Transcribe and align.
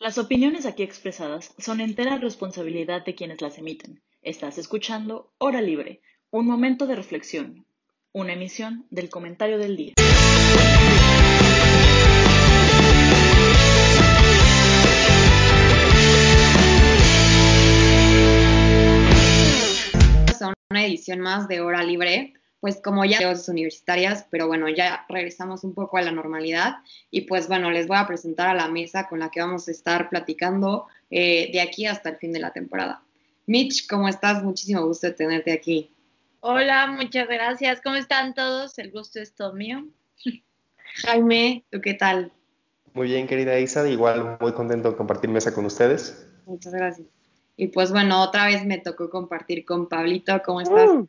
Las 0.00 0.16
opiniones 0.16 0.64
aquí 0.64 0.82
expresadas 0.82 1.54
son 1.58 1.82
entera 1.82 2.16
responsabilidad 2.16 3.04
de 3.04 3.14
quienes 3.14 3.42
las 3.42 3.58
emiten. 3.58 4.00
Estás 4.22 4.56
escuchando 4.56 5.30
Hora 5.36 5.60
Libre, 5.60 6.00
un 6.30 6.46
momento 6.46 6.86
de 6.86 6.96
reflexión, 6.96 7.66
una 8.10 8.32
emisión 8.32 8.86
del 8.88 9.10
comentario 9.10 9.58
del 9.58 9.76
día. 9.76 9.92
una 20.70 20.86
edición 20.86 21.18
más 21.20 21.46
de 21.48 21.60
Libre 21.82 22.32
pues 22.60 22.80
como 22.82 23.04
ya 23.04 23.20
las 23.22 23.48
universitarias, 23.48 24.26
pero 24.30 24.46
bueno, 24.46 24.68
ya 24.68 25.06
regresamos 25.08 25.64
un 25.64 25.74
poco 25.74 25.96
a 25.96 26.02
la 26.02 26.12
normalidad 26.12 26.76
y 27.10 27.22
pues 27.22 27.48
bueno, 27.48 27.70
les 27.70 27.86
voy 27.86 27.96
a 27.96 28.06
presentar 28.06 28.48
a 28.48 28.54
la 28.54 28.68
mesa 28.68 29.08
con 29.08 29.18
la 29.18 29.30
que 29.30 29.40
vamos 29.40 29.66
a 29.66 29.70
estar 29.70 30.10
platicando 30.10 30.86
eh, 31.10 31.50
de 31.52 31.60
aquí 31.62 31.86
hasta 31.86 32.10
el 32.10 32.16
fin 32.16 32.32
de 32.32 32.40
la 32.40 32.52
temporada. 32.52 33.02
Mitch, 33.46 33.88
¿cómo 33.88 34.08
estás? 34.08 34.44
Muchísimo 34.44 34.84
gusto 34.86 35.06
de 35.06 35.14
tenerte 35.14 35.52
aquí. 35.52 35.90
Hola, 36.40 36.86
muchas 36.86 37.26
gracias. 37.28 37.80
¿Cómo 37.82 37.96
están 37.96 38.34
todos? 38.34 38.78
El 38.78 38.90
gusto 38.90 39.20
es 39.20 39.34
todo 39.34 39.54
mío. 39.54 39.86
Jaime, 41.02 41.64
¿tú 41.70 41.80
qué 41.80 41.94
tal? 41.94 42.30
Muy 42.92 43.08
bien, 43.08 43.26
querida 43.26 43.58
Isa, 43.58 43.88
igual 43.88 44.36
muy 44.40 44.52
contento 44.52 44.90
de 44.90 44.96
compartir 44.96 45.30
mesa 45.30 45.54
con 45.54 45.64
ustedes. 45.64 46.26
Muchas 46.46 46.72
gracias. 46.72 47.08
Y 47.56 47.68
pues 47.68 47.90
bueno, 47.90 48.22
otra 48.22 48.46
vez 48.46 48.64
me 48.64 48.78
tocó 48.78 49.10
compartir 49.10 49.64
con 49.64 49.88
Pablito. 49.88 50.40
¿Cómo 50.44 50.60
estás? 50.60 50.88
Uh. 50.88 51.08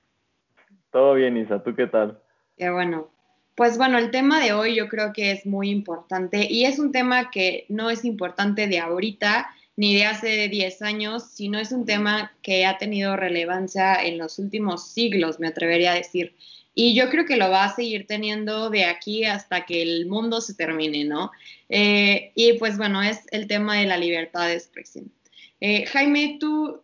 Todo 0.92 1.14
bien, 1.16 1.38
Isa, 1.38 1.64
¿tú 1.64 1.76
qué 1.76 1.88
tal? 1.88 2.20
Qué 2.58 2.70
bueno. 2.70 3.10
Pues 3.56 3.78
bueno, 3.78 3.98
el 3.98 4.12
tema 4.12 4.40
de 4.40 4.54
hoy 4.54 4.76
yo 4.76 4.88
creo 4.88 5.14
que 5.14 5.32
es 5.32 5.46
muy 5.46 5.70
importante 5.70 6.48
y 6.50 6.66
es 6.66 6.80
un 6.80 6.92
tema 6.92 7.30
que 7.32 7.66
no 7.70 7.90
es 7.90 8.06
importante 8.06 8.68
de 8.68 8.80
ahorita 8.80 9.50
ni 9.76 9.96
de 9.96 10.06
hace 10.06 10.48
10 10.48 10.82
años, 10.82 11.32
sino 11.32 11.60
es 11.60 11.72
un 11.72 11.86
tema 11.86 12.34
que 12.42 12.66
ha 12.66 12.78
tenido 12.78 13.16
relevancia 13.16 13.96
en 13.96 14.18
los 14.18 14.38
últimos 14.40 14.90
siglos, 14.90 15.40
me 15.40 15.48
atrevería 15.48 15.94
a 15.94 15.96
decir. 15.96 16.36
Y 16.74 16.96
yo 16.96 17.10
creo 17.10 17.26
que 17.26 17.38
lo 17.38 17.50
va 17.50 17.66
a 17.66 17.76
seguir 17.76 18.08
teniendo 18.08 18.70
de 18.70 18.86
aquí 18.86 19.26
hasta 19.26 19.66
que 19.66 19.82
el 19.82 20.06
mundo 20.06 20.40
se 20.40 20.54
termine, 20.54 21.04
¿no? 21.04 21.32
Eh, 21.70 22.32
y 22.36 22.54
pues 22.54 22.78
bueno, 22.78 23.02
es 23.02 23.22
el 23.32 23.48
tema 23.48 23.76
de 23.78 23.86
la 23.86 23.98
libertad 23.98 24.48
de 24.48 24.54
expresión. 24.54 25.12
Eh, 25.60 25.86
Jaime, 25.86 26.38
tú 26.40 26.82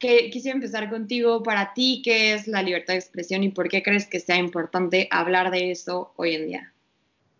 quisiera 0.00 0.56
empezar 0.56 0.90
contigo. 0.90 1.42
Para 1.42 1.72
ti, 1.74 2.02
¿qué 2.04 2.34
es 2.34 2.48
la 2.48 2.62
libertad 2.62 2.94
de 2.94 3.00
expresión 3.00 3.44
y 3.44 3.50
por 3.50 3.68
qué 3.68 3.82
crees 3.82 4.06
que 4.06 4.18
sea 4.18 4.36
importante 4.36 5.08
hablar 5.10 5.50
de 5.50 5.70
eso 5.70 6.12
hoy 6.16 6.34
en 6.34 6.46
día? 6.46 6.72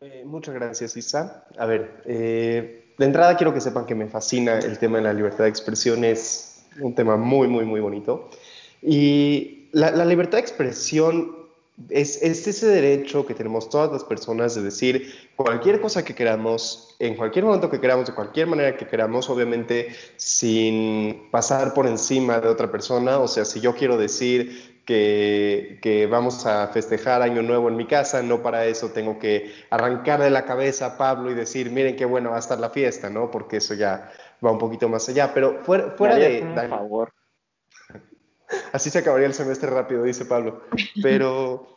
Eh, 0.01 0.23
muchas 0.25 0.55
gracias, 0.55 0.97
Isa. 0.97 1.47
A 1.59 1.67
ver, 1.67 2.03
eh, 2.05 2.93
de 2.97 3.05
entrada 3.05 3.37
quiero 3.37 3.53
que 3.53 3.61
sepan 3.61 3.87
que 3.87 3.95
me 3.95 4.07
fascina 4.07 4.59
el 4.59 4.79
tema 4.79 4.99
de 4.99 5.05
la 5.05 5.13
libertad 5.13 5.45
de 5.45 5.51
expresión. 5.51 6.05
Es 6.05 6.67
un 6.81 6.95
tema 6.95 7.17
muy, 7.17 7.49
muy, 7.49 7.65
muy 7.65 7.81
bonito. 7.81 8.31
Y 8.83 9.69
la 9.73 10.05
libertad 10.05 10.39
de 10.39 10.43
expresión 10.43 11.40
es, 11.89 12.23
ese 12.23 12.67
derecho 12.67 13.27
que 13.27 13.35
tenemos 13.35 13.69
todas 13.69 13.91
las 13.91 14.05
personas 14.05 14.55
de 14.55 14.63
decir 14.63 15.31
cualquier 15.37 15.81
cosa 15.81 16.05
que 16.05 16.15
queramos, 16.15 16.97
en 16.99 17.17
cualquier 17.17 17.45
momento 17.45 17.71
que 17.71 17.81
queramos, 17.81 18.07
de 18.07 18.15
cualquier 18.15 18.47
manera 18.47 18.77
que 18.77 18.87
queramos, 18.87 19.31
obviamente 19.31 19.95
sin 20.17 21.31
pasar 21.31 21.73
por 21.73 21.87
encima 21.87 22.41
de 22.41 22.49
otra 22.49 22.71
persona. 22.71 23.19
O 23.19 23.29
sea, 23.29 23.45
si 23.45 23.61
yo 23.61 23.75
quiero 23.75 23.97
decir 23.97 24.83
que, 24.85 25.79
que, 25.81 26.07
vamos 26.07 26.47
a 26.47 26.69
festejar 26.69 27.23
Año 27.23 27.43
Nuevo 27.43 27.69
en 27.69 27.77
mi 27.77 27.87
casa, 27.87 28.23
no 28.23 28.43
para 28.43 28.67
eso 28.67 28.91
tengo 28.91 29.19
que 29.19 29.53
arrancar 29.71 30.21
de 30.21 30.31
la 30.31 30.45
cabeza 30.45 30.87
a 30.87 30.99
Pablo 30.99 31.31
y 31.31 31.35
decir, 31.35 31.71
miren 31.71 31.97
qué 31.97 32.05
bueno 32.05 32.31
va 32.31 32.37
a 32.37 32.41
estar 32.41 32.59
la 32.59 32.71
fiesta, 32.71 33.09
¿no? 33.09 33.31
Porque 33.31 33.59
eso 33.59 33.75
ya 33.75 34.11
va 34.45 34.51
un 34.51 34.59
poquito 34.59 34.89
más 34.89 35.09
allá. 35.09 35.33
Pero 35.33 35.61
fuera, 35.63 35.93
fuera 35.97 36.17
de... 36.17 36.43
Por 36.55 36.69
favor. 36.69 37.20
Así 38.73 38.91
se 38.91 38.99
acabaría 38.99 39.27
el 39.27 39.35
semestre 39.35 39.71
rápido, 39.71 40.03
dice 40.03 40.25
Pablo. 40.25 40.63
Pero 41.03 41.77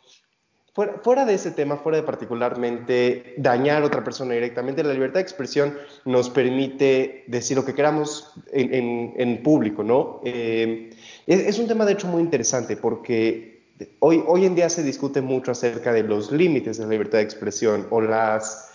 fuera, 0.74 1.24
de 1.24 1.34
ese 1.34 1.52
tema, 1.52 1.76
fuera 1.76 1.98
de 1.98 2.04
particularmente 2.04 3.34
dañar 3.36 3.82
a 3.82 3.86
otra 3.86 4.02
persona 4.02 4.34
directamente, 4.34 4.82
la 4.82 4.92
libertad 4.92 5.16
de 5.16 5.22
expresión 5.22 5.76
nos 6.04 6.30
permite 6.30 7.24
decir 7.28 7.56
lo 7.56 7.64
que 7.64 7.74
queramos 7.74 8.32
en, 8.52 9.42
público, 9.42 9.84
¿no? 9.84 10.20
Eh, 10.24 10.90
es, 11.26 11.58
un 11.58 11.68
tema, 11.68 11.84
de 11.84 11.92
hecho, 11.92 12.08
muy 12.08 12.22
interesante 12.22 12.76
porque 12.76 13.68
hoy, 14.00 14.22
hoy 14.26 14.46
en 14.46 14.54
día 14.54 14.68
se 14.68 14.82
discute 14.82 15.20
mucho 15.20 15.52
acerca 15.52 15.92
de 15.92 16.02
los 16.02 16.32
límites 16.32 16.78
de 16.78 16.84
la 16.84 16.90
libertad 16.90 17.18
de 17.18 17.24
expresión 17.24 17.86
o 17.90 18.00
las 18.00 18.70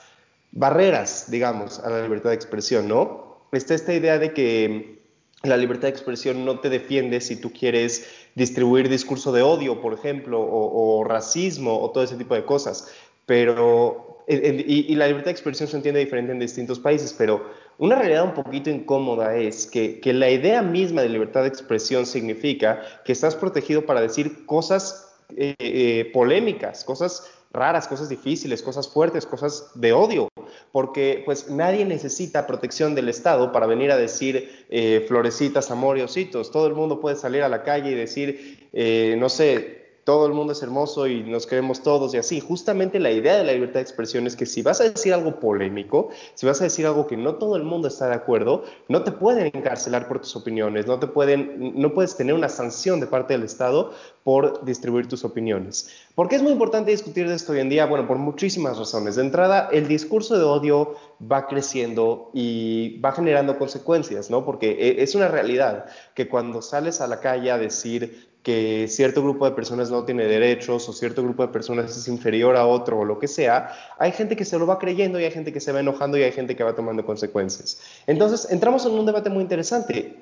barreras, 0.51 1.29
digamos, 1.29 1.79
a 1.79 1.89
la 1.89 2.01
libertad 2.01 2.29
de 2.29 2.35
expresión, 2.35 2.87
¿no? 2.87 3.39
Está 3.51 3.75
esta 3.75 3.93
idea 3.93 4.19
de 4.19 4.33
que 4.33 4.98
la 5.43 5.55
libertad 5.55 5.83
de 5.83 5.89
expresión 5.89 6.43
no 6.43 6.59
te 6.59 6.69
defiende 6.69 7.21
si 7.21 7.37
tú 7.37 7.51
quieres 7.51 8.07
distribuir 8.35 8.89
discurso 8.89 9.31
de 9.31 9.41
odio, 9.41 9.81
por 9.81 9.93
ejemplo, 9.93 10.39
o, 10.41 11.03
racismo 11.03 11.79
o 11.79 11.91
todo 11.91 12.03
ese 12.03 12.15
tipo 12.15 12.35
de 12.35 12.43
cosas. 12.43 12.91
Pero, 13.25 14.23
y, 14.27 14.93
la 14.95 15.07
libertad 15.07 15.27
de 15.27 15.31
expresión 15.31 15.69
se 15.69 15.77
entiende 15.77 16.01
diferente 16.01 16.31
en 16.31 16.39
distintos 16.39 16.79
países, 16.79 17.13
pero 17.17 17.45
una 17.77 17.95
realidad 17.95 18.25
un 18.25 18.33
poquito 18.33 18.69
incómoda 18.69 19.37
es 19.37 19.65
que, 19.65 20.01
la 20.13 20.29
idea 20.29 20.61
misma 20.61 21.01
de 21.01 21.09
libertad 21.09 21.43
de 21.43 21.47
expresión 21.47 22.05
significa 22.05 22.81
que 23.05 23.13
estás 23.13 23.35
protegido 23.35 23.85
para 23.85 24.01
decir 24.01 24.45
cosas 24.45 25.15
eh, 25.37 25.55
eh, 25.59 26.09
polémicas, 26.11 26.83
cosas 26.83 27.29
raras, 27.51 27.87
cosas 27.87 28.09
difíciles, 28.09 28.61
cosas 28.61 28.87
fuertes, 28.87 29.25
cosas 29.25 29.71
de 29.75 29.93
odio, 29.93 30.27
porque 30.71 31.23
pues 31.25 31.49
nadie 31.49 31.85
necesita 31.85 32.47
protección 32.47 32.95
del 32.95 33.09
Estado 33.09 33.51
para 33.51 33.65
venir 33.65 33.91
a 33.91 33.97
decir 33.97 34.65
eh, 34.69 35.05
florecitas, 35.07 35.71
amor 35.71 35.97
y. 35.97 36.51
Todo 36.51 36.67
el 36.67 36.73
mundo 36.73 36.99
puede 36.99 37.15
salir 37.15 37.43
a 37.43 37.49
la 37.49 37.63
calle 37.63 37.91
y 37.91 37.95
decir, 37.95 38.67
eh, 38.73 39.15
no 39.17 39.29
sé, 39.29 39.79
todo 40.09 40.25
el 40.25 40.33
mundo 40.33 40.53
es 40.53 40.63
hermoso 40.63 41.05
y 41.05 41.21
nos 41.21 41.45
queremos 41.45 41.83
todos 41.83 42.15
y 42.15 42.17
así. 42.17 42.39
Justamente 42.39 42.99
la 42.99 43.11
idea 43.11 43.37
de 43.37 43.43
la 43.43 43.53
libertad 43.53 43.75
de 43.75 43.81
expresión 43.81 44.25
es 44.25 44.35
que 44.35 44.47
si 44.47 44.63
vas 44.63 44.81
a 44.81 44.89
decir 44.89 45.13
algo 45.13 45.39
polémico, 45.39 46.09
si 46.33 46.47
vas 46.47 46.59
a 46.61 46.63
decir 46.63 46.87
algo 46.87 47.05
que 47.05 47.15
no 47.15 47.35
todo 47.35 47.55
el 47.55 47.61
mundo 47.61 47.87
está 47.87 48.07
de 48.07 48.15
acuerdo, 48.15 48.63
no 48.87 49.03
te 49.03 49.11
pueden 49.11 49.51
encarcelar 49.53 50.07
por 50.07 50.19
tus 50.19 50.35
opiniones, 50.35 50.87
no 50.87 50.99
te 50.99 51.05
pueden, 51.05 51.73
no 51.79 51.93
puedes 51.93 52.17
tener 52.17 52.33
una 52.33 52.49
sanción 52.49 52.99
de 52.99 53.05
parte 53.05 53.33
del 53.33 53.43
Estado 53.43 53.93
por 54.23 54.65
distribuir 54.65 55.07
tus 55.07 55.23
opiniones. 55.23 55.91
¿Por 56.19 56.27
qué 56.27 56.35
es 56.35 56.41
muy 56.41 56.51
importante 56.51 56.91
discutir 56.91 57.29
de 57.29 57.35
esto 57.35 57.53
hoy 57.53 57.59
en 57.59 57.69
día? 57.69 57.85
Bueno, 57.85 58.05
por 58.05 58.17
muchísimas 58.17 58.77
razones. 58.77 59.15
De 59.15 59.21
entrada, 59.21 59.69
el 59.71 59.87
discurso 59.87 60.37
de 60.37 60.43
odio 60.43 60.97
va 61.21 61.47
creciendo 61.47 62.29
y 62.33 62.99
va 62.99 63.13
generando 63.13 63.57
consecuencias, 63.57 64.29
¿no? 64.29 64.43
Porque 64.43 64.71
e, 64.71 65.01
es 65.01 65.15
una 65.15 65.29
realidad 65.29 65.85
que 66.15 66.27
cuando 66.27 66.61
sales 66.61 66.99
a 66.99 67.07
la 67.07 67.21
calle 67.21 67.51
a 67.51 67.57
decir 67.57 68.31
que 68.43 68.89
cierto 68.89 69.23
grupo 69.23 69.45
de 69.45 69.55
personas 69.55 69.91
no 69.91 70.03
tiene 70.03 70.25
derechos 70.25 70.89
o 70.89 70.91
cierto 70.91 71.23
grupo 71.23 71.43
de 71.43 71.53
personas 71.53 71.95
es 71.95 72.05
inferior 72.09 72.57
a 72.57 72.65
otro 72.65 72.99
o 72.99 73.05
lo 73.05 73.17
que 73.17 73.29
sea, 73.29 73.71
hay 73.97 74.11
gente 74.11 74.35
que 74.35 74.43
se 74.43 74.59
lo 74.59 74.67
va 74.67 74.77
creyendo 74.77 75.21
y 75.21 75.23
hay 75.23 75.31
gente 75.31 75.53
que 75.53 75.61
se 75.61 75.71
va 75.71 75.79
enojando 75.79 76.17
y 76.17 76.23
hay 76.23 76.33
gente 76.33 76.53
que 76.53 76.65
va 76.65 76.75
tomando 76.75 77.05
consecuencias. 77.05 77.79
Entonces, 78.07 78.51
entramos 78.51 78.85
en 78.85 78.91
un 78.91 79.05
debate 79.05 79.29
muy 79.29 79.43
interesante. 79.43 80.17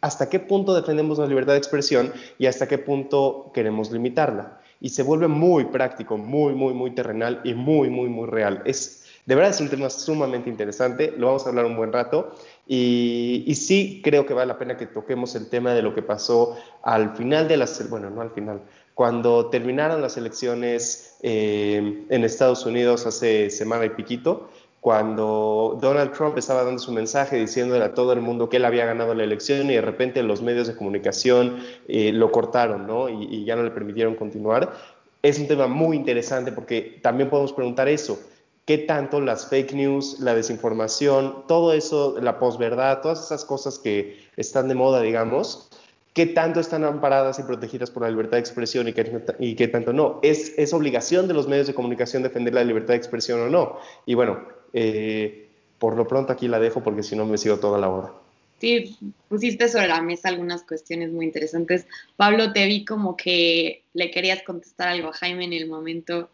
¿Hasta 0.00 0.30
qué 0.30 0.40
punto 0.40 0.74
defendemos 0.74 1.18
la 1.18 1.26
libertad 1.26 1.52
de 1.52 1.58
expresión 1.58 2.10
y 2.38 2.46
hasta 2.46 2.66
qué 2.66 2.78
punto 2.78 3.50
queremos 3.52 3.90
limitarla? 3.90 4.61
Y 4.82 4.90
se 4.90 5.04
vuelve 5.04 5.28
muy 5.28 5.66
práctico, 5.66 6.18
muy, 6.18 6.54
muy, 6.54 6.74
muy 6.74 6.90
terrenal 6.90 7.40
y 7.44 7.54
muy, 7.54 7.88
muy, 7.88 8.08
muy 8.08 8.28
real. 8.28 8.62
Es, 8.66 9.04
de 9.24 9.36
verdad 9.36 9.52
es 9.52 9.60
un 9.60 9.68
tema 9.68 9.88
sumamente 9.88 10.50
interesante, 10.50 11.14
lo 11.16 11.28
vamos 11.28 11.46
a 11.46 11.50
hablar 11.50 11.66
un 11.66 11.76
buen 11.76 11.92
rato 11.92 12.34
y, 12.66 13.52
sí 13.54 14.00
creo 14.02 14.26
que 14.26 14.34
vale 14.34 14.48
la 14.48 14.58
pena 14.58 14.76
que 14.76 14.86
toquemos 14.86 15.36
el 15.36 15.48
tema 15.48 15.72
de 15.72 15.82
lo 15.82 15.94
que 15.94 16.02
pasó 16.02 16.56
al 16.82 17.14
final 17.16 17.46
de 17.46 17.56
las, 17.56 17.88
bueno, 17.88 18.10
no 18.10 18.20
al 18.20 18.32
final, 18.32 18.62
cuando 18.94 19.48
terminaron 19.50 20.02
las 20.02 20.16
elecciones 20.16 21.16
eh, 21.22 22.04
en 22.08 22.24
Estados 22.24 22.66
Unidos 22.66 23.06
hace 23.06 23.50
semana 23.50 23.84
y 23.84 23.90
piquito, 23.90 24.50
cuando 24.82 25.78
Donald 25.80 26.12
Trump 26.12 26.36
estaba 26.36 26.64
dando 26.64 26.80
su 26.80 26.92
mensaje 26.92 27.36
diciéndole 27.36 27.84
a 27.84 27.94
todo 27.94 28.12
el 28.12 28.20
mundo 28.20 28.48
que 28.48 28.58
él 28.58 28.64
había 28.64 28.84
ganado 28.84 29.14
la 29.14 29.22
elección 29.22 29.70
y 29.70 29.74
de 29.74 29.80
repente 29.80 30.22
los 30.24 30.42
medios 30.42 30.66
de 30.66 30.74
comunicación 30.74 31.60
eh, 31.86 32.12
lo 32.12 32.32
cortaron, 32.32 32.86
¿no? 32.86 33.08
y 33.08 33.44
ya 33.44 33.54
no 33.56 33.62
le 33.62 33.70
permitieron 33.70 34.16
continuar. 34.16 34.74
Es 35.22 35.38
un 35.38 35.46
tema 35.46 35.68
muy 35.68 35.96
interesante 35.96 36.50
porque 36.50 36.98
también 37.00 37.30
podemos 37.30 37.52
preguntar 37.52 37.88
eso 37.88 38.18
qué 38.64 38.78
tanto 38.78 39.20
las 39.20 39.46
fake 39.48 39.72
news, 39.72 40.18
la 40.18 40.34
desinformación, 40.34 41.44
todo 41.46 41.72
eso, 41.72 42.16
la 42.20 42.40
posverdad, 42.40 43.02
todas 43.02 43.24
esas 43.24 43.44
cosas 43.44 43.78
que 43.78 44.18
están 44.36 44.66
de 44.66 44.74
moda, 44.74 45.00
digamos, 45.00 45.70
qué 46.12 46.26
tanto 46.26 46.58
están 46.58 46.84
amparadas 46.84 47.38
y 47.38 47.44
protegidas 47.44 47.90
por 47.90 48.02
la 48.02 48.10
libertad 48.10 48.32
de 48.32 48.40
expresión 48.40 48.88
y 48.88 48.92
qué, 48.92 49.24
y 49.38 49.54
qué 49.54 49.68
tanto 49.68 49.92
no. 49.92 50.20
¿Es, 50.22 50.54
¿Es, 50.58 50.72
obligación 50.72 51.28
de 51.28 51.34
los 51.34 51.48
medios 51.48 51.66
de 51.66 51.74
comunicación 51.74 52.22
defender 52.22 52.54
la 52.54 52.64
libertad 52.64 52.94
de 52.94 52.98
expresión 52.98 53.40
o 53.40 53.48
no? 53.48 53.78
Y 54.06 54.14
bueno, 54.14 54.40
eh, 54.72 55.48
por 55.78 55.96
lo 55.96 56.06
pronto 56.06 56.32
aquí 56.32 56.48
la 56.48 56.58
dejo 56.58 56.82
porque 56.82 57.02
si 57.02 57.16
no 57.16 57.26
me 57.26 57.38
sigo 57.38 57.58
toda 57.58 57.78
la 57.78 57.88
hora. 57.88 58.12
Sí, 58.58 58.96
pusiste 59.28 59.68
sobre 59.68 59.88
la 59.88 60.00
mesa 60.00 60.28
algunas 60.28 60.62
cuestiones 60.62 61.10
muy 61.10 61.24
interesantes. 61.24 61.86
Pablo, 62.16 62.52
te 62.52 62.64
vi 62.66 62.84
como 62.84 63.16
que 63.16 63.82
le 63.92 64.10
querías 64.12 64.42
contestar 64.44 64.88
algo 64.88 65.08
a 65.08 65.12
Jaime 65.12 65.44
en 65.46 65.52
el 65.52 65.68
momento 65.68 66.30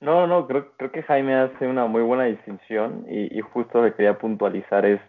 No, 0.00 0.28
no, 0.28 0.46
creo, 0.46 0.70
creo 0.76 0.92
que 0.92 1.02
Jaime 1.02 1.34
hace 1.34 1.66
una 1.66 1.86
muy 1.86 2.02
buena 2.02 2.24
distinción 2.24 3.04
y, 3.10 3.36
y 3.36 3.40
justo 3.40 3.82
lo 3.82 3.90
que 3.90 3.96
quería 3.96 4.18
puntualizar 4.18 4.86
es 4.86 5.00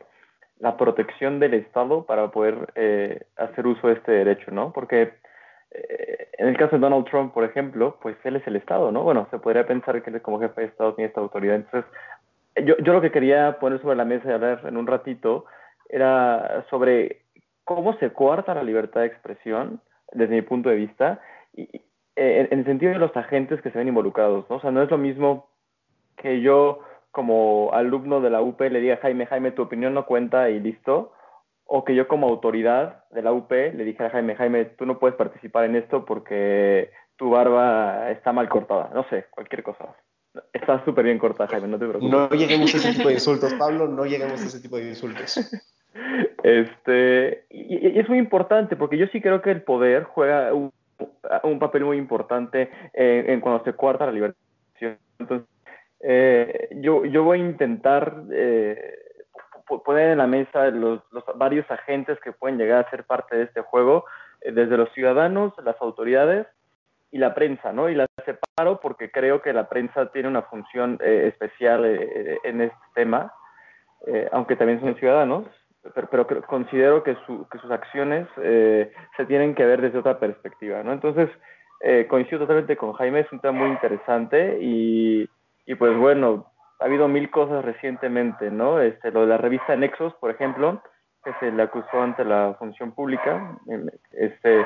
la 0.61 0.77
protección 0.77 1.39
del 1.39 1.55
Estado 1.55 2.05
para 2.05 2.29
poder 2.31 2.71
eh, 2.75 3.25
hacer 3.35 3.65
uso 3.65 3.87
de 3.87 3.93
este 3.93 4.11
derecho, 4.11 4.51
¿no? 4.51 4.71
Porque 4.71 5.13
en 5.71 6.47
el 6.47 6.57
caso 6.57 6.75
de 6.75 6.81
Donald 6.81 7.05
Trump, 7.05 7.33
por 7.33 7.43
ejemplo, 7.43 7.97
pues 8.01 8.17
él 8.23 8.35
es 8.35 8.47
el 8.47 8.55
Estado, 8.55 8.91
¿no? 8.91 9.03
Bueno, 9.03 9.27
se 9.31 9.39
podría 9.39 9.65
pensar 9.65 10.01
que 10.01 10.09
él 10.09 10.21
como 10.21 10.39
jefe 10.39 10.61
de 10.61 10.67
Estado 10.67 10.93
tiene 10.95 11.07
esta 11.07 11.21
autoridad. 11.21 11.55
Entonces, 11.55 11.89
yo, 12.65 12.75
yo 12.79 12.93
lo 12.93 13.01
que 13.01 13.11
quería 13.11 13.57
poner 13.59 13.81
sobre 13.81 13.95
la 13.95 14.05
mesa 14.05 14.29
y 14.29 14.33
hablar 14.33 14.61
en 14.65 14.77
un 14.77 14.87
ratito 14.87 15.45
era 15.89 16.65
sobre 16.69 17.21
cómo 17.63 17.97
se 17.97 18.11
coarta 18.11 18.55
la 18.55 18.63
libertad 18.63 19.01
de 19.01 19.07
expresión, 19.07 19.81
desde 20.11 20.35
mi 20.35 20.41
punto 20.41 20.69
de 20.69 20.75
vista, 20.75 21.21
y, 21.53 21.63
eh, 22.15 22.47
en, 22.51 22.59
el 22.59 22.65
sentido 22.65 22.91
de 22.91 22.99
los 22.99 23.15
agentes 23.15 23.61
que 23.61 23.71
se 23.71 23.77
ven 23.77 23.87
involucrados, 23.87 24.49
¿no? 24.49 24.57
O 24.57 24.61
sea, 24.61 24.71
no 24.71 24.81
es 24.81 24.89
lo 24.89 24.97
mismo 24.97 25.47
que 26.17 26.41
yo 26.41 26.79
como 27.11 27.71
alumno 27.73 28.21
de 28.21 28.29
la 28.29 28.41
UP 28.41 28.59
le 28.59 28.79
diga, 28.79 28.97
Jaime, 28.97 29.25
Jaime, 29.25 29.51
tu 29.51 29.61
opinión 29.61 29.93
no 29.93 30.05
cuenta 30.05 30.49
y 30.49 30.59
listo, 30.59 31.13
o 31.73 31.85
que 31.85 31.95
yo 31.95 32.05
como 32.05 32.27
autoridad 32.27 33.05
de 33.11 33.21
la 33.21 33.31
UP 33.31 33.49
le 33.49 33.85
dijera 33.85 34.07
a 34.07 34.11
Jaime, 34.11 34.35
Jaime, 34.35 34.65
tú 34.65 34.85
no 34.85 34.99
puedes 34.99 35.15
participar 35.15 35.63
en 35.63 35.77
esto 35.77 36.03
porque 36.03 36.91
tu 37.15 37.29
barba 37.29 38.11
está 38.11 38.33
mal 38.33 38.49
cortada, 38.49 38.91
no 38.93 39.05
sé, 39.09 39.27
cualquier 39.31 39.63
cosa. 39.63 39.95
Está 40.51 40.83
súper 40.83 41.05
bien 41.05 41.17
cortada, 41.17 41.47
Jaime, 41.47 41.69
no 41.69 41.79
te 41.79 41.87
preocupes. 41.87 42.11
No 42.11 42.29
lleguemos 42.31 42.73
a 42.73 42.77
ese 42.77 42.93
tipo 42.93 43.07
de 43.07 43.13
insultos, 43.21 43.53
Pablo, 43.53 43.87
no 43.87 44.05
lleguemos 44.05 44.41
a 44.41 44.47
ese 44.47 44.59
tipo 44.59 44.75
de 44.75 44.89
insultos. 44.89 45.49
Este, 46.43 47.45
y, 47.49 47.99
es 47.99 48.07
muy 48.09 48.17
importante 48.17 48.75
porque 48.75 48.97
yo 48.97 49.07
sí 49.07 49.21
creo 49.21 49.41
que 49.41 49.51
el 49.51 49.61
poder 49.61 50.03
juega 50.03 50.53
un, 50.53 51.59
papel 51.59 51.85
muy 51.85 51.97
importante 51.97 52.69
en, 52.93 53.39
cuando 53.39 53.63
se 53.63 53.73
cuarta 53.73 54.05
la 54.05 54.11
libertad. 54.11 54.39
Entonces, 55.19 55.47
eh, 56.01 56.69
yo, 56.81 57.05
yo 57.05 57.23
voy 57.23 57.39
a 57.39 57.43
intentar 57.43 58.23
eh, 58.31 58.95
poner 59.65 60.09
en 60.09 60.17
la 60.17 60.27
mesa 60.27 60.69
los, 60.69 61.01
los, 61.11 61.23
varios 61.35 61.69
agentes 61.69 62.19
que 62.21 62.31
pueden 62.31 62.57
llegar 62.57 62.85
a 62.85 62.89
ser 62.89 63.03
parte 63.05 63.35
de 63.35 63.43
este 63.43 63.61
juego, 63.61 64.05
eh, 64.41 64.51
desde 64.51 64.77
los 64.77 64.91
ciudadanos, 64.93 65.53
las 65.63 65.79
autoridades 65.81 66.47
y 67.11 67.17
la 67.17 67.33
prensa, 67.33 67.73
¿no? 67.73 67.89
Y 67.89 67.95
la 67.95 68.07
separo 68.25 68.79
porque 68.79 69.11
creo 69.11 69.41
que 69.41 69.53
la 69.53 69.69
prensa 69.69 70.11
tiene 70.11 70.27
una 70.27 70.43
función 70.43 70.97
eh, 71.01 71.27
especial 71.27 71.85
eh, 71.85 72.39
en 72.43 72.61
este 72.61 72.77
tema, 72.93 73.33
aunque 74.31 74.55
también 74.55 74.79
son 74.79 74.95
ciudadanos, 74.95 75.45
pero, 75.93 76.07
pero 76.09 76.41
considero 76.47 77.03
que, 77.03 77.15
su, 77.27 77.47
que, 77.49 77.59
sus 77.59 77.69
acciones 77.69 78.27
se 78.35 79.25
tienen 79.27 79.53
que 79.53 79.63
ver 79.63 79.79
desde 79.79 79.99
otra 79.99 80.17
perspectiva, 80.17 80.81
¿no? 80.81 80.91
Entonces, 80.91 81.29
coincido 82.09 82.39
totalmente 82.39 82.77
con 82.77 82.93
Jaime, 82.93 83.19
es 83.19 83.31
un 83.31 83.39
tema 83.39 83.59
muy 83.59 83.69
interesante 83.69 84.57
y 84.59 85.29
y 85.65 85.75
pues 85.75 85.97
bueno, 85.97 86.51
ha 86.81 86.85
habido 86.85 87.07
mil 87.07 87.29
cosas 87.29 87.63
recientemente, 87.63 88.49
¿no? 88.49 88.81
Este, 88.81 89.11
lo 89.11 89.21
de 89.21 89.27
la 89.27 89.37
revista 89.37 89.75
Nexos, 89.75 90.15
por 90.15 90.31
ejemplo, 90.31 90.81
que 91.23 91.31
se 91.39 91.51
le 91.51 91.61
acusó 91.61 92.01
ante 92.01 92.25
la 92.25 92.55
función 92.57 92.91
pública, 92.93 93.59
este, 94.11 94.65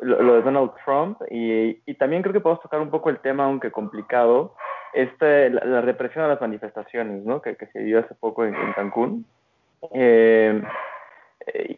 lo, 0.00 0.34
de 0.34 0.42
Donald 0.42 0.72
Trump, 0.84 1.20
y, 1.30 1.82
y, 1.84 1.94
también 1.94 2.22
creo 2.22 2.32
que 2.32 2.40
podemos 2.40 2.62
tocar 2.62 2.80
un 2.80 2.90
poco 2.90 3.10
el 3.10 3.18
tema, 3.18 3.44
aunque 3.44 3.70
complicado, 3.70 4.54
este, 4.94 5.50
la, 5.50 5.82
represión 5.82 6.24
a 6.24 6.28
las 6.28 6.40
manifestaciones, 6.40 7.24
¿no? 7.24 7.42
Que, 7.42 7.56
que 7.56 7.66
se 7.66 7.80
dio 7.80 8.00
hace 8.00 8.14
poco 8.14 8.46
en, 8.46 8.54
Cancún. 8.72 9.26
Eh, 9.92 10.62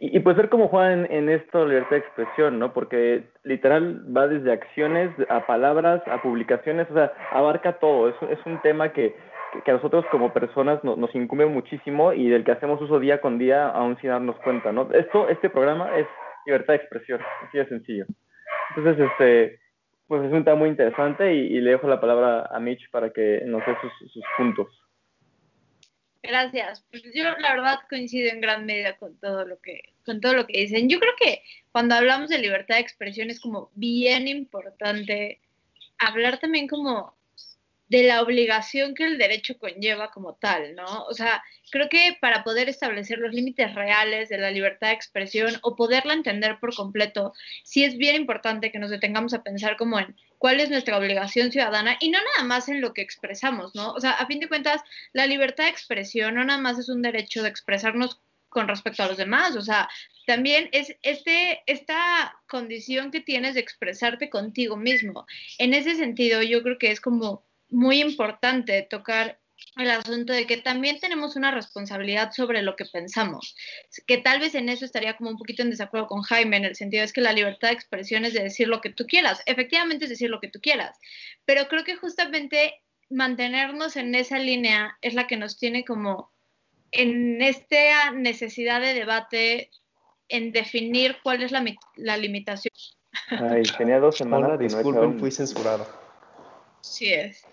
y, 0.01 0.21
pues 0.21 0.37
ver 0.37 0.49
cómo 0.49 0.69
juegan 0.69 1.07
en, 1.11 1.29
esto 1.29 1.61
la 1.61 1.71
libertad 1.71 1.91
de 1.91 1.99
expresión, 1.99 2.59
¿no? 2.61 2.73
Porque 2.73 3.25
literal 3.43 4.05
va 4.17 4.29
desde 4.29 4.53
acciones 4.53 5.11
a 5.29 5.47
palabras, 5.47 6.03
a 6.07 6.23
publicaciones, 6.23 6.89
o 6.91 6.95
sea, 6.95 7.13
abarca 7.33 7.81
todo. 7.81 8.09
Es, 8.09 8.15
es 8.31 8.47
un 8.47 8.61
tema 8.61 8.93
que, 8.93 9.17
que 9.65 9.71
a 9.71 9.75
nosotros 9.75 10.05
como 10.11 10.33
personas 10.33 10.83
nos 10.83 11.15
incumbe 11.15 11.47
muchísimo 11.47 12.13
y 12.13 12.29
del 12.29 12.45
que 12.45 12.53
hacemos 12.53 12.81
uso 12.81 12.99
día 12.99 13.21
con 13.21 13.39
día 13.39 13.69
aún 13.69 13.99
sin 14.01 14.11
darnos 14.11 14.37
cuenta, 14.37 14.73
¿no? 14.73 14.91
Esto, 14.93 15.29
este 15.29 15.51
programa 15.51 15.99
es 15.99 16.07
libertad 16.47 16.75
de 16.75 16.79
expresión, 16.79 17.21
así 17.47 17.59
de 17.59 17.69
sencillo. 17.69 18.07
Entonces, 18.75 19.11
este, 19.11 19.61
pues 20.07 20.25
es 20.25 20.33
un 20.33 20.45
tema 20.45 20.57
muy 20.57 20.69
interesante 20.71 21.35
y, 21.35 21.61
le 21.61 21.73
dejo 21.73 21.89
la 21.89 22.01
palabra 22.01 22.49
a 22.51 22.59
Mitch 22.61 22.91
para 22.91 23.11
que 23.13 23.43
nos 23.47 23.65
dé 23.67 23.77
sus, 23.81 24.13
sus 24.13 24.25
puntos. 24.37 24.69
Gracias. 26.23 26.87
Pues 26.91 27.03
yo 27.15 27.25
la 27.25 27.55
verdad 27.55 27.81
coincido 27.89 28.31
en 28.31 28.41
gran 28.41 28.65
medida 28.65 28.97
con 28.97 29.19
todo 29.19 29.45
lo 29.45 29.59
que 29.61 29.83
con 30.05 30.21
todo 30.21 30.35
lo 30.35 30.47
que 30.47 30.61
dicen. 30.61 30.89
Yo 30.89 30.99
creo 31.01 31.15
que 31.19 31.43
cuando 31.73 31.95
hablamos 31.95 32.29
de 32.29 32.39
libertad 32.39 32.77
de 32.77 32.81
expresión 32.81 33.31
es 33.31 33.41
como 33.41 33.71
bien 33.75 34.29
importante 34.29 35.41
hablar 35.99 36.39
también 36.39 36.69
como 36.69 37.17
de 37.93 38.05
la 38.05 38.23
obligación 38.23 38.95
que 38.95 39.05
el 39.05 39.19
derecho 39.19 39.59
conlleva 39.59 40.11
como 40.11 40.35
tal, 40.37 40.75
¿no? 40.75 41.05
O 41.05 41.13
sea, 41.13 41.45
creo 41.71 41.91
que 41.91 42.17
para 42.23 42.43
poder 42.43 42.71
establecer 42.71 43.19
los 43.19 43.35
límites 43.35 43.75
reales 43.75 44.31
de 44.31 44.39
la 44.39 44.51
libertad 44.51 44.89
de 44.89 44.95
expresión 44.95 45.59
o 45.61 45.77
poderla 45.77 46.15
entender 46.15 46.59
por 46.59 46.75
completo, 46.75 47.35
sí 47.65 47.85
es 47.85 47.99
bien 47.99 48.17
importante 48.17 48.73
que 48.73 48.79
nos 48.79 48.89
detengamos 48.89 49.35
a 49.35 49.43
pensar 49.43 49.77
como 49.77 49.99
en 49.99 50.17
cuál 50.39 50.61
es 50.61 50.71
nuestra 50.71 50.97
obligación 50.97 51.53
ciudadana 51.53 51.99
y 52.01 52.09
no 52.09 52.19
nada 52.19 52.49
más 52.49 52.71
en 52.71 52.81
lo 52.81 52.95
que 52.95 53.03
expresamos, 53.03 53.75
¿no? 53.75 53.93
O 53.93 54.01
sea, 54.01 54.13
a 54.13 54.27
fin 54.27 54.41
de 54.41 54.49
cuentas, 54.49 54.81
la 55.13 55.27
libertad 55.27 55.65
de 55.65 55.71
expresión 55.71 56.35
no 56.37 56.45
nada 56.47 56.59
más 56.59 56.79
es 56.79 56.89
un 56.89 57.03
derecho 57.03 57.43
de 57.43 57.51
expresarnos 57.51 58.23
con 58.49 58.69
respecto 58.69 59.03
a 59.03 59.09
los 59.09 59.19
demás, 59.19 59.55
o 59.57 59.63
sea, 59.63 59.91
también 60.27 60.71
es 60.73 60.97
este, 61.03 61.63
esta 61.67 62.39
condición 62.49 63.11
que 63.11 63.21
tienes 63.21 63.55
de 63.55 63.61
expresarte 63.61 64.31
contigo 64.31 64.79
mismo. 64.79 65.27
En 65.59 65.75
ese 65.75 65.95
sentido, 65.95 66.43
yo 66.43 66.63
creo 66.63 66.79
que 66.79 66.91
es 66.91 67.01
como 67.01 67.45
muy 67.73 68.01
importante 68.01 68.87
tocar 68.89 69.39
el 69.77 69.91
asunto 69.91 70.33
de 70.33 70.47
que 70.47 70.57
también 70.59 70.99
tenemos 71.01 71.37
una 71.37 71.51
responsabilidad 71.51 72.33
sobre 72.33 72.63
lo 72.63 72.77
que 72.77 72.85
pensamos, 72.85 73.57
que 74.07 74.19
tal 74.19 74.41
vez 74.41 74.55
en 74.55 74.69
eso 74.69 74.85
estaría 74.85 75.17
como 75.17 75.31
un 75.31 75.39
poquito 75.39 75.63
en 75.63 75.71
desacuerdo 75.71 76.09
con 76.09 76.23
Jaime, 76.23 76.57
en 76.57 76.65
el 76.65 76.77
sentido 76.77 77.05
es 77.05 77.13
que 77.13 77.21
la 77.21 77.33
libertad 77.33 77.69
de 77.69 77.75
expresión 77.75 78.25
es 78.25 78.35
de 78.35 78.43
decir 78.43 78.69
lo 78.69 78.81
que 78.81 78.91
tú 78.91 79.07
quieras, 79.07 79.43
efectivamente 79.47 80.05
es 80.05 80.11
decir 80.11 80.31
lo 80.31 80.41
que 80.41 80.49
tú 80.49 80.61
quieras, 80.61 80.99
pero 81.45 81.69
creo 81.69 81.85
que 81.85 81.97
justamente 81.97 82.83
mantenernos 83.09 83.97
en 83.97 84.15
esa 84.15 84.39
línea 84.39 84.99
es 85.01 85.15
la 85.15 85.27
que 85.27 85.37
nos 85.37 85.59
tiene 85.59 85.85
como 85.85 86.31
en 86.91 87.41
esta 87.41 88.11
necesidad 88.11 88.81
de 88.81 88.95
debate 88.95 89.71
en 90.29 90.53
definir 90.53 91.17
cuál 91.23 91.43
es 91.43 91.53
la, 91.53 91.65
la 91.97 92.17
limitación. 92.17 92.73
Ay, 93.29 93.63
tenía 93.77 93.99
dos 93.99 94.17
semanas. 94.17 94.59
disculpen, 94.59 95.19
fui 95.19 95.31
censurado. 95.31 95.87
Sí 96.81 97.13
es. 97.13 97.47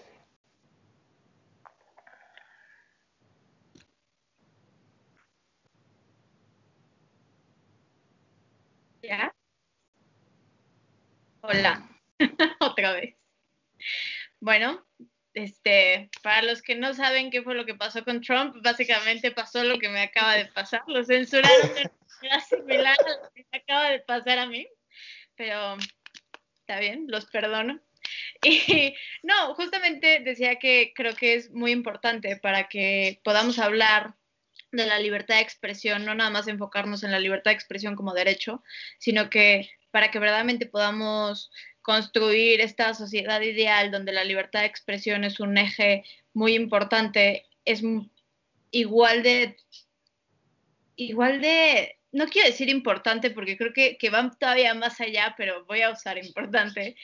Hola, 11.51 11.83
otra 12.59 12.93
vez. 12.93 13.15
Bueno, 14.39 14.85
este, 15.33 16.11
para 16.21 16.43
los 16.43 16.61
que 16.61 16.75
no 16.75 16.93
saben 16.93 17.31
qué 17.31 17.41
fue 17.41 17.55
lo 17.55 17.65
que 17.65 17.73
pasó 17.73 18.03
con 18.03 18.21
Trump, 18.21 18.57
básicamente 18.61 19.31
pasó 19.31 19.63
lo 19.63 19.79
que 19.79 19.89
me 19.89 20.03
acaba 20.03 20.35
de 20.35 20.45
pasar. 20.45 20.83
Lo 20.85 21.03
censuraron 21.03 21.73
de 21.73 21.89
manera 22.21 22.39
similar 22.47 22.95
a 22.99 23.23
lo 23.23 23.31
que 23.33 23.47
me 23.51 23.57
acaba 23.57 23.89
de 23.89 23.99
pasar 24.01 24.37
a 24.37 24.45
mí, 24.45 24.67
pero 25.35 25.75
está 26.59 26.79
bien, 26.79 27.05
los 27.07 27.25
perdono. 27.25 27.79
Y 28.43 28.95
no, 29.23 29.55
justamente 29.55 30.19
decía 30.19 30.57
que 30.57 30.93
creo 30.95 31.15
que 31.15 31.33
es 31.33 31.49
muy 31.49 31.71
importante 31.71 32.37
para 32.37 32.69
que 32.69 33.19
podamos 33.23 33.57
hablar 33.57 34.15
de 34.71 34.85
la 34.85 34.99
libertad 34.99 35.35
de 35.35 35.41
expresión, 35.41 36.05
no 36.05 36.15
nada 36.15 36.29
más 36.29 36.47
enfocarnos 36.47 37.03
en 37.03 37.11
la 37.11 37.19
libertad 37.19 37.51
de 37.51 37.55
expresión 37.55 37.95
como 37.95 38.13
derecho, 38.13 38.63
sino 38.99 39.29
que 39.29 39.69
para 39.91 40.11
que 40.11 40.19
verdaderamente 40.19 40.65
podamos 40.65 41.51
construir 41.81 42.61
esta 42.61 42.93
sociedad 42.93 43.41
ideal 43.41 43.91
donde 43.91 44.11
la 44.11 44.23
libertad 44.23 44.61
de 44.61 44.67
expresión 44.67 45.23
es 45.23 45.39
un 45.39 45.57
eje 45.57 46.03
muy 46.33 46.53
importante, 46.53 47.45
es 47.65 47.81
igual 48.71 49.23
de, 49.23 49.57
igual 50.95 51.41
de, 51.41 51.97
no 52.11 52.27
quiero 52.27 52.49
decir 52.49 52.69
importante 52.69 53.31
porque 53.31 53.57
creo 53.57 53.73
que, 53.73 53.97
que 53.97 54.09
van 54.09 54.37
todavía 54.37 54.73
más 54.73 55.01
allá, 55.01 55.33
pero 55.37 55.65
voy 55.65 55.81
a 55.81 55.91
usar 55.91 56.17
importante, 56.17 56.95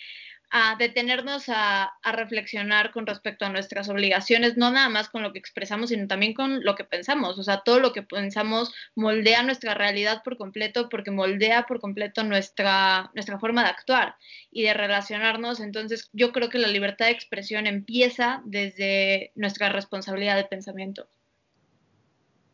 a 0.52 0.76
detenernos 0.78 1.46
a, 1.48 1.94
reflexionar 2.04 2.92
con 2.92 3.06
respecto 3.06 3.46
a 3.46 3.50
nuestras 3.50 3.90
obligaciones, 3.90 4.58
no 4.58 4.72
nada 4.72 4.90
más 4.90 5.10
con 5.10 5.22
lo 5.24 5.34
que 5.34 5.40
expresamos, 5.40 5.90
sino 5.90 6.08
también 6.08 6.34
con 6.34 6.64
lo 6.64 6.76
que 6.76 6.84
pensamos. 6.84 7.38
O 7.40 7.44
sea, 7.44 7.62
todo 7.62 7.80
lo 7.80 7.94
que 7.94 8.04
pensamos 8.04 8.74
moldea 8.96 9.44
nuestra 9.44 9.74
realidad 9.74 10.22
por 10.24 10.38
completo 10.38 10.90
porque 10.90 11.12
moldea 11.12 11.66
por 11.66 11.80
completo 11.80 12.24
nuestra, 12.24 13.12
nuestra 13.14 13.40
forma 13.40 13.64
de 13.64 13.70
actuar 13.70 14.16
y 14.52 14.64
de 14.64 14.74
relacionarnos. 14.74 15.60
Entonces, 15.60 16.10
yo 16.14 16.32
creo 16.32 16.50
que 16.50 16.60
la 16.60 16.68
libertad 16.68 17.08
de 17.08 17.12
expresión 17.12 17.68
empieza 17.68 18.42
desde 18.46 19.32
nuestra 19.36 19.70
responsabilidad 19.70 20.36
de 20.38 20.46
pensamiento. 20.46 21.08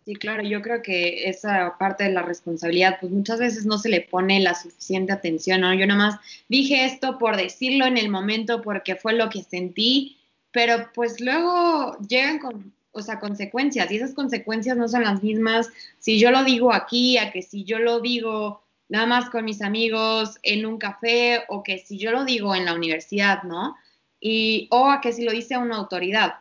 Sí, 0.03 0.15
claro, 0.15 0.43
yo 0.43 0.61
creo 0.61 0.81
que 0.81 1.29
esa 1.29 1.77
parte 1.77 2.05
de 2.05 2.11
la 2.11 2.23
responsabilidad, 2.23 2.97
pues 2.99 3.11
muchas 3.11 3.39
veces 3.39 3.65
no 3.65 3.77
se 3.77 3.89
le 3.89 4.01
pone 4.01 4.39
la 4.39 4.55
suficiente 4.55 5.13
atención, 5.13 5.61
¿no? 5.61 5.73
Yo 5.75 5.85
nada 5.85 5.99
más 5.99 6.19
dije 6.49 6.85
esto 6.85 7.19
por 7.19 7.37
decirlo 7.37 7.85
en 7.85 7.97
el 7.97 8.09
momento 8.09 8.61
porque 8.61 8.95
fue 8.95 9.13
lo 9.13 9.29
que 9.29 9.43
sentí 9.43 10.17
pero 10.51 10.89
pues 10.93 11.19
luego 11.19 11.97
llegan 12.07 12.39
con, 12.39 12.73
o 12.91 13.01
sea, 13.01 13.19
consecuencias 13.19 13.89
y 13.91 13.95
esas 13.95 14.13
consecuencias 14.13 14.77
no 14.77 14.87
son 14.87 15.03
las 15.03 15.23
mismas 15.23 15.69
si 15.99 16.19
yo 16.19 16.31
lo 16.31 16.43
digo 16.43 16.73
aquí 16.73 17.17
a 17.17 17.31
que 17.31 17.41
si 17.41 17.63
yo 17.63 17.79
lo 17.79 18.01
digo 18.01 18.61
nada 18.89 19.05
más 19.05 19.29
con 19.29 19.45
mis 19.45 19.61
amigos 19.61 20.37
en 20.43 20.65
un 20.65 20.77
café 20.77 21.43
o 21.47 21.63
que 21.63 21.77
si 21.77 21.97
yo 21.97 22.11
lo 22.11 22.25
digo 22.25 22.53
en 22.55 22.65
la 22.65 22.73
universidad, 22.73 23.43
¿no? 23.43 23.77
Y, 24.19 24.67
o 24.69 24.89
a 24.89 24.99
que 24.99 25.13
si 25.13 25.23
lo 25.23 25.31
dice 25.31 25.57
una 25.57 25.77
autoridad. 25.77 26.35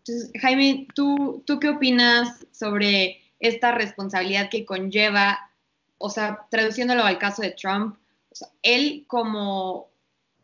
Entonces, 0.00 0.30
Jaime, 0.40 0.88
¿tú, 0.94 1.42
¿tú 1.46 1.60
qué 1.60 1.68
opinas 1.68 2.46
sobre 2.52 3.20
esta 3.38 3.72
responsabilidad 3.72 4.50
que 4.50 4.64
conlleva, 4.64 5.50
o 5.98 6.10
sea, 6.10 6.46
traduciéndolo 6.50 7.04
al 7.04 7.18
caso 7.18 7.42
de 7.42 7.52
Trump, 7.52 7.96
él 8.62 9.04
como 9.06 9.90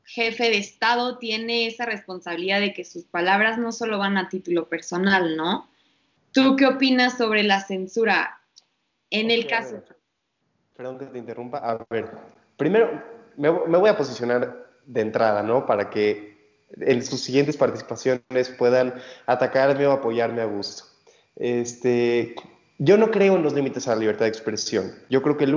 jefe 0.05 0.45
de 0.45 0.59
Estado 0.59 1.19
tiene 1.19 1.67
esa 1.67 1.85
responsabilidad 1.85 2.61
de 2.61 2.73
que 2.73 2.85
sus 2.85 3.05
palabras 3.05 3.59
no 3.59 3.73
solo 3.73 3.99
van 3.99 4.17
a 4.17 4.29
título 4.29 4.69
personal, 4.69 5.37
¿no? 5.37 5.69
¿Tú 6.33 6.57
qué 6.57 6.67
opinas 6.67 7.17
sobre 7.17 7.43
la 7.43 7.61
censura 7.61 8.41
en 9.11 9.31
el 9.31 9.47
caso? 9.47 9.83
Perdón 10.77 10.99
que 10.99 11.07
te 11.07 11.19
interrumpa. 11.19 11.59
A 11.59 11.85
ver, 11.91 12.11
primero 12.57 13.03
me, 13.37 13.51
me, 13.51 13.79
voy 13.79 13.89
a 13.89 13.97
posicionar 13.97 14.67
de 14.85 15.01
entrada, 15.01 15.43
¿no? 15.43 15.67
Para 15.67 15.91
que 15.91 16.36
en 16.81 17.05
sus 17.05 17.21
siguientes 17.21 17.57
participaciones 17.57 18.51
puedan 18.59 18.95
atacarme 19.27 19.87
o 19.87 19.93
apoyarme 19.93 20.43
a 20.43 20.47
gusto. 20.47 20.85
Este, 21.37 22.35
yo 22.79 22.99
no 22.99 23.11
creo 23.11 23.37
en 23.37 23.43
los 23.43 23.55
límites 23.55 23.89
a 23.89 23.95
la 23.95 24.01
libertad 24.01 24.27
de 24.27 24.29
expresión. 24.29 24.93
Yo 25.09 25.23
creo 25.23 25.39
que 25.39 25.47
la 25.47 25.57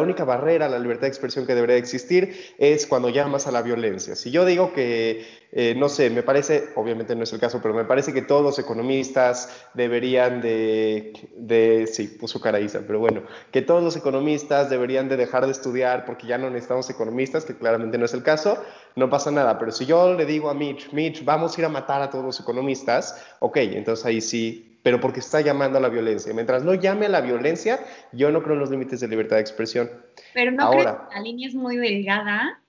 única 0.00 0.24
barrera 0.24 0.66
a 0.66 0.68
la 0.68 0.80
libertad 0.80 1.02
de 1.02 1.08
expresión 1.08 1.46
que 1.46 1.54
debería 1.54 1.76
existir 1.76 2.54
es 2.58 2.88
cuando 2.88 3.08
llamas 3.08 3.46
a 3.46 3.52
la 3.52 3.62
violencia. 3.62 4.16
Si 4.16 4.32
yo 4.32 4.44
digo 4.44 4.72
que, 4.72 5.24
eh, 5.52 5.76
no 5.76 5.88
sé, 5.88 6.10
me 6.10 6.24
parece, 6.24 6.70
obviamente 6.74 7.14
no 7.14 7.22
es 7.22 7.32
el 7.32 7.38
caso, 7.38 7.60
pero 7.62 7.72
me 7.72 7.84
parece 7.84 8.12
que 8.12 8.22
todos 8.22 8.42
los 8.42 8.58
economistas 8.58 9.64
deberían 9.74 10.40
de, 10.40 11.12
de 11.36 11.86
sí, 11.86 12.08
puso 12.08 12.40
caraíza, 12.40 12.80
pero 12.84 12.98
bueno, 12.98 13.22
que 13.52 13.62
todos 13.62 13.84
los 13.84 13.96
economistas 13.96 14.70
deberían 14.70 15.08
de 15.08 15.16
dejar 15.16 15.46
de 15.46 15.52
estudiar 15.52 16.04
porque 16.04 16.26
ya 16.26 16.36
no 16.36 16.50
necesitamos 16.50 16.90
economistas, 16.90 17.44
que 17.44 17.54
claramente 17.54 17.96
no 17.96 18.06
es 18.06 18.14
el 18.14 18.24
caso, 18.24 18.58
no 18.96 19.08
pasa 19.08 19.30
nada. 19.30 19.56
Pero 19.60 19.70
si 19.70 19.86
yo 19.86 20.14
le 20.14 20.26
digo 20.26 20.50
a 20.50 20.54
Mitch, 20.54 20.92
Mitch, 20.92 21.24
vamos 21.24 21.56
a 21.56 21.60
ir 21.60 21.64
a 21.66 21.68
matar 21.68 22.02
a 22.02 22.10
todos 22.10 22.24
los 22.24 22.40
economistas, 22.40 23.24
ok, 23.38 23.56
entonces 23.58 24.04
ahí 24.04 24.20
sí 24.20 24.69
pero 24.82 25.00
porque 25.00 25.20
está 25.20 25.40
llamando 25.40 25.78
a 25.78 25.80
la 25.80 25.88
violencia. 25.88 26.32
Mientras 26.32 26.64
no 26.64 26.74
llame 26.74 27.06
a 27.06 27.08
la 27.10 27.20
violencia, 27.20 27.80
yo 28.12 28.30
no 28.30 28.42
creo 28.42 28.54
en 28.54 28.60
los 28.60 28.70
límites 28.70 29.00
de 29.00 29.08
libertad 29.08 29.36
de 29.36 29.42
expresión. 29.42 29.90
Pero 30.34 30.50
no 30.52 30.62
Ahora, 30.62 31.08
que 31.08 31.16
la 31.16 31.22
línea 31.22 31.48
es 31.48 31.54
muy 31.54 31.76
delgada. 31.76 32.62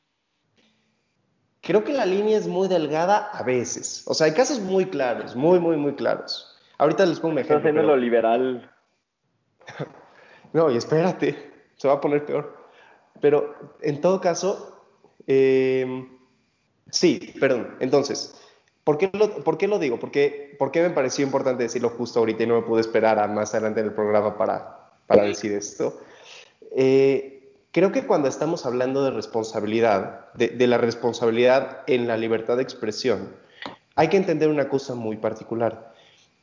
Creo 1.61 1.83
que 1.83 1.93
la 1.93 2.05
línea 2.05 2.37
es 2.37 2.47
muy 2.47 2.67
delgada 2.67 3.29
a 3.31 3.43
veces. 3.43 4.03
O 4.07 4.13
sea, 4.13 4.25
hay 4.25 4.33
casos 4.33 4.59
muy 4.59 4.85
claros, 4.85 5.35
muy, 5.35 5.59
muy, 5.59 5.77
muy 5.77 5.93
claros. 5.93 6.59
Ahorita 6.79 7.05
les 7.05 7.19
pongo 7.19 7.33
un 7.33 7.39
ejemplo. 7.39 7.57
Estás 7.57 7.69
haciendo 7.69 7.83
lo 7.83 7.95
liberal. 7.95 8.71
no, 10.53 10.71
y 10.71 10.77
espérate, 10.77 11.51
se 11.75 11.87
va 11.87 11.95
a 11.95 12.01
poner 12.01 12.25
peor. 12.25 12.57
Pero 13.21 13.55
en 13.81 14.01
todo 14.01 14.19
caso, 14.19 14.83
eh, 15.27 16.07
sí, 16.89 17.35
perdón. 17.39 17.77
Entonces, 17.79 18.40
¿Por 18.83 18.97
qué, 18.97 19.09
lo, 19.13 19.29
¿Por 19.43 19.57
qué 19.57 19.67
lo, 19.67 19.77
digo? 19.77 19.99
Porque, 19.99 20.55
¿Por 20.57 20.71
qué 20.71 20.81
me 20.81 20.89
pareció 20.89 21.23
importante 21.23 21.63
decirlo 21.63 21.89
justo 21.89 22.19
ahorita 22.19 22.43
y 22.43 22.47
no 22.47 22.55
me 22.55 22.65
pude 22.65 22.81
esperar 22.81 23.19
a 23.19 23.27
más 23.27 23.53
adelante 23.53 23.81
en 23.81 23.87
el 23.87 23.93
programa 23.93 24.37
para, 24.37 24.89
para 25.05 25.23
decir 25.23 25.51
esto? 25.51 25.99
Eh, 26.75 27.51
creo 27.71 27.91
que 27.91 28.07
cuando 28.07 28.27
estamos 28.27 28.65
hablando 28.65 29.03
de 29.03 29.11
responsabilidad, 29.11 30.31
de, 30.33 30.49
de, 30.49 30.67
la 30.67 30.79
responsabilidad 30.79 31.83
en 31.85 32.07
la 32.07 32.17
libertad 32.17 32.57
de 32.57 32.63
expresión, 32.63 33.35
hay 33.95 34.07
que 34.07 34.17
entender 34.17 34.49
una 34.49 34.67
cosa 34.67 34.95
muy 34.95 35.17
particular. 35.17 35.93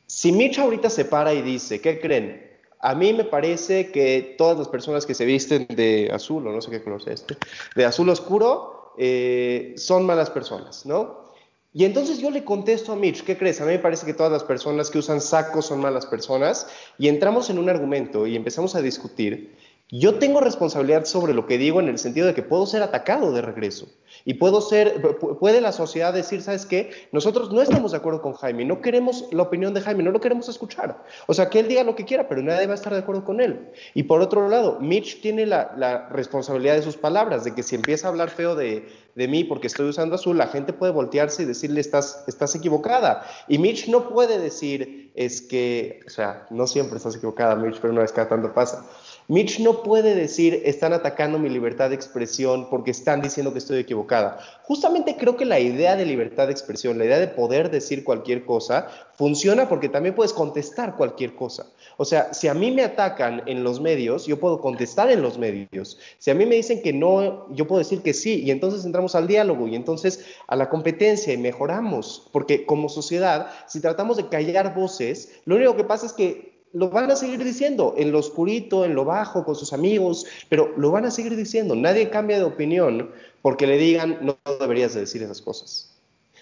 Si 0.07 0.31
Mitch 0.31 0.59
ahorita 0.59 0.89
se 0.89 1.05
para 1.05 1.33
y 1.33 1.41
dice, 1.41 1.81
¿qué 1.81 1.99
creen? 1.99 2.49
A 2.79 2.95
mí 2.95 3.11
me 3.11 3.25
parece 3.25 3.91
que 3.91 4.35
todas 4.37 4.57
las 4.57 4.69
personas 4.69 5.05
que 5.05 5.13
se 5.13 5.25
visten 5.25 5.67
de 5.67 6.09
azul, 6.13 6.47
o 6.47 6.51
no 6.51 6.61
sé 6.61 6.71
qué 6.71 6.81
color 6.81 7.01
es 7.01 7.07
este, 7.07 7.35
de 7.75 7.85
azul 7.85 8.09
oscuro, 8.09 8.93
eh, 8.97 9.73
son 9.77 10.05
malas 10.05 10.29
personas, 10.29 10.85
¿no? 10.85 11.28
Y 11.71 11.85
entonces 11.85 12.17
yo 12.17 12.31
le 12.31 12.43
contesto 12.43 12.91
a 12.91 12.95
Mitch, 12.95 13.23
¿qué 13.23 13.37
crees? 13.37 13.61
A 13.61 13.65
mí 13.65 13.73
me 13.73 13.79
parece 13.79 14.05
que 14.05 14.15
todas 14.15 14.31
las 14.31 14.43
personas 14.43 14.89
que 14.89 14.97
usan 14.97 15.21
sacos 15.21 15.67
son 15.67 15.79
malas 15.79 16.07
personas 16.07 16.67
y 16.97 17.07
entramos 17.07 17.51
en 17.51 17.59
un 17.59 17.69
argumento 17.69 18.25
y 18.25 18.35
empezamos 18.35 18.73
a 18.73 18.81
discutir. 18.81 19.55
Yo 19.91 20.19
tengo 20.19 20.39
responsabilidad 20.39 21.05
sobre 21.05 21.33
lo 21.33 21.47
que 21.47 21.57
digo 21.57 21.79
en 21.79 21.87
el 21.87 21.97
sentido 21.97 22.27
de 22.27 22.35
que 22.35 22.43
puedo 22.43 22.67
ser 22.67 22.83
atacado 22.83 23.31
de 23.31 23.41
regreso. 23.41 23.87
Y 24.23 24.35
puedo 24.35 24.61
ser, 24.61 25.01
puede 25.39 25.61
la 25.61 25.71
sociedad 25.71 26.13
decir, 26.13 26.43
¿sabes 26.43 26.67
qué? 26.67 26.91
Nosotros 27.11 27.51
no 27.51 27.59
estamos 27.59 27.91
de 27.91 27.97
acuerdo 27.97 28.21
con 28.21 28.33
Jaime, 28.33 28.65
no 28.65 28.81
queremos 28.81 29.25
la 29.31 29.41
opinión 29.41 29.73
de 29.73 29.81
Jaime, 29.81 30.03
no 30.03 30.11
lo 30.11 30.21
queremos 30.21 30.47
escuchar. 30.47 31.03
O 31.25 31.33
sea, 31.33 31.49
que 31.49 31.59
él 31.59 31.67
diga 31.67 31.83
lo 31.83 31.95
que 31.95 32.05
quiera, 32.05 32.27
pero 32.27 32.43
nadie 32.43 32.67
va 32.67 32.73
a 32.73 32.75
estar 32.75 32.93
de 32.93 32.99
acuerdo 32.99 33.25
con 33.25 33.41
él. 33.41 33.71
Y 33.95 34.03
por 34.03 34.21
otro 34.21 34.47
lado, 34.47 34.77
Mitch 34.79 35.21
tiene 35.21 35.47
la, 35.47 36.07
responsabilidad 36.11 36.75
de 36.75 36.83
sus 36.83 36.97
palabras, 36.97 37.43
de 37.43 37.55
que 37.55 37.63
si 37.63 37.73
empieza 37.73 38.07
a 38.07 38.11
hablar 38.11 38.29
feo 38.29 38.53
de, 38.53 38.87
de, 39.15 39.27
mí 39.27 39.43
porque 39.43 39.67
estoy 39.67 39.89
usando 39.89 40.15
azul, 40.15 40.37
la 40.37 40.47
gente 40.47 40.71
puede 40.71 40.91
voltearse 40.91 41.43
y 41.43 41.45
decirle, 41.45 41.81
estás, 41.81 42.25
estás 42.27 42.53
equivocada. 42.53 43.25
Y 43.47 43.57
Mitch 43.57 43.87
no 43.87 44.09
puede 44.09 44.37
decir, 44.37 45.11
es 45.15 45.41
que, 45.41 46.01
o 46.05 46.09
sea, 46.11 46.45
no 46.51 46.67
siempre 46.67 46.97
estás 46.97 47.15
equivocada, 47.15 47.55
Mitch, 47.55 47.79
pero 47.81 47.91
una 47.91 48.01
vez 48.01 48.11
cada 48.11 48.29
tanto 48.29 48.53
pasa. 48.53 48.85
Mitch 49.29 49.59
no 49.59 49.83
puede 49.83 50.15
decir, 50.15 50.63
están 50.65 50.91
atacando 50.91 51.37
mi 51.37 51.49
libertad 51.49 51.89
de 51.89 51.95
expresión 51.95 52.67
porque 52.67 52.89
están 52.89 53.21
diciendo 53.21 53.53
que 53.53 53.59
estoy 53.59 53.77
equivocada. 53.77 54.39
Justamente 54.63 55.17
creo 55.19 55.37
que 55.37 55.45
la 55.45 55.59
idea 55.59 55.95
de 55.95 56.03
libertad 56.03 56.47
de 56.47 56.51
expresión, 56.51 56.97
la 56.97 57.05
idea 57.05 57.19
de 57.19 57.27
poder 57.27 57.69
decir 57.69 58.03
cualquier 58.03 58.43
cosa, 58.43 58.87
funciona 59.13 59.69
porque 59.69 59.87
también 59.87 60.15
puedes 60.15 60.33
contestar 60.33 60.95
cualquier 60.95 61.35
cosa. 61.35 61.67
O 61.97 62.05
sea, 62.05 62.33
si 62.33 62.47
a 62.47 62.55
mí 62.55 62.71
me 62.71 62.81
atacan 62.81 63.43
en 63.45 63.63
los 63.63 63.79
medios, 63.79 64.25
yo 64.25 64.39
puedo 64.39 64.59
contestar 64.61 65.11
en 65.11 65.21
los 65.21 65.37
medios. 65.37 65.99
Si 66.17 66.31
a 66.31 66.33
mí 66.33 66.47
me 66.47 66.55
dicen 66.55 66.81
que 66.81 66.91
no, 66.91 67.53
yo 67.53 67.67
puedo 67.67 67.77
decir 67.77 68.01
que 68.01 68.15
sí, 68.15 68.41
y 68.43 68.49
entonces 68.49 68.83
entramos 68.83 69.13
al 69.13 69.27
diálogo 69.27 69.67
y 69.67 69.75
entonces 69.75 70.25
a 70.47 70.55
la 70.55 70.71
competencia 70.71 71.31
y 71.31 71.37
mejoramos. 71.37 72.27
Porque 72.33 72.65
como 72.65 72.89
sociedad, 72.89 73.51
si 73.67 73.79
tratamos 73.79 74.17
de 74.17 74.27
callar 74.27 74.73
voces, 74.73 75.33
lo 75.45 75.57
único 75.57 75.75
que 75.75 75.83
pasa 75.83 76.07
es 76.07 76.13
que 76.13 76.48
lo 76.73 76.89
van 76.89 77.09
a 77.11 77.15
seguir 77.15 77.43
diciendo 77.43 77.95
en 77.97 78.11
lo 78.11 78.19
oscurito, 78.19 78.85
en 78.85 78.95
lo 78.95 79.05
bajo, 79.05 79.43
con 79.43 79.55
sus 79.55 79.73
amigos, 79.73 80.25
pero 80.49 80.73
lo 80.77 80.91
van 80.91 81.05
a 81.05 81.11
seguir 81.11 81.35
diciendo. 81.35 81.75
Nadie 81.75 82.09
cambia 82.09 82.37
de 82.37 82.43
opinión 82.43 83.11
porque 83.41 83.67
le 83.67 83.77
digan, 83.77 84.19
no 84.21 84.37
deberías 84.59 84.93
de 84.93 85.01
decir 85.01 85.23
esas 85.23 85.41
cosas. 85.41 85.95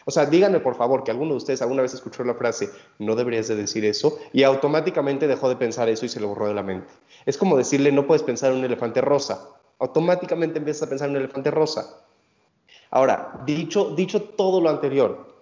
O 0.06 0.12
sea, 0.12 0.26
díganme 0.26 0.62
por 0.62 0.76
favor 0.76 1.04
que 1.04 1.12
alguno 1.12 1.32
de 1.32 1.38
ustedes 1.38 1.62
alguna 1.62 1.82
vez 1.82 1.94
escuchó 1.94 2.24
la 2.24 2.34
frase, 2.34 2.70
no 2.98 3.16
deberías 3.16 3.50
de 3.50 3.58
decir 3.58 3.84
eso, 3.84 4.18
y 4.32 4.44
automáticamente 4.44 5.28
dejó 5.28 5.50
de 5.50 5.58
pensar 5.58 5.90
eso 5.90 6.06
y 6.06 6.10
se 6.10 6.22
lo 6.22 6.30
borró 6.30 6.48
de 6.48 6.54
la 6.54 6.64
mente. 6.64 6.88
Es 7.26 7.38
como 7.38 7.58
decirle, 7.58 7.92
no 7.92 8.08
puedes 8.08 8.24
pensar 8.24 8.54
en 8.54 8.60
un 8.60 8.66
elefante 8.66 9.02
rosa. 9.02 9.50
Automáticamente 9.80 10.60
empiezas 10.60 10.84
a 10.84 10.90
pensar 10.90 11.10
en 11.10 11.18
un 11.18 11.24
elefante 11.24 11.52
rosa. 11.52 12.00
Ahora, 12.90 13.42
dicho, 13.46 13.94
dicho 13.98 14.22
todo 14.22 14.62
lo 14.62 14.70
anterior, 14.70 15.37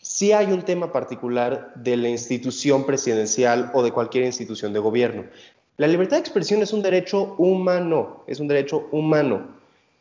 sí 0.00 0.32
hay 0.32 0.52
un 0.52 0.62
tema 0.62 0.92
particular 0.92 1.72
de 1.74 1.96
la 1.96 2.08
institución 2.08 2.84
presidencial 2.84 3.70
o 3.74 3.82
de 3.82 3.92
cualquier 3.92 4.24
institución 4.24 4.72
de 4.72 4.78
gobierno. 4.78 5.24
La 5.76 5.86
libertad 5.86 6.16
de 6.16 6.20
expresión 6.20 6.62
es 6.62 6.72
un 6.72 6.82
derecho 6.82 7.34
humano, 7.38 8.24
es 8.26 8.40
un 8.40 8.48
derecho 8.48 8.88
humano. 8.92 9.48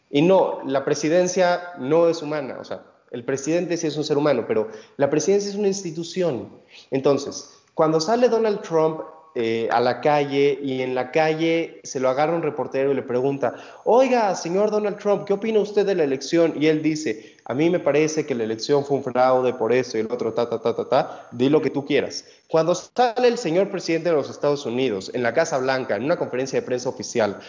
Y 0.09 0.21
no, 0.21 0.59
la 0.65 0.83
presidencia 0.83 1.61
no 1.79 2.09
es 2.09 2.21
humana, 2.21 2.57
o 2.59 2.63
sea, 2.63 2.83
el 3.11 3.23
presidente 3.23 3.77
sí 3.77 3.87
es 3.87 3.97
un 3.97 4.03
ser 4.03 4.17
humano, 4.17 4.45
pero 4.47 4.69
la 4.97 5.09
presidencia 5.09 5.49
es 5.49 5.55
una 5.55 5.67
institución. 5.67 6.49
Entonces, 6.91 7.61
cuando 7.73 7.99
sale 7.99 8.29
Donald 8.29 8.61
Trump 8.61 9.01
eh, 9.41 9.69
a 9.71 9.79
la 9.79 10.01
calle 10.01 10.59
y 10.61 10.81
en 10.81 10.93
la 10.93 11.11
calle 11.11 11.79
se 11.83 12.01
lo 12.01 12.09
agarra 12.09 12.35
un 12.35 12.41
reportero 12.41 12.91
y 12.91 12.93
le 12.93 13.03
pregunta, 13.03 13.55
oiga, 13.85 14.35
señor 14.35 14.69
Donald 14.69 14.97
Trump, 14.97 15.23
¿qué 15.23 15.31
opina 15.31 15.61
usted 15.61 15.85
de 15.85 15.95
la 15.95 16.03
elección? 16.03 16.55
Y 16.59 16.67
él 16.67 16.81
dice, 16.81 17.37
a 17.45 17.53
mí 17.53 17.69
me 17.69 17.79
parece 17.79 18.25
que 18.25 18.35
la 18.35 18.43
elección 18.43 18.83
fue 18.83 18.97
un 18.97 19.03
fraude 19.05 19.53
por 19.53 19.71
eso 19.71 19.97
y 19.97 20.01
el 20.01 20.11
otro, 20.11 20.33
ta, 20.33 20.49
ta, 20.49 20.61
ta, 20.61 20.75
ta, 20.75 20.89
ta, 20.89 21.27
di 21.31 21.47
lo 21.47 21.61
que 21.61 21.69
tú 21.69 21.85
quieras. 21.85 22.25
Cuando 22.49 22.75
sale 22.75 23.29
el 23.29 23.37
señor 23.37 23.71
presidente 23.71 24.09
de 24.09 24.15
los 24.15 24.29
Estados 24.29 24.65
Unidos 24.65 25.09
en 25.13 25.23
la 25.23 25.33
Casa 25.33 25.57
Blanca, 25.57 25.95
en 25.95 26.03
una 26.03 26.17
conferencia 26.17 26.59
de 26.59 26.65
prensa 26.65 26.89
oficial, 26.89 27.39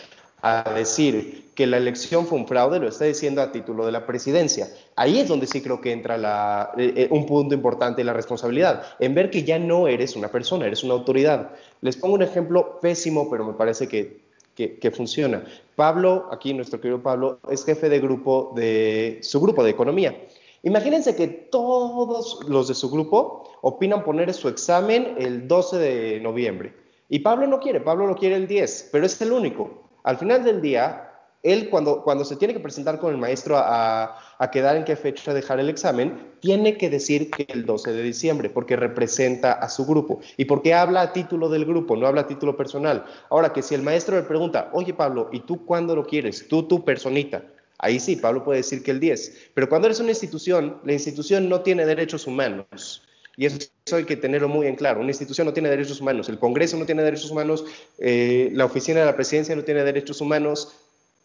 a 0.42 0.72
decir 0.74 1.50
que 1.54 1.66
la 1.66 1.76
elección 1.76 2.26
fue 2.26 2.38
un 2.38 2.46
fraude, 2.46 2.78
lo 2.78 2.88
está 2.88 3.04
diciendo 3.04 3.42
a 3.42 3.52
título 3.52 3.84
de 3.84 3.92
la 3.92 4.06
presidencia. 4.06 4.68
Ahí 4.96 5.18
es 5.18 5.28
donde 5.28 5.46
sí 5.46 5.60
creo 5.60 5.80
que 5.80 5.92
entra 5.92 6.72
eh, 6.78 6.94
eh, 6.96 7.08
un 7.10 7.26
punto 7.26 7.54
importante 7.54 8.00
en 8.00 8.06
la 8.06 8.12
responsabilidad, 8.12 8.82
en 8.98 9.14
ver 9.14 9.30
que 9.30 9.42
ya 9.42 9.58
no 9.58 9.86
eres 9.86 10.16
una 10.16 10.28
persona, 10.28 10.66
eres 10.66 10.84
una 10.84 10.94
autoridad. 10.94 11.50
Les 11.82 11.96
pongo 11.96 12.14
un 12.14 12.22
ejemplo 12.22 12.80
pésimo, 12.80 13.28
pero 13.30 13.44
me 13.44 13.52
parece 13.52 13.88
que, 13.88 14.20
que, 14.54 14.90
funciona. 14.90 15.44
Pablo, 15.76 16.28
aquí 16.30 16.54
nuestro 16.54 16.80
querido 16.80 17.02
Pablo, 17.02 17.40
es 17.50 17.64
jefe 17.64 17.88
de 17.88 18.00
grupo 18.00 18.52
de 18.54 19.18
su 19.22 19.40
grupo 19.40 19.64
de 19.64 19.70
economía. 19.70 20.16
Imagínense 20.62 21.16
que 21.16 21.28
todos 21.28 22.40
los 22.48 22.68
de 22.68 22.74
su 22.74 22.90
grupo 22.90 23.50
opinan 23.62 24.04
poner 24.04 24.32
su 24.34 24.48
examen 24.48 25.14
el 25.18 25.48
12 25.48 25.78
de 25.78 26.20
noviembre. 26.20 26.74
Y 27.08 27.20
Pablo 27.20 27.46
no 27.46 27.60
quiere, 27.60 27.80
Pablo 27.80 28.06
lo 28.06 28.14
quiere 28.14 28.36
el 28.36 28.46
10, 28.46 28.90
pero 28.92 29.06
es 29.06 29.20
el 29.20 29.32
único. 29.32 29.89
Al 30.04 30.16
final 30.16 30.44
del 30.44 30.60
día, 30.60 31.10
Él 31.42 31.68
cuando, 31.70 32.02
cuando 32.02 32.24
se 32.24 32.36
tiene 32.36 32.54
que 32.54 32.60
presentar 32.60 32.98
con 32.98 33.12
el 33.12 33.18
maestro 33.18 33.56
a, 33.56 34.18
a, 34.38 34.50
quedar 34.50 34.76
en 34.76 34.84
qué 34.84 34.96
fecha 34.96 35.34
dejar 35.34 35.60
el 35.60 35.68
examen, 35.68 36.34
tiene 36.40 36.76
que 36.76 36.90
decir 36.90 37.30
que 37.30 37.46
el 37.48 37.66
12 37.66 37.92
de 37.92 38.02
diciembre, 38.02 38.50
porque 38.50 38.76
representa 38.76 39.52
a 39.52 39.68
su 39.68 39.86
grupo 39.86 40.20
y 40.36 40.44
porque 40.46 40.74
habla 40.74 41.02
a 41.02 41.12
título 41.12 41.48
del 41.48 41.64
grupo, 41.64 41.96
no 41.96 42.06
habla 42.06 42.22
a 42.22 42.26
título 42.26 42.56
personal. 42.56 43.04
Ahora 43.30 43.52
que 43.52 43.62
si 43.62 43.74
el 43.74 43.82
maestro 43.82 44.16
le 44.16 44.22
pregunta, 44.22 44.70
oye 44.72 44.94
Pablo, 44.94 45.28
¿y 45.32 45.40
tú 45.40 45.64
cuándo 45.64 45.94
lo 45.96 46.04
quieres? 46.06 46.48
Tú, 46.48 46.64
tu 46.64 46.84
personita. 46.84 47.42
Ahí 47.82 47.98
sí, 47.98 48.16
Pablo 48.16 48.44
puede 48.44 48.58
decir 48.58 48.82
que 48.82 48.90
el 48.90 49.00
10. 49.00 49.52
Pero 49.54 49.68
cuando 49.68 49.86
eres 49.86 50.00
una 50.00 50.10
institución, 50.10 50.78
la 50.84 50.92
institución 50.92 51.48
no 51.48 51.62
tiene 51.62 51.86
derechos 51.86 52.26
humanos. 52.26 53.02
Y 53.36 53.46
eso, 53.46 53.58
hay 53.92 54.04
que 54.04 54.16
tenerlo 54.16 54.48
muy 54.48 54.66
en 54.66 54.76
claro. 54.76 55.00
Una 55.00 55.10
institución 55.10 55.46
no 55.46 55.52
tiene 55.52 55.68
derechos 55.68 56.00
humanos, 56.00 56.28
el 56.28 56.38
Congreso 56.38 56.76
no 56.76 56.86
tiene 56.86 57.02
derechos 57.02 57.30
humanos, 57.30 57.64
eh, 57.98 58.50
la 58.52 58.64
oficina 58.64 59.00
de 59.00 59.06
la 59.06 59.16
presidencia 59.16 59.56
no 59.56 59.64
tiene 59.64 59.82
derechos 59.84 60.20
humanos, 60.20 60.76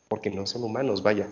porque 0.08 0.30
no 0.30 0.46
son 0.46 0.64
humanos, 0.64 1.04
vaya. 1.04 1.30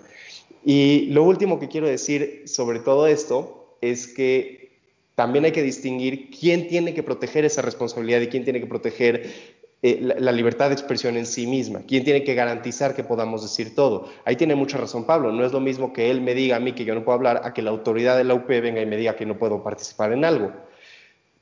Y 0.65 1.07
lo 1.07 1.23
último 1.23 1.59
que 1.59 1.67
quiero 1.67 1.87
decir 1.87 2.43
sobre 2.45 2.79
todo 2.79 3.07
esto 3.07 3.77
es 3.81 4.07
que 4.07 4.71
también 5.15 5.45
hay 5.45 5.51
que 5.51 5.61
distinguir 5.61 6.29
quién 6.31 6.67
tiene 6.67 6.93
que 6.93 7.03
proteger 7.03 7.45
esa 7.45 7.61
responsabilidad 7.61 8.21
y 8.21 8.27
quién 8.27 8.43
tiene 8.43 8.59
que 8.59 8.67
proteger 8.67 9.31
eh, 9.85 9.99
la, 10.17 10.31
libertad 10.31 10.69
de 10.69 10.75
expresión 10.75 11.17
en 11.17 11.25
sí 11.25 11.45
misma, 11.45 11.81
quién 11.85 12.05
tiene 12.05 12.23
que 12.23 12.35
garantizar 12.35 12.95
que 12.95 13.03
podamos 13.03 13.41
decir 13.41 13.75
todo. 13.75 14.07
Ahí 14.23 14.37
tiene 14.37 14.55
mucha 14.55 14.77
razón 14.77 15.03
Pablo, 15.03 15.33
no 15.33 15.45
es 15.45 15.51
lo 15.51 15.59
mismo 15.59 15.91
que 15.91 16.09
él 16.09 16.21
me 16.21 16.33
diga 16.33 16.55
a 16.55 16.61
mí 16.61 16.71
que 16.71 16.85
yo 16.85 16.95
no 16.95 17.03
puedo 17.03 17.17
hablar, 17.17 17.41
a 17.43 17.53
que 17.53 17.61
la 17.61 17.71
autoridad 17.71 18.15
de 18.15 18.23
la 18.23 18.33
UP 18.33 18.47
venga 18.47 18.79
y 18.79 18.85
me 18.85 18.95
diga 18.95 19.17
que 19.17 19.25
no 19.25 19.37
puedo 19.37 19.61
participar 19.61 20.13
en 20.13 20.23
algo. 20.23 20.53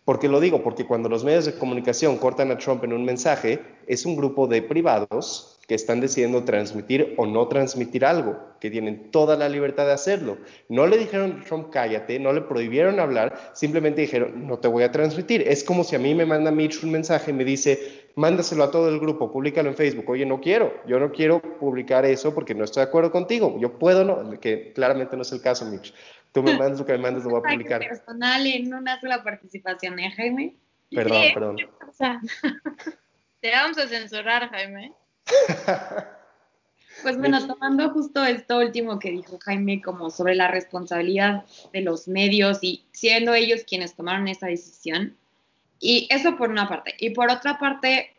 ¿Por 0.05 0.17
qué 0.17 0.27
lo 0.27 0.39
digo? 0.39 0.63
Porque 0.63 0.87
cuando 0.87 1.07
los 1.07 1.23
medios 1.23 1.45
de 1.45 1.53
comunicación 1.53 2.17
cortan 2.17 2.49
a 2.49 2.57
Trump 2.57 2.83
en 2.83 2.93
un 2.93 3.05
mensaje, 3.05 3.59
es 3.85 4.07
un 4.07 4.15
grupo 4.15 4.47
de 4.47 4.63
privados 4.63 5.59
que 5.67 5.75
están 5.75 6.01
decidiendo 6.01 6.43
transmitir 6.43 7.13
o 7.17 7.27
no 7.27 7.47
transmitir 7.47 8.03
algo, 8.03 8.37
que 8.59 8.71
tienen 8.71 9.11
toda 9.11 9.37
la 9.37 9.47
libertad 9.47 9.85
de 9.85 9.93
hacerlo. 9.93 10.37
No 10.67 10.87
le 10.87 10.97
dijeron 10.97 11.39
a 11.39 11.45
Trump 11.45 11.69
cállate, 11.71 12.19
no 12.19 12.33
le 12.33 12.41
prohibieron 12.41 12.99
hablar, 12.99 13.51
simplemente 13.53 14.01
dijeron 14.01 14.47
no 14.47 14.57
te 14.57 14.67
voy 14.67 14.83
a 14.83 14.91
transmitir. 14.91 15.43
Es 15.47 15.63
como 15.63 15.83
si 15.83 15.95
a 15.95 15.99
mí 15.99 16.15
me 16.15 16.25
manda 16.25 16.51
Mitch 16.51 16.83
un 16.83 16.91
mensaje 16.91 17.31
y 17.31 17.33
me 17.35 17.45
dice 17.45 18.00
mándaselo 18.15 18.63
a 18.63 18.71
todo 18.71 18.89
el 18.89 18.99
grupo, 18.99 19.31
públicalo 19.31 19.69
en 19.69 19.75
Facebook. 19.75 20.09
Oye, 20.09 20.25
no 20.25 20.39
quiero, 20.39 20.81
yo 20.87 20.99
no 20.99 21.11
quiero 21.11 21.41
publicar 21.41 22.05
eso 22.05 22.33
porque 22.33 22.55
no 22.55 22.63
estoy 22.63 22.83
de 22.83 22.89
acuerdo 22.89 23.11
contigo. 23.11 23.57
Yo 23.59 23.77
puedo, 23.77 24.03
no, 24.03 24.39
que 24.39 24.73
claramente 24.73 25.15
no 25.15 25.21
es 25.21 25.31
el 25.31 25.41
caso, 25.41 25.65
Mitch. 25.65 25.93
Tú 26.31 26.43
me 26.43 26.57
mandas 26.57 26.79
lo 26.79 26.85
que 26.85 26.93
me 26.93 26.99
mandas, 26.99 27.23
lo 27.23 27.31
voy 27.31 27.39
a 27.39 27.43
publicar. 27.51 27.79
personal 27.79 28.45
en 28.45 28.73
una 28.73 28.99
sola 28.99 29.23
participación, 29.23 29.99
¿eh, 29.99 30.11
Jaime? 30.15 30.55
Perdón, 30.89 31.23
perdón. 31.33 31.57
Te 33.41 33.51
vamos 33.51 33.77
a 33.77 33.87
censurar, 33.87 34.49
Jaime. 34.49 34.93
Pues 37.03 37.17
bueno, 37.17 37.47
tomando 37.47 37.89
justo 37.89 38.23
esto 38.23 38.59
último 38.59 38.99
que 38.99 39.11
dijo 39.11 39.39
Jaime, 39.39 39.81
como 39.81 40.09
sobre 40.11 40.35
la 40.35 40.49
responsabilidad 40.49 41.45
de 41.73 41.81
los 41.81 42.07
medios 42.07 42.59
y 42.61 42.85
siendo 42.91 43.33
ellos 43.33 43.63
quienes 43.67 43.95
tomaron 43.95 44.27
esa 44.27 44.47
decisión. 44.47 45.17
Y 45.81 46.07
eso 46.11 46.37
por 46.37 46.49
una 46.49 46.69
parte. 46.69 46.95
Y 46.99 47.09
por 47.09 47.29
otra 47.29 47.57
parte, 47.57 48.15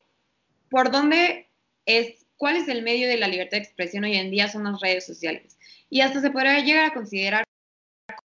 ¿por 0.69 0.91
dónde 0.91 1.49
es, 1.87 2.27
cuál 2.37 2.57
es 2.57 2.69
el 2.69 2.83
medio 2.83 3.09
de 3.09 3.17
la 3.17 3.29
libertad 3.29 3.59
de 3.59 3.63
expresión 3.63 4.05
hoy 4.05 4.17
en 4.17 4.31
día? 4.31 4.49
Son 4.49 4.65
las 4.65 4.81
redes 4.81 5.07
sociales. 5.07 5.57
Y 5.89 6.01
hasta 6.01 6.21
se 6.21 6.31
podría 6.31 6.59
llegar 6.59 6.91
a 6.91 6.95
considerar 6.95 7.45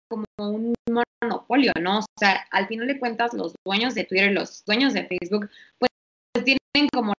como 0.08 0.24
un 0.38 0.74
monopolio, 1.22 1.72
¿no? 1.80 2.00
O 2.00 2.04
sea, 2.18 2.46
al 2.50 2.66
final 2.66 2.88
de 2.88 2.98
cuentas, 2.98 3.32
los 3.32 3.54
dueños 3.64 3.94
de 3.94 4.04
Twitter, 4.04 4.32
los 4.32 4.64
dueños 4.64 4.92
de 4.92 5.06
Facebook, 5.06 5.48
pues 5.78 5.90
tienen 6.44 6.88
como 6.92 7.12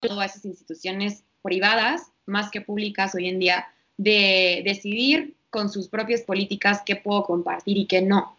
todas 0.00 0.32
esas 0.32 0.44
instituciones 0.44 1.24
privadas, 1.42 2.12
más 2.26 2.50
que 2.50 2.60
públicas 2.60 3.14
hoy 3.14 3.28
en 3.28 3.38
día, 3.38 3.68
de 3.96 4.62
decidir 4.64 5.34
con 5.50 5.70
sus 5.70 5.88
propias 5.88 6.22
políticas 6.22 6.82
qué 6.84 6.96
puedo 6.96 7.22
compartir 7.24 7.76
y 7.78 7.86
qué 7.86 8.02
no. 8.02 8.36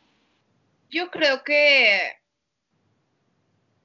Yo 0.89 1.09
creo 1.09 1.43
que 1.43 2.17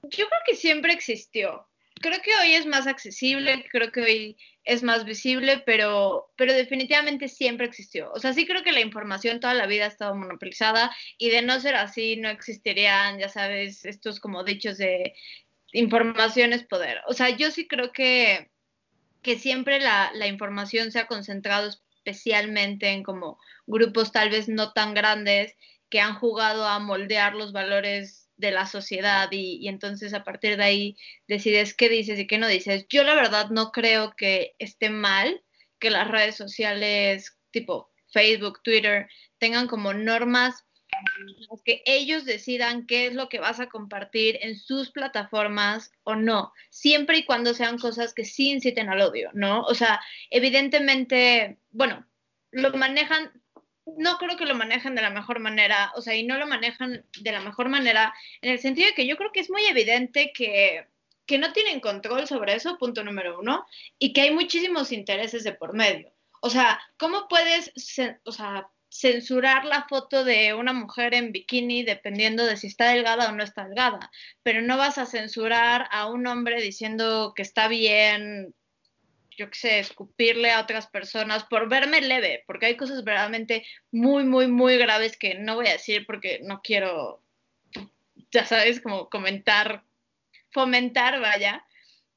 yo 0.03 0.27
creo 0.29 0.41
que 0.47 0.57
siempre 0.57 0.93
existió. 0.93 1.67
Creo 2.01 2.21
que 2.21 2.35
hoy 2.35 2.55
es 2.55 2.67
más 2.67 2.89
accesible, 2.89 3.65
creo 3.71 3.93
que 3.93 4.03
hoy 4.03 4.37
es 4.65 4.83
más 4.83 5.05
visible, 5.05 5.63
pero, 5.65 6.33
pero 6.37 6.53
definitivamente 6.53 7.29
siempre 7.29 7.67
existió. 7.67 8.11
O 8.13 8.19
sea, 8.19 8.33
sí 8.33 8.47
creo 8.47 8.63
que 8.63 8.73
la 8.73 8.81
información 8.81 9.41
toda 9.41 9.55
la 9.55 9.67
vida 9.67 9.85
ha 9.85 9.89
estado 9.89 10.15
monopolizada 10.15 10.95
y 11.19 11.31
de 11.31 11.43
no 11.43 11.61
ser 11.61 11.77
así 11.77 12.17
no 12.17 12.29
existirían, 12.29 13.19
ya 13.19 13.29
sabes, 13.29 13.85
estos 13.85 14.19
como 14.19 14.43
dichos 14.43 14.79
de 14.79 15.15
información 15.73 16.53
es 16.53 16.65
poder. 16.65 17.01
O 17.07 17.13
sea, 17.13 17.31
yo 17.31 17.51
sí 17.51 17.67
creo 17.67 17.93
que, 17.93 18.51
que 19.23 19.39
siempre 19.39 19.81
la, 19.81 20.11
la 20.15 20.27
información 20.27 20.93
se 20.93 20.99
ha 20.99 21.07
concentrado 21.07 21.71
especialmente 22.05 22.89
en 22.89 23.03
como 23.03 23.39
grupos 23.67 24.13
tal 24.13 24.31
vez 24.31 24.49
no 24.49 24.73
tan 24.73 24.95
grandes 24.95 25.55
que 25.89 26.01
han 26.01 26.15
jugado 26.15 26.67
a 26.67 26.79
moldear 26.79 27.35
los 27.35 27.53
valores 27.53 28.23
de 28.37 28.51
la 28.51 28.67
sociedad 28.67 29.29
y, 29.31 29.69
entonces 29.69 30.15
a 30.15 30.25
partir 30.25 30.57
de 30.57 30.65
ahí 30.65 30.97
decides 31.29 31.75
qué 31.75 31.89
dices 31.89 32.19
y 32.19 32.27
qué 32.27 32.39
no 32.39 32.49
dices. 32.49 32.87
Yo 32.89 33.05
la 33.05 33.15
verdad 33.15 33.51
no 33.51 33.71
creo 33.73 34.15
que 34.17 34.55
esté 34.59 34.91
mal 34.91 35.43
que 35.79 35.91
las 35.91 36.09
redes 36.09 36.35
sociales 36.35 37.39
tipo 37.51 37.91
Facebook, 38.13 38.61
Twitter 38.63 39.09
tengan 39.39 39.69
como 39.69 39.93
normas 39.95 40.65
que 41.65 41.83
ellos 41.87 42.25
decidan 42.25 42.87
qué 42.87 43.07
es 43.07 43.15
lo 43.15 43.29
que 43.29 43.39
vas 43.39 43.61
a 43.61 43.69
compartir 43.69 44.39
en 44.43 44.59
sus 44.59 44.91
plataformas 44.91 45.93
o 46.05 46.15
no, 46.15 46.53
siempre 46.71 47.19
y 47.19 47.25
cuando 47.25 47.55
sean 47.55 47.79
cosas 47.79 48.15
que 48.15 48.25
sí 48.25 48.51
inciten 48.51 48.89
al 48.89 49.01
odio, 49.01 49.31
¿no? 49.35 49.63
O 49.63 49.75
sea, 49.75 50.01
evidentemente, 50.31 51.59
bueno, 51.71 52.07
lo 52.51 52.73
manejan 52.73 53.33
no 53.85 54.17
creo 54.19 54.37
que 54.37 54.47
lo 54.47 54.55
manejen 54.55 54.95
de 54.95 55.03
la 55.03 55.11
mejor 55.11 55.41
manera, 55.41 55.93
o 55.97 56.03
sea, 56.03 56.15
y 56.15 56.25
no 56.25 56.39
lo 56.39 56.47
manejan 56.47 57.05
de 57.21 57.33
la 57.33 57.41
mejor 57.41 57.69
manera, 57.69 58.15
en 58.41 58.53
el 58.53 58.59
sentido 58.59 58.89
de 58.89 58.95
que 58.95 59.07
yo 59.07 59.17
creo 59.17 59.33
que 59.33 59.41
es 59.41 59.51
muy 59.51 59.65
evidente 59.65 60.33
que, 60.33 60.87
que 61.27 61.39
no 61.39 61.53
tienen 61.53 61.81
control 61.81 62.27
sobre 62.27 62.55
eso, 62.55 62.79
punto 62.79 63.03
número 63.03 63.41
uno, 63.41 63.67
y 63.99 64.13
que 64.13 64.23
hay 64.23 64.31
muchísimos 64.31 64.93
intereses 64.93 65.45
de 65.45 65.53
por 65.53 65.75
medio. 65.75 66.13
O 66.41 66.51
sea, 66.51 66.81
¿cómo 66.97 67.29
puedes, 67.29 67.73
o 68.25 68.33
sea, 68.33 68.69
censurar 68.93 69.65
la 69.65 69.87
foto 69.89 70.23
de 70.23 70.53
una 70.53 70.75
mujer 70.75 71.15
en 71.15 71.33
bikini 71.33 71.83
dependiendo 71.83 72.45
de 72.45 72.59
si 72.59 72.67
está 72.67 72.91
delgada 72.91 73.31
o 73.31 73.33
no 73.33 73.43
está 73.43 73.65
delgada, 73.65 74.11
pero 74.43 74.61
no 74.61 74.77
vas 74.77 74.99
a 74.99 75.07
censurar 75.07 75.89
a 75.91 76.07
un 76.07 76.27
hombre 76.27 76.61
diciendo 76.61 77.33
que 77.35 77.41
está 77.43 77.69
bien 77.69 78.55
yo 79.39 79.49
qué 79.51 79.59
sé, 79.59 79.79
escupirle 79.79 80.51
a 80.51 80.61
otras 80.61 80.87
personas 80.89 81.45
por 81.45 81.67
verme 81.69 82.03
leve, 82.03 82.45
porque 82.47 82.67
hay 82.67 82.77
cosas 82.77 83.03
verdaderamente 83.03 83.65
muy, 83.91 84.25
muy, 84.25 84.47
muy 84.47 84.77
graves 84.77 85.17
que 85.17 85.35
no 85.35 85.57
voy 85.57 85.69
a 85.69 85.73
decir 85.73 86.05
porque 86.07 86.41
no 86.43 86.61
quiero, 86.63 87.23
ya 88.31 88.45
sabes, 88.45 88.81
como 88.83 89.09
comentar, 89.09 89.85
fomentar, 90.51 91.19
vaya, 91.21 91.65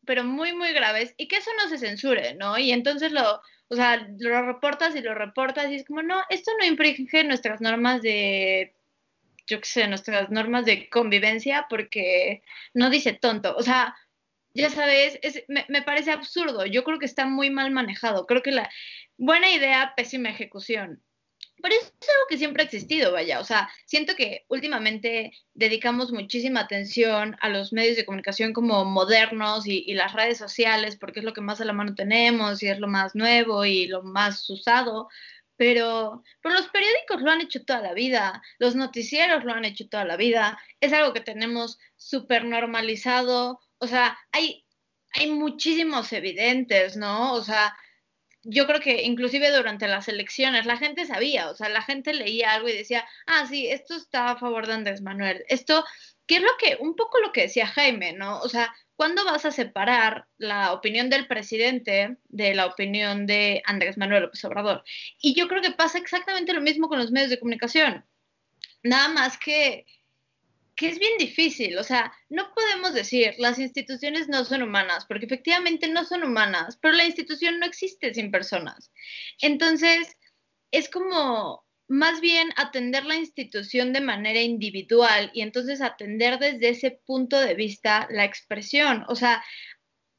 pero 0.05 0.25
muy, 0.25 0.53
muy 0.53 0.73
graves, 0.73 1.13
y 1.17 1.29
que 1.29 1.37
eso 1.37 1.51
no 1.57 1.69
se 1.69 1.77
censure, 1.77 2.35
¿no? 2.35 2.57
Y 2.57 2.71
entonces 2.71 3.13
lo, 3.13 3.41
o 3.69 3.75
sea, 3.75 4.07
lo 4.19 4.41
reportas 4.45 4.95
y 4.95 5.01
lo 5.01 5.13
reportas 5.13 5.71
y 5.71 5.75
es 5.75 5.85
como, 5.85 6.01
no, 6.01 6.21
esto 6.29 6.51
no 6.59 6.65
infringe 6.65 7.23
nuestras 7.23 7.61
normas 7.61 8.01
de, 8.01 8.75
yo 9.47 9.59
qué 9.59 9.65
sé, 9.67 9.87
nuestras 9.87 10.29
normas 10.29 10.65
de 10.65 10.89
convivencia 10.89 11.67
porque 11.69 12.43
no 12.73 12.89
dice 12.89 13.13
tonto, 13.13 13.55
o 13.55 13.63
sea, 13.63 13.95
ya 14.55 14.69
sabes, 14.69 15.19
me, 15.49 15.65
me, 15.67 15.81
parece 15.81 16.11
absurdo. 16.11 16.65
Yo 16.65 16.85
creo 16.85 16.97
que 16.97 17.05
está 17.05 17.25
muy 17.25 17.49
mal 17.49 17.71
manejado. 17.71 18.25
Creo 18.25 18.41
que 18.41 18.53
la 18.53 18.69
buena 19.17 19.51
idea, 19.51 19.93
pésima 19.97 20.29
ejecución. 20.29 21.03
Pero 21.65 21.81
es 21.81 22.09
algo 22.09 22.27
que 22.29 22.37
siempre 22.37 22.61
ha 22.61 22.65
existido, 22.65 23.11
vaya. 23.11 23.39
O 23.39 23.43
sea, 23.43 23.67
siento 23.87 24.13
que 24.15 24.45
últimamente 24.49 25.31
dedicamos 25.55 26.11
muchísima 26.11 26.59
atención 26.59 27.35
a 27.41 27.49
los 27.49 27.73
medios 27.73 27.97
de 27.97 28.05
comunicación 28.05 28.53
como 28.53 28.85
modernos 28.85 29.65
y, 29.65 29.83
y, 29.87 29.95
las 29.95 30.13
redes 30.13 30.37
sociales, 30.37 30.95
porque 30.95 31.21
es 31.21 31.25
lo 31.25 31.33
que 31.33 31.41
más 31.41 31.61
a 31.61 31.65
la 31.65 31.73
mano 31.73 31.95
tenemos 31.95 32.61
y 32.61 32.67
es 32.67 32.77
lo 32.77 32.87
más 32.87 33.15
nuevo 33.15 33.65
y 33.65 33.87
lo 33.87 34.03
más 34.03 34.47
usado. 34.47 35.07
Pero, 35.55 36.21
pero 36.43 36.53
los 36.53 36.67
periódicos 36.67 37.23
lo 37.23 37.31
han 37.31 37.41
hecho 37.41 37.65
toda 37.65 37.81
la 37.81 37.95
vida, 37.95 38.43
los 38.59 38.75
noticieros 38.75 39.43
lo 39.43 39.53
han 39.53 39.65
hecho 39.65 39.89
toda 39.89 40.05
la 40.05 40.17
vida, 40.17 40.59
es 40.79 40.93
algo 40.93 41.13
que 41.13 41.21
tenemos 41.21 41.79
súper 41.95 42.45
normalizado, 42.45 43.59
o 43.79 43.87
sea, 43.87 44.19
hay, 44.31 44.67
hay 45.13 45.31
muchísimos 45.31 46.13
evidentes, 46.13 46.95
¿no? 46.95 47.33
O 47.33 47.41
sea, 47.41 47.75
yo 48.45 48.67
creo 48.67 48.79
que 48.79 49.03
inclusive 49.03 49.51
durante 49.51 49.87
las 49.87 50.07
elecciones 50.07 50.65
la 50.65 50.77
gente 50.77 51.05
sabía, 51.05 51.49
o 51.49 51.55
sea, 51.55 51.67
la 51.69 51.81
gente 51.81 52.13
leía 52.13 52.53
algo 52.53 52.69
y 52.69 52.77
decía, 52.77 53.05
ah, 53.25 53.45
sí, 53.47 53.67
esto 53.67 53.95
está 53.95 54.31
a 54.31 54.37
favor 54.37 54.67
de 54.67 54.73
Andrés 54.73 55.01
Manuel. 55.01 55.43
Esto, 55.49 55.83
¿qué 56.27 56.37
es 56.37 56.41
lo 56.43 56.51
que, 56.59 56.77
un 56.79 56.95
poco 56.95 57.19
lo 57.19 57.31
que 57.31 57.41
decía 57.41 57.65
Jaime, 57.67 58.13
¿no? 58.13 58.39
O 58.39 58.49
sea, 58.49 58.73
¿cuándo 58.95 59.25
vas 59.25 59.45
a 59.45 59.51
separar 59.51 60.27
la 60.37 60.73
opinión 60.73 61.09
del 61.09 61.27
presidente 61.27 62.17
de 62.25 62.53
la 62.53 62.67
opinión 62.67 63.25
de 63.25 63.63
Andrés 63.65 63.97
Manuel 63.97 64.23
López 64.23 64.45
Obrador? 64.45 64.83
Y 65.19 65.33
yo 65.33 65.47
creo 65.47 65.61
que 65.63 65.71
pasa 65.71 65.97
exactamente 65.97 66.53
lo 66.53 66.61
mismo 66.61 66.87
con 66.87 66.99
los 66.99 67.11
medios 67.11 67.31
de 67.31 67.39
comunicación. 67.39 68.05
Nada 68.83 69.07
más 69.07 69.39
que 69.39 69.87
que 70.75 70.89
es 70.89 70.99
bien 70.99 71.17
difícil, 71.17 71.77
o 71.77 71.83
sea, 71.83 72.13
no 72.29 72.53
podemos 72.53 72.93
decir 72.93 73.33
las 73.37 73.59
instituciones 73.59 74.27
no 74.27 74.43
son 74.43 74.61
humanas, 74.61 75.05
porque 75.05 75.25
efectivamente 75.25 75.87
no 75.87 76.03
son 76.03 76.23
humanas, 76.23 76.77
pero 76.81 76.93
la 76.93 77.05
institución 77.05 77.59
no 77.59 77.65
existe 77.65 78.13
sin 78.13 78.29
personas. 78.29 78.91
Entonces, 79.41 80.17
es 80.71 80.89
como 80.89 81.65
más 81.87 82.19
bien 82.19 82.49
atender 82.57 83.05
la 83.05 83.15
institución 83.15 83.93
de 83.93 84.01
manera 84.01 84.41
individual 84.41 85.31
y 85.33 85.41
entonces 85.41 85.81
atender 85.81 86.39
desde 86.39 86.69
ese 86.69 86.91
punto 87.05 87.39
de 87.39 87.53
vista 87.53 88.07
la 88.09 88.25
expresión. 88.25 89.05
O 89.07 89.15
sea, 89.15 89.43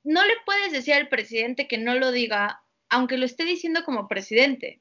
no 0.05 0.25
le 0.25 0.35
puedes 0.45 0.73
decir 0.73 0.95
al 0.95 1.09
presidente 1.09 1.66
que 1.66 1.79
no 1.79 1.95
lo 1.95 2.12
diga, 2.12 2.62
aunque 2.88 3.19
lo 3.19 3.27
esté 3.27 3.45
diciendo 3.45 3.85
como 3.85 4.09
presidente. 4.09 4.81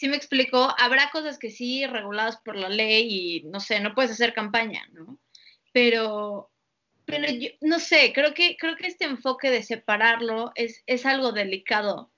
Si 0.00 0.08
me 0.08 0.16
explico, 0.16 0.74
habrá 0.78 1.10
cosas 1.10 1.38
que 1.38 1.50
sí 1.50 1.86
reguladas 1.86 2.38
por 2.38 2.56
la 2.56 2.70
ley 2.70 3.06
y 3.10 3.42
no 3.42 3.60
sé, 3.60 3.80
no 3.80 3.94
puedes 3.94 4.10
hacer 4.12 4.32
campaña, 4.32 4.88
¿no? 4.92 5.18
Pero, 5.74 6.50
pero 7.04 7.30
yo, 7.30 7.50
no 7.60 7.78
sé, 7.78 8.10
creo 8.14 8.32
que, 8.32 8.56
creo 8.56 8.76
que 8.76 8.86
este 8.86 9.04
enfoque 9.04 9.50
de 9.50 9.62
separarlo 9.62 10.52
es, 10.54 10.82
es 10.86 11.04
algo 11.04 11.32
delicado. 11.32 12.10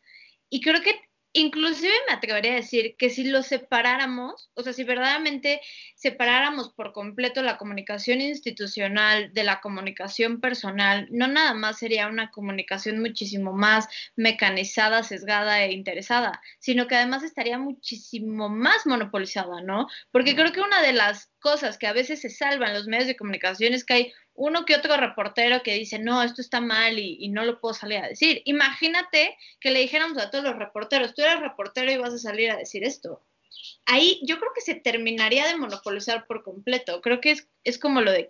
Y 0.48 0.60
creo 0.60 0.80
que 0.80 0.94
inclusive 1.32 1.92
me 2.06 2.14
atrevería 2.14 2.52
a 2.52 2.56
decir 2.56 2.96
que 2.98 3.10
si 3.10 3.24
lo 3.24 3.42
separáramos, 3.42 4.50
o 4.54 4.62
sea, 4.62 4.72
si 4.72 4.84
verdaderamente 4.84 5.60
separáramos 5.94 6.72
por 6.72 6.92
completo 6.92 7.42
la 7.42 7.58
comunicación 7.58 8.20
institucional 8.20 9.32
de 9.32 9.44
la 9.44 9.60
comunicación 9.60 10.40
personal, 10.40 11.08
no 11.10 11.28
nada 11.28 11.54
más 11.54 11.78
sería 11.78 12.08
una 12.08 12.30
comunicación 12.30 13.00
muchísimo 13.00 13.52
más 13.52 13.88
mecanizada, 14.16 15.02
sesgada 15.02 15.62
e 15.64 15.72
interesada, 15.72 16.40
sino 16.58 16.86
que 16.86 16.96
además 16.96 17.22
estaría 17.22 17.58
muchísimo 17.58 18.48
más 18.48 18.86
monopolizada, 18.86 19.62
¿no? 19.62 19.88
Porque 20.10 20.34
creo 20.34 20.52
que 20.52 20.60
una 20.60 20.82
de 20.82 20.92
las 20.92 21.30
cosas 21.38 21.78
que 21.78 21.86
a 21.86 21.92
veces 21.92 22.20
se 22.20 22.30
salvan 22.30 22.74
los 22.74 22.86
medios 22.86 23.06
de 23.06 23.16
comunicación 23.16 23.74
es 23.74 23.84
que 23.84 23.94
hay 23.94 24.12
uno 24.34 24.64
que 24.64 24.76
otro 24.76 24.96
reportero 24.96 25.62
que 25.62 25.74
dice, 25.74 25.98
no, 25.98 26.22
esto 26.22 26.40
está 26.40 26.60
mal 26.60 26.98
y, 26.98 27.28
no 27.28 27.44
lo 27.44 27.60
puedo 27.60 27.74
salir 27.74 27.98
a 27.98 28.08
decir. 28.08 28.42
Imagínate 28.44 29.36
que 29.60 29.70
le 29.70 29.80
dijéramos 29.80 30.18
a 30.18 30.30
todos 30.30 30.44
los 30.44 30.56
reporteros, 30.56 31.14
tú 31.14 31.22
eres 31.22 31.40
reportero 31.40 31.92
y 31.92 31.98
vas 31.98 32.14
a 32.14 32.18
salir 32.18 32.50
a 32.50 32.56
decir 32.56 32.84
esto. 32.84 33.22
Ahí 33.84 34.20
yo 34.22 34.38
creo 34.38 34.52
que 34.54 34.60
se 34.60 34.74
terminaría 34.74 35.46
de 35.46 35.56
monopolizar 35.56 36.26
por 36.26 36.42
completo. 36.42 37.00
Creo 37.02 37.20
que 37.20 37.32
es, 37.32 37.48
es 37.64 37.78
como 37.78 38.00
lo, 38.00 38.10
de, 38.10 38.26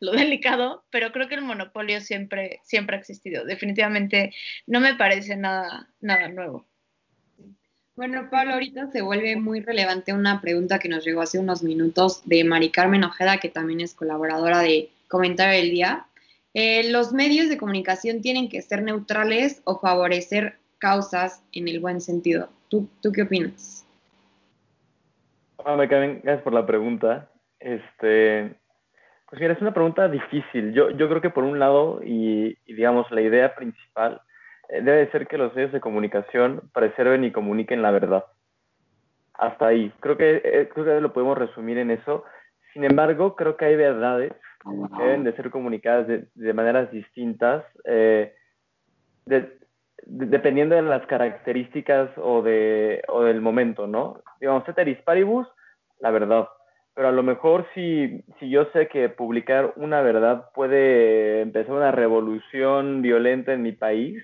lo 0.00 0.12
delicado, 0.12 0.84
pero 0.90 1.12
creo 1.12 1.28
que 1.28 1.34
el 1.34 1.42
monopolio 1.42 2.00
siempre, 2.00 2.60
siempre 2.64 2.96
ha 2.96 3.00
existido. 3.00 3.44
Definitivamente 3.44 4.34
no 4.66 4.80
me 4.80 4.94
parece 4.94 5.36
nada, 5.36 5.88
nada 6.00 6.28
nuevo. 6.28 6.66
Bueno, 7.96 8.28
Pablo, 8.30 8.54
ahorita 8.54 8.90
se 8.90 9.02
vuelve 9.02 9.36
muy 9.36 9.60
relevante 9.60 10.14
una 10.14 10.40
pregunta 10.40 10.78
que 10.78 10.88
nos 10.88 11.04
llegó 11.04 11.20
hace 11.20 11.38
unos 11.38 11.62
minutos 11.62 12.22
de 12.24 12.44
Mari 12.44 12.70
Carmen 12.70 13.04
Ojeda, 13.04 13.36
que 13.36 13.50
también 13.50 13.80
es 13.80 13.92
colaboradora 13.92 14.60
de 14.60 14.88
Comentario 15.10 15.60
del 15.60 15.72
Día. 15.72 16.06
Eh, 16.54 16.88
¿Los 16.90 17.12
medios 17.12 17.48
de 17.48 17.58
comunicación 17.58 18.22
tienen 18.22 18.48
que 18.48 18.62
ser 18.62 18.82
neutrales 18.82 19.60
o 19.64 19.80
favorecer 19.80 20.58
causas 20.78 21.44
en 21.52 21.66
el 21.66 21.80
buen 21.80 22.00
sentido? 22.00 22.48
¿Tú, 22.68 22.88
qué 23.12 23.22
opinas? 23.22 23.84
Hola, 25.56 25.88
Carmen, 25.88 26.20
gracias 26.22 26.44
por 26.44 26.52
la 26.52 26.64
pregunta. 26.64 27.28
Este, 27.58 28.54
pues 29.28 29.40
mira, 29.40 29.52
es 29.52 29.60
una 29.60 29.74
pregunta 29.74 30.08
difícil. 30.08 30.72
Yo, 30.72 30.90
yo 30.90 31.08
creo 31.08 31.20
que 31.20 31.30
por 31.30 31.42
un 31.42 31.58
lado, 31.58 32.00
y 32.04 32.56
digamos, 32.72 33.10
la 33.10 33.20
idea 33.20 33.56
principal 33.56 34.20
eh, 34.68 34.80
debe 34.80 35.10
ser 35.10 35.26
que 35.26 35.38
los 35.38 35.52
medios 35.56 35.72
de 35.72 35.80
comunicación 35.80 36.70
preserven 36.72 37.24
y 37.24 37.32
comuniquen 37.32 37.82
la 37.82 37.90
verdad. 37.90 38.24
Hasta 39.34 39.66
ahí. 39.66 39.92
Creo 39.98 40.16
que, 40.16 40.40
eh, 40.44 40.68
creo 40.72 40.84
que 40.84 41.00
lo 41.00 41.12
podemos 41.12 41.36
resumir 41.36 41.78
en 41.78 41.90
eso. 41.90 42.22
Sin 42.72 42.84
embargo, 42.84 43.34
creo 43.34 43.56
que 43.56 43.64
hay 43.64 43.74
verdades 43.74 44.32
deben 44.98 45.24
de 45.24 45.32
ser 45.34 45.50
comunicadas 45.50 46.06
de, 46.08 46.52
maneras 46.52 46.90
distintas, 46.90 47.64
eh, 47.84 48.34
dependiendo 50.06 50.74
de 50.74 50.82
las 50.82 51.06
características 51.06 52.10
o, 52.16 52.42
de, 52.42 53.02
o 53.08 53.22
del 53.22 53.40
momento, 53.40 53.86
¿no? 53.86 54.22
Digamos, 54.40 54.64
ceteris 54.64 54.98
paribus, 55.02 55.46
la 56.00 56.10
verdad. 56.10 56.48
Pero 56.94 57.08
a 57.08 57.12
lo 57.12 57.22
mejor 57.22 57.66
si, 57.74 58.22
si 58.38 58.50
yo 58.50 58.66
sé 58.72 58.88
que 58.88 59.08
publicar 59.08 59.72
una 59.76 60.02
verdad 60.02 60.50
puede 60.54 61.40
empezar 61.42 61.72
una 61.72 61.92
revolución 61.92 63.00
violenta 63.00 63.52
en 63.52 63.62
mi 63.62 63.72
país, 63.72 64.22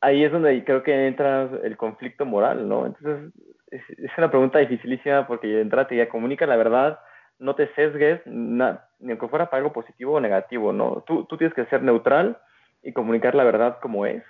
ahí 0.00 0.24
es 0.24 0.32
donde 0.32 0.64
creo 0.64 0.82
que 0.82 1.06
entra 1.06 1.48
el 1.62 1.76
conflicto 1.76 2.26
moral, 2.26 2.68
¿no? 2.68 2.86
Entonces, 2.86 3.32
es, 3.70 3.82
una 4.18 4.30
pregunta 4.30 4.58
dificilísima 4.58 5.26
porque 5.26 5.60
entra 5.60 5.86
te 5.86 5.96
ya 5.96 6.08
comunica 6.08 6.46
la 6.46 6.56
verdad, 6.56 6.98
no 7.42 7.54
te 7.54 7.68
sesgues, 7.74 8.20
ni 8.26 8.62
aunque 8.62 9.28
fuera 9.28 9.50
para 9.50 9.58
algo 9.58 9.72
positivo 9.72 10.14
o 10.14 10.20
negativo, 10.20 10.72
¿no? 10.72 11.02
Tú, 11.06 11.24
tú 11.24 11.36
tienes 11.36 11.54
que 11.54 11.66
ser 11.66 11.82
neutral 11.82 12.38
y 12.82 12.92
comunicar 12.92 13.34
la 13.34 13.44
verdad 13.44 13.78
como 13.82 14.06
es. 14.06 14.22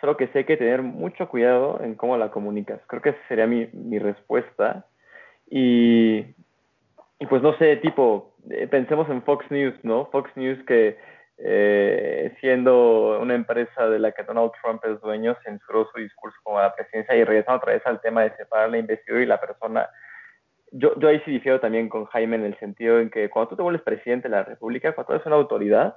Solo 0.00 0.16
que 0.16 0.28
sé 0.28 0.46
que 0.46 0.56
tener 0.56 0.82
mucho 0.82 1.28
cuidado 1.28 1.80
en 1.82 1.96
cómo 1.96 2.16
la 2.16 2.30
comunicas. 2.30 2.80
Creo 2.86 3.02
que 3.02 3.10
esa 3.10 3.28
sería 3.28 3.46
mi, 3.46 3.68
mi 3.72 3.98
respuesta. 3.98 4.86
Y, 5.50 6.18
y 7.18 7.26
pues 7.28 7.42
no 7.42 7.56
sé, 7.58 7.76
tipo, 7.78 8.34
eh, 8.50 8.68
pensemos 8.68 9.08
en 9.10 9.22
Fox 9.22 9.44
News, 9.50 9.74
¿no? 9.82 10.06
Fox 10.06 10.30
News 10.36 10.64
que 10.66 10.96
eh, 11.38 12.36
siendo 12.40 13.18
una 13.20 13.34
empresa 13.34 13.88
de 13.88 13.98
la 13.98 14.12
que 14.12 14.22
Donald 14.22 14.52
Trump 14.62 14.84
es 14.84 15.00
dueño, 15.00 15.36
censuró 15.44 15.88
su 15.92 15.98
discurso 15.98 16.36
como 16.44 16.60
la 16.60 16.74
presidencia 16.74 17.16
y 17.16 17.24
regresando 17.24 17.58
otra 17.58 17.74
vez 17.74 17.86
al 17.86 18.00
tema 18.00 18.22
de 18.22 18.36
separar 18.36 18.70
la 18.70 18.78
investidura 18.78 19.22
y 19.22 19.26
la 19.26 19.40
persona. 19.40 19.88
Yo, 20.72 20.98
yo 20.98 21.08
ahí 21.08 21.20
sí 21.24 21.30
difiero 21.30 21.60
también 21.60 21.88
con 21.88 22.04
Jaime 22.06 22.36
en 22.36 22.44
el 22.44 22.58
sentido 22.58 23.00
en 23.00 23.10
que 23.10 23.30
cuando 23.30 23.50
tú 23.50 23.56
te 23.56 23.62
vuelves 23.62 23.82
presidente 23.82 24.28
de 24.28 24.36
la 24.36 24.44
República, 24.44 24.92
cuando 24.92 25.08
tú 25.08 25.12
eres 25.14 25.26
una 25.26 25.36
autoridad, 25.36 25.96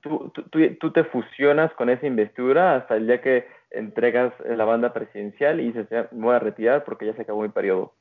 tú, 0.00 0.30
tú, 0.34 0.42
tú, 0.78 0.92
te 0.92 1.04
fusionas 1.04 1.72
con 1.74 1.90
esa 1.90 2.06
investidura 2.06 2.76
hasta 2.76 2.96
el 2.96 3.06
día 3.06 3.20
que 3.20 3.46
entregas 3.70 4.32
la 4.44 4.64
banda 4.64 4.92
presidencial 4.92 5.60
y 5.60 5.72
dices, 5.72 5.88
me 6.12 6.26
voy 6.26 6.34
a 6.34 6.40
retirar 6.40 6.84
porque 6.84 7.06
ya 7.06 7.14
se 7.14 7.22
acabó 7.22 7.42
mi 7.42 7.48
periodo. 7.48 7.94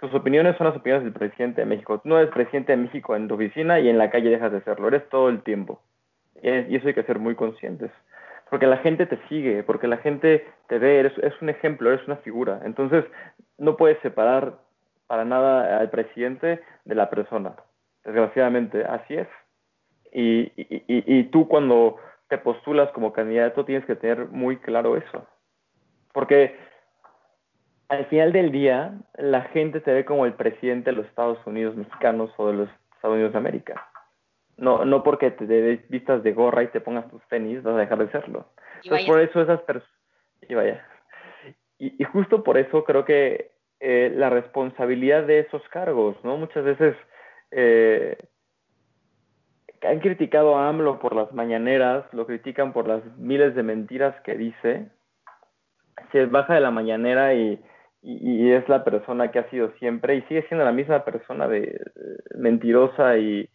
Sus 0.00 0.14
opiniones 0.14 0.56
son 0.56 0.66
las 0.66 0.76
opiniones 0.76 1.04
del 1.04 1.12
presidente 1.12 1.60
de 1.60 1.66
México. 1.66 1.98
Tú 1.98 2.08
no 2.08 2.18
eres 2.18 2.30
presidente 2.30 2.72
de 2.72 2.78
México 2.78 3.14
en 3.16 3.28
tu 3.28 3.34
oficina 3.34 3.80
y 3.80 3.88
en 3.88 3.98
la 3.98 4.10
calle 4.10 4.30
dejas 4.30 4.52
de 4.52 4.62
serlo, 4.62 4.88
eres 4.88 5.08
todo 5.10 5.28
el 5.28 5.42
tiempo. 5.42 5.82
Y 6.42 6.74
eso 6.74 6.88
hay 6.88 6.94
que 6.94 7.02
ser 7.02 7.18
muy 7.18 7.34
conscientes. 7.34 7.90
Porque 8.48 8.66
la 8.66 8.78
gente 8.78 9.06
te 9.06 9.18
sigue, 9.28 9.62
porque 9.62 9.86
la 9.86 9.98
gente 9.98 10.46
te 10.68 10.78
ve, 10.78 11.00
eres, 11.00 11.12
es 11.18 11.34
un 11.42 11.50
ejemplo, 11.50 11.92
eres 11.92 12.06
una 12.06 12.16
figura. 12.16 12.60
Entonces, 12.64 13.04
no 13.58 13.76
puedes 13.76 13.98
separar 14.00 14.58
para 15.10 15.24
nada 15.24 15.80
al 15.80 15.90
presidente 15.90 16.62
de 16.84 16.94
la 16.94 17.10
persona. 17.10 17.56
Desgraciadamente, 18.04 18.84
así 18.84 19.16
es. 19.16 19.26
Y, 20.12 20.52
y, 20.56 20.84
y, 20.86 21.24
tú 21.24 21.48
cuando 21.48 21.96
te 22.28 22.38
postulas 22.38 22.92
como 22.92 23.12
candidato 23.12 23.64
tienes 23.64 23.84
que 23.86 23.96
tener 23.96 24.28
muy 24.28 24.58
claro 24.58 24.96
eso. 24.96 25.26
Porque 26.12 26.56
al 27.88 28.06
final 28.06 28.32
del 28.32 28.52
día, 28.52 29.00
la 29.18 29.42
gente 29.42 29.80
te 29.80 29.92
ve 29.92 30.04
como 30.04 30.26
el 30.26 30.34
presidente 30.34 30.90
de 30.90 30.96
los 30.98 31.06
Estados 31.06 31.44
Unidos 31.44 31.74
mexicanos 31.74 32.30
o 32.36 32.46
de 32.46 32.52
los 32.52 32.68
Estados 32.94 33.16
Unidos 33.16 33.32
de 33.32 33.38
América. 33.38 33.88
No, 34.58 34.84
no 34.84 35.02
porque 35.02 35.32
te 35.32 35.44
des 35.44 35.88
vistas 35.88 36.22
de 36.22 36.34
gorra 36.34 36.62
y 36.62 36.68
te 36.68 36.80
pongas 36.80 37.10
tus 37.10 37.26
tenis, 37.26 37.64
vas 37.64 37.74
a 37.74 37.78
dejar 37.78 37.98
de 37.98 38.12
serlo. 38.12 38.46
Entonces, 38.84 39.08
por 39.08 39.20
eso 39.20 39.42
esas 39.42 39.60
personas... 39.62 39.92
Y 40.48 40.54
vaya. 40.54 40.86
Y, 41.78 42.04
justo 42.04 42.44
por 42.44 42.58
eso 42.58 42.84
creo 42.84 43.04
que 43.04 43.50
eh, 43.80 44.12
la 44.14 44.30
responsabilidad 44.30 45.24
de 45.24 45.40
esos 45.40 45.62
cargos, 45.68 46.16
¿no? 46.24 46.36
Muchas 46.36 46.64
veces 46.64 46.96
eh, 47.50 48.16
han 49.82 50.00
criticado 50.00 50.56
a 50.56 50.68
AMLO 50.68 50.98
por 50.98 51.14
las 51.14 51.32
mañaneras, 51.32 52.04
lo 52.12 52.26
critican 52.26 52.72
por 52.72 52.86
las 52.86 53.04
miles 53.16 53.54
de 53.54 53.62
mentiras 53.62 54.14
que 54.22 54.36
dice. 54.36 54.90
Se 56.12 56.26
baja 56.26 56.54
de 56.54 56.60
la 56.60 56.70
mañanera 56.70 57.34
y, 57.34 57.62
y, 58.02 58.52
es 58.52 58.68
la 58.68 58.84
persona 58.84 59.30
que 59.30 59.38
ha 59.38 59.50
sido 59.50 59.72
siempre 59.78 60.16
y 60.16 60.22
sigue 60.22 60.46
siendo 60.48 60.64
la 60.64 60.72
misma 60.72 61.04
persona 61.04 61.46
de 61.46 61.78
mentirosa 62.36 63.18
y, 63.18 63.48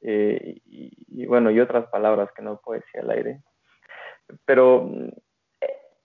eh, 0.00 0.60
y, 0.66 1.26
bueno, 1.26 1.50
y 1.50 1.60
otras 1.60 1.86
palabras 1.88 2.30
que 2.34 2.42
no 2.42 2.60
puedo 2.60 2.80
decir 2.80 3.00
al 3.00 3.10
aire. 3.10 3.40
Pero 4.44 4.88
eh, 4.88 5.12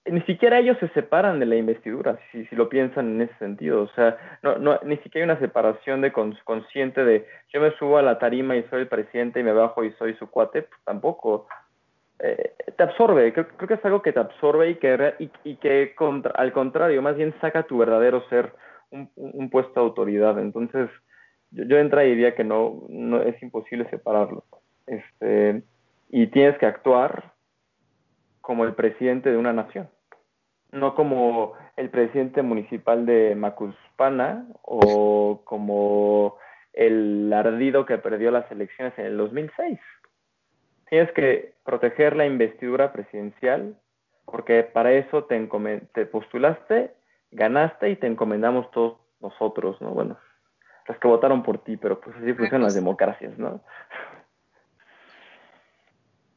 ni 0.05 0.21
siquiera 0.23 0.59
ellos 0.59 0.77
se 0.79 0.89
separan 0.89 1.39
de 1.39 1.45
la 1.45 1.55
investidura, 1.55 2.19
si, 2.31 2.45
si 2.45 2.55
lo 2.55 2.67
piensan 2.67 3.15
en 3.15 3.21
ese 3.21 3.35
sentido. 3.35 3.83
O 3.83 3.87
sea, 3.89 4.17
no, 4.41 4.57
no, 4.57 4.79
ni 4.83 4.97
siquiera 4.97 5.25
hay 5.25 5.31
una 5.31 5.39
separación 5.39 6.01
de 6.01 6.11
consciente 6.11 7.05
de 7.05 7.25
yo 7.53 7.61
me 7.61 7.71
subo 7.77 7.97
a 7.97 8.01
la 8.01 8.19
tarima 8.19 8.55
y 8.55 8.63
soy 8.63 8.81
el 8.81 8.87
presidente 8.87 9.39
y 9.39 9.43
me 9.43 9.53
bajo 9.53 9.83
y 9.83 9.93
soy 9.93 10.15
su 10.15 10.29
cuate, 10.29 10.63
pues 10.63 10.81
tampoco. 10.83 11.47
Eh, 12.19 12.53
te 12.77 12.83
absorbe, 12.83 13.33
creo, 13.33 13.47
creo, 13.47 13.67
que 13.67 13.73
es 13.73 13.85
algo 13.85 14.01
que 14.01 14.13
te 14.13 14.19
absorbe 14.19 14.69
y 14.69 14.75
que, 14.75 15.15
y, 15.19 15.29
y 15.43 15.55
que 15.57 15.93
contra, 15.95 16.31
al 16.31 16.53
contrario, 16.53 17.01
más 17.01 17.17
bien 17.17 17.33
saca 17.41 17.63
tu 17.63 17.77
verdadero 17.77 18.27
ser, 18.29 18.53
un, 18.91 19.09
un 19.15 19.49
puesto 19.49 19.79
de 19.79 19.85
autoridad. 19.85 20.39
Entonces, 20.39 20.89
yo, 21.51 21.63
yo 21.65 21.77
entra 21.77 22.05
y 22.05 22.11
diría 22.11 22.35
que 22.35 22.43
no, 22.43 22.83
no 22.89 23.21
es 23.21 23.41
imposible 23.41 23.89
separarlo. 23.89 24.43
Este, 24.85 25.63
y 26.09 26.27
tienes 26.27 26.57
que 26.57 26.65
actuar 26.65 27.33
como 28.43 28.65
el 28.65 28.73
presidente 28.73 29.31
de 29.31 29.37
una 29.37 29.53
nación, 29.53 29.89
no 30.73 30.95
como 30.95 31.53
el 31.77 31.89
presidente 31.89 32.41
municipal 32.41 33.05
de 33.05 33.35
Macuspana 33.35 34.45
o 34.63 35.41
como 35.45 36.37
el 36.73 37.31
ardido 37.31 37.85
que 37.85 37.99
perdió 37.99 38.31
las 38.31 38.51
elecciones 38.51 38.97
en 38.97 39.05
el 39.05 39.17
2006. 39.17 39.79
Tienes 40.89 41.11
que 41.13 41.53
proteger 41.63 42.15
la 42.15 42.25
investidura 42.25 42.91
presidencial 42.91 43.75
porque 44.25 44.63
para 44.63 44.93
eso 44.93 45.25
te, 45.25 45.47
te 45.93 46.05
postulaste, 46.05 46.93
ganaste 47.31 47.91
y 47.91 47.95
te 47.95 48.07
encomendamos 48.07 48.69
todos 48.71 48.97
nosotros, 49.19 49.79
¿no? 49.79 49.91
Bueno, 49.91 50.17
los 50.87 50.97
que 50.97 51.07
votaron 51.07 51.43
por 51.43 51.63
ti, 51.63 51.77
pero 51.77 52.01
pues 52.01 52.15
así 52.17 52.33
funcionan 52.33 52.63
las 52.63 52.75
democracias, 52.75 53.37
¿no? 53.37 53.61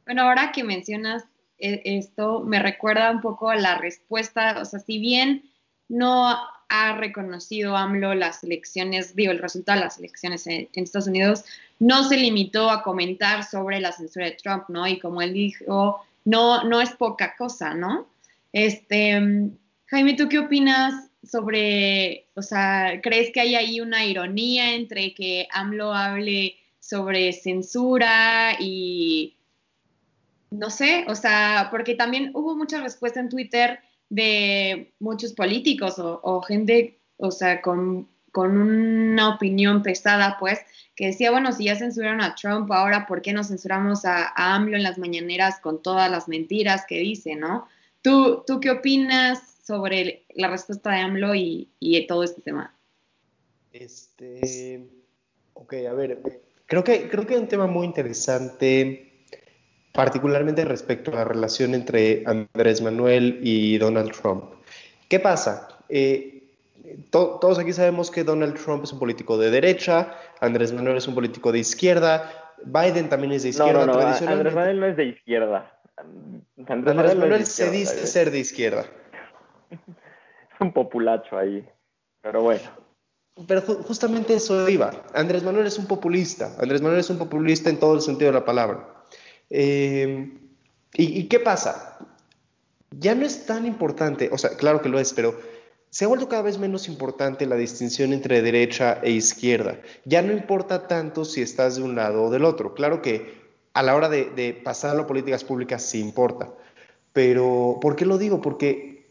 Bueno, 0.05 0.21
ahora 0.23 0.51
que 0.53 0.63
mencionas 0.63 1.27
esto, 1.59 2.41
me 2.41 2.59
recuerda 2.59 3.11
un 3.11 3.21
poco 3.21 3.49
a 3.49 3.55
la 3.55 3.77
respuesta, 3.77 4.59
o 4.61 4.65
sea, 4.65 4.79
si 4.79 4.99
bien 4.99 5.49
no 5.89 6.35
ha 6.69 6.97
reconocido 6.97 7.75
AMLO 7.75 8.13
las 8.13 8.43
elecciones, 8.43 9.15
digo, 9.15 9.31
el 9.31 9.39
resultado 9.39 9.79
de 9.79 9.85
las 9.85 9.97
elecciones 9.97 10.45
en, 10.47 10.67
Estados 10.73 11.07
Unidos, 11.07 11.45
no 11.79 12.03
se 12.03 12.17
limitó 12.17 12.69
a 12.69 12.83
comentar 12.83 13.43
sobre 13.43 13.79
la 13.79 13.91
censura 13.91 14.25
de 14.25 14.31
Trump, 14.31 14.65
¿no? 14.67 14.85
Y 14.87 14.99
como 14.99 15.21
él 15.21 15.33
dijo, 15.33 16.01
no, 16.25 16.63
no 16.63 16.81
es 16.81 16.91
poca 16.91 17.35
cosa, 17.37 17.73
¿no? 17.73 18.07
Este, 18.51 19.49
Jaime, 19.85 20.13
¿tú 20.15 20.27
qué 20.27 20.39
opinas 20.39 21.09
sobre, 21.23 22.27
o 22.35 22.41
sea, 22.41 22.99
crees 23.01 23.31
que 23.31 23.41
hay 23.41 23.55
ahí 23.55 23.79
una 23.79 24.05
ironía 24.05 24.75
entre 24.75 25.13
que 25.13 25.47
AMLO 25.51 25.93
hable 25.93 26.55
sobre 26.79 27.33
censura 27.33 28.55
y, 28.59 29.37
no 30.51 30.69
sé, 30.69 31.05
o 31.07 31.15
sea, 31.15 31.67
porque 31.71 31.95
también 31.95 32.31
hubo 32.33 32.55
mucha 32.55 32.81
respuesta 32.81 33.19
en 33.19 33.29
Twitter 33.29 33.79
de 34.09 34.93
muchos 34.99 35.33
políticos 35.33 35.95
o, 35.97 36.41
gente, 36.41 36.99
o 37.17 37.31
sea, 37.31 37.61
con, 37.61 38.07
una 38.33 39.29
opinión 39.29 39.81
pesada, 39.81 40.37
pues, 40.39 40.59
que 40.95 41.07
decía, 41.07 41.31
bueno, 41.31 41.51
si 41.51 41.63
ya 41.63 41.75
censuraron 41.75 42.21
a 42.21 42.35
Trump, 42.35 42.71
ahora, 42.71 43.07
¿por 43.07 43.23
qué 43.23 43.33
no 43.33 43.43
censuramos 43.43 44.05
a, 44.05 44.31
AMLO 44.35 44.77
en 44.77 44.83
las 44.83 44.99
mañaneras 44.99 45.59
con 45.59 45.81
todas 45.81 46.11
las 46.11 46.27
mentiras 46.27 46.85
que 46.87 46.99
dice, 46.99 47.35
no? 47.35 47.67
¿Tú, 48.03 48.43
tú 48.45 48.59
qué 48.59 48.69
opinas 48.69 49.55
sobre 49.63 50.23
la 50.35 50.49
respuesta 50.49 50.91
de 50.91 50.99
AMLO 50.99 51.33
y, 51.33 51.67
y 51.79 52.05
todo 52.05 52.23
este 52.23 52.41
tema? 52.41 52.75
Este, 53.73 54.87
ok, 55.53 55.73
a 55.89 55.93
ver, 55.93 56.21
creo 56.67 56.83
que, 56.83 57.09
creo 57.09 57.25
que 57.25 57.33
hay 57.33 57.39
un 57.39 57.47
tema 57.47 57.65
muy 57.65 57.87
interesante 57.87 59.06
particularmente 59.97 60.63
respecto 60.63 61.11
a 61.11 61.15
la 61.15 61.23
relación 61.23 61.73
entre 61.73 62.21
Andrés 62.27 62.83
Manuel 62.83 63.39
y 63.41 63.79
Donald 63.79 64.11
Trump. 64.11 64.43
¿Qué 65.09 65.19
pasa? 65.19 65.69
Eh, 65.89 66.43
todos 67.09 67.57
aquí 67.57 67.73
sabemos 67.73 68.11
que 68.11 68.23
Donald 68.23 68.63
Trump 68.63 68.83
es 68.83 68.93
un 68.93 68.99
político 68.99 69.39
de 69.39 69.49
derecha, 69.49 70.13
Andrés 70.39 70.71
Manuel 70.71 70.97
es 70.97 71.07
un 71.07 71.15
político 71.15 71.51
de 71.51 71.57
izquierda, 71.57 72.53
Biden 72.63 73.09
también 73.09 73.33
es 73.33 73.41
de 73.41 73.49
izquierda. 73.49 73.87
No, 73.87 73.93
no, 73.93 73.99
no, 73.99 74.07
Andrés 74.07 74.53
Manuel 74.53 74.79
no 74.79 74.85
es 74.85 74.97
de 74.97 75.05
izquierda. 75.05 75.79
Andrés, 76.67 77.15
Manuel, 77.15 77.45
se 77.47 77.71
dice 77.71 78.05
ser 78.05 78.29
de 78.29 78.37
izquierda. 78.37 78.85
Es 80.53 80.61
un 80.61 80.73
populacho 80.73 81.37
ahí, 81.37 81.67
pero 82.21 82.41
bueno. 82.41 82.61
Pero 83.47 83.61
justamente 83.61 84.33
eso 84.33 84.67
iba. 84.69 84.91
Andrés 85.13 85.43
Manuel 85.43 85.67
es 85.67 85.77
un 85.77 85.85
populista. 85.85 86.55
Andrés 86.59 86.81
Manuel 86.81 86.99
es 86.99 87.09
un 87.11 87.19
populista 87.19 87.69
en 87.69 87.79
todo 87.79 87.93
el 87.93 88.01
sentido 88.01 88.31
de 88.31 88.39
la 88.39 88.45
palabra. 88.45 88.96
Eh, 89.49 90.31
¿y, 90.93 91.23
qué 91.27 91.39
pasa? 91.39 91.99
Ya 92.91 93.15
no 93.15 93.25
es 93.25 93.45
tan 93.45 93.65
importante, 93.65 94.29
o 94.31 94.37
sea, 94.37 94.51
claro 94.51 94.81
que 94.81 94.89
lo 94.89 94.99
es, 94.99 95.13
pero 95.13 95.39
se 95.89 96.05
ha 96.05 96.07
vuelto 96.07 96.27
cada 96.27 96.41
vez 96.41 96.57
menos 96.57 96.87
importante 96.87 97.45
la 97.45 97.55
distinción 97.55 98.13
entre 98.13 98.41
derecha 98.41 98.99
e 99.01 99.11
izquierda. 99.11 99.79
Ya 100.05 100.21
no 100.21 100.33
importa 100.33 100.87
tanto 100.87 101.25
si 101.25 101.41
estás 101.41 101.77
de 101.77 101.83
un 101.83 101.95
lado 101.95 102.23
o 102.23 102.29
del 102.29 102.45
otro. 102.45 102.73
Claro 102.73 103.01
que 103.01 103.37
a 103.73 103.83
la 103.83 103.95
hora 103.95 104.09
de, 104.09 104.29
de 104.31 104.53
pasar 104.53 104.99
a 104.99 105.07
políticas 105.07 105.43
públicas 105.43 105.81
sí 105.83 105.99
importa. 105.99 106.49
Pero, 107.13 107.79
¿por 107.81 107.95
qué 107.95 108.05
lo 108.05 108.17
digo? 108.17 108.41
Porque 108.41 109.07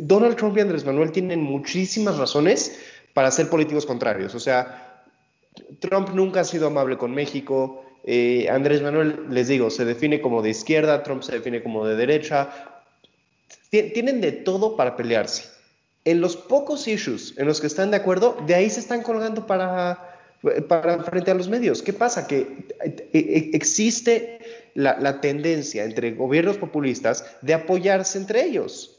Donald 0.00 0.36
Trump 0.36 0.56
y 0.56 0.60
Andrés 0.60 0.84
Manuel 0.84 1.12
tienen 1.12 1.42
muchísimas 1.42 2.18
razones 2.18 2.78
para 3.14 3.30
ser 3.30 3.48
políticos 3.48 3.86
contrarios. 3.86 4.34
O 4.34 4.40
sea, 4.40 5.04
Trump 5.80 6.10
nunca 6.10 6.40
ha 6.40 6.44
sido 6.44 6.66
amable 6.66 6.98
con 6.98 7.12
México, 7.12 7.84
eh, 8.04 8.48
Andrés 8.50 8.82
Manuel, 8.82 9.26
les 9.30 9.48
digo, 9.48 9.70
se 9.70 9.84
define 9.84 10.20
como 10.20 10.42
de 10.42 10.50
izquierda, 10.50 11.02
Trump 11.02 11.22
se 11.22 11.32
define 11.32 11.62
como 11.62 11.86
de 11.86 11.96
derecha. 11.96 12.50
Tienen 13.70 14.20
de 14.20 14.32
todo 14.32 14.76
para 14.76 14.96
pelearse. 14.96 15.44
En 16.04 16.20
los 16.20 16.36
pocos 16.36 16.88
issues 16.88 17.34
en 17.36 17.46
los 17.46 17.60
que 17.60 17.66
están 17.66 17.90
de 17.90 17.98
acuerdo, 17.98 18.36
de 18.46 18.54
ahí 18.54 18.70
se 18.70 18.80
están 18.80 19.02
colgando 19.02 19.46
para, 19.46 20.16
para 20.68 21.02
frente 21.02 21.30
a 21.30 21.34
los 21.34 21.48
medios. 21.48 21.82
¿Qué 21.82 21.92
pasa? 21.92 22.26
Que 22.26 22.66
eh, 22.82 23.10
eh, 23.12 23.50
existe 23.52 24.38
la, 24.74 24.98
la 24.98 25.20
tendencia 25.20 25.84
entre 25.84 26.12
gobiernos 26.12 26.56
populistas 26.56 27.24
de 27.42 27.54
apoyarse 27.54 28.16
entre 28.16 28.44
ellos. 28.44 28.94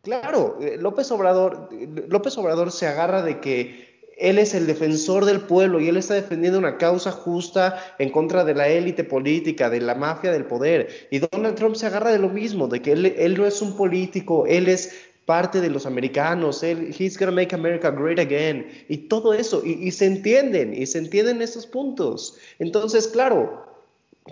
Claro, 0.00 0.58
López 0.78 1.10
Obrador, 1.10 1.68
López 2.08 2.38
Obrador 2.38 2.70
se 2.70 2.86
agarra 2.86 3.22
de 3.22 3.40
que 3.40 3.95
él 4.16 4.38
es 4.38 4.54
el 4.54 4.66
defensor 4.66 5.26
del 5.26 5.42
pueblo 5.42 5.78
y 5.78 5.88
él 5.88 5.98
está 5.98 6.14
defendiendo 6.14 6.58
una 6.58 6.78
causa 6.78 7.12
justa 7.12 7.78
en 7.98 8.10
contra 8.10 8.44
de 8.44 8.54
la 8.54 8.68
élite 8.68 9.04
política, 9.04 9.68
de 9.68 9.80
la 9.80 9.94
mafia 9.94 10.32
del 10.32 10.46
poder. 10.46 11.08
Y 11.10 11.18
Donald 11.18 11.54
Trump 11.54 11.76
se 11.76 11.86
agarra 11.86 12.10
de 12.10 12.18
lo 12.18 12.30
mismo, 12.30 12.66
de 12.66 12.80
que 12.80 12.92
él, 12.92 13.34
no 13.36 13.46
es 13.46 13.60
un 13.60 13.76
político, 13.76 14.46
él 14.46 14.68
es 14.68 14.94
parte 15.26 15.60
de 15.60 15.68
los 15.68 15.84
americanos, 15.86 16.62
él, 16.62 16.94
he's 16.98 17.18
gonna 17.18 17.32
make 17.32 17.54
America 17.54 17.90
great 17.90 18.18
again, 18.18 18.66
y 18.88 18.96
todo 18.96 19.34
eso, 19.34 19.60
y, 19.64 19.72
y 19.72 19.90
se 19.90 20.06
entienden, 20.06 20.72
y 20.72 20.86
se 20.86 20.98
entienden 20.98 21.42
esos 21.42 21.66
puntos. 21.66 22.38
Entonces, 22.58 23.08
claro, 23.08 23.66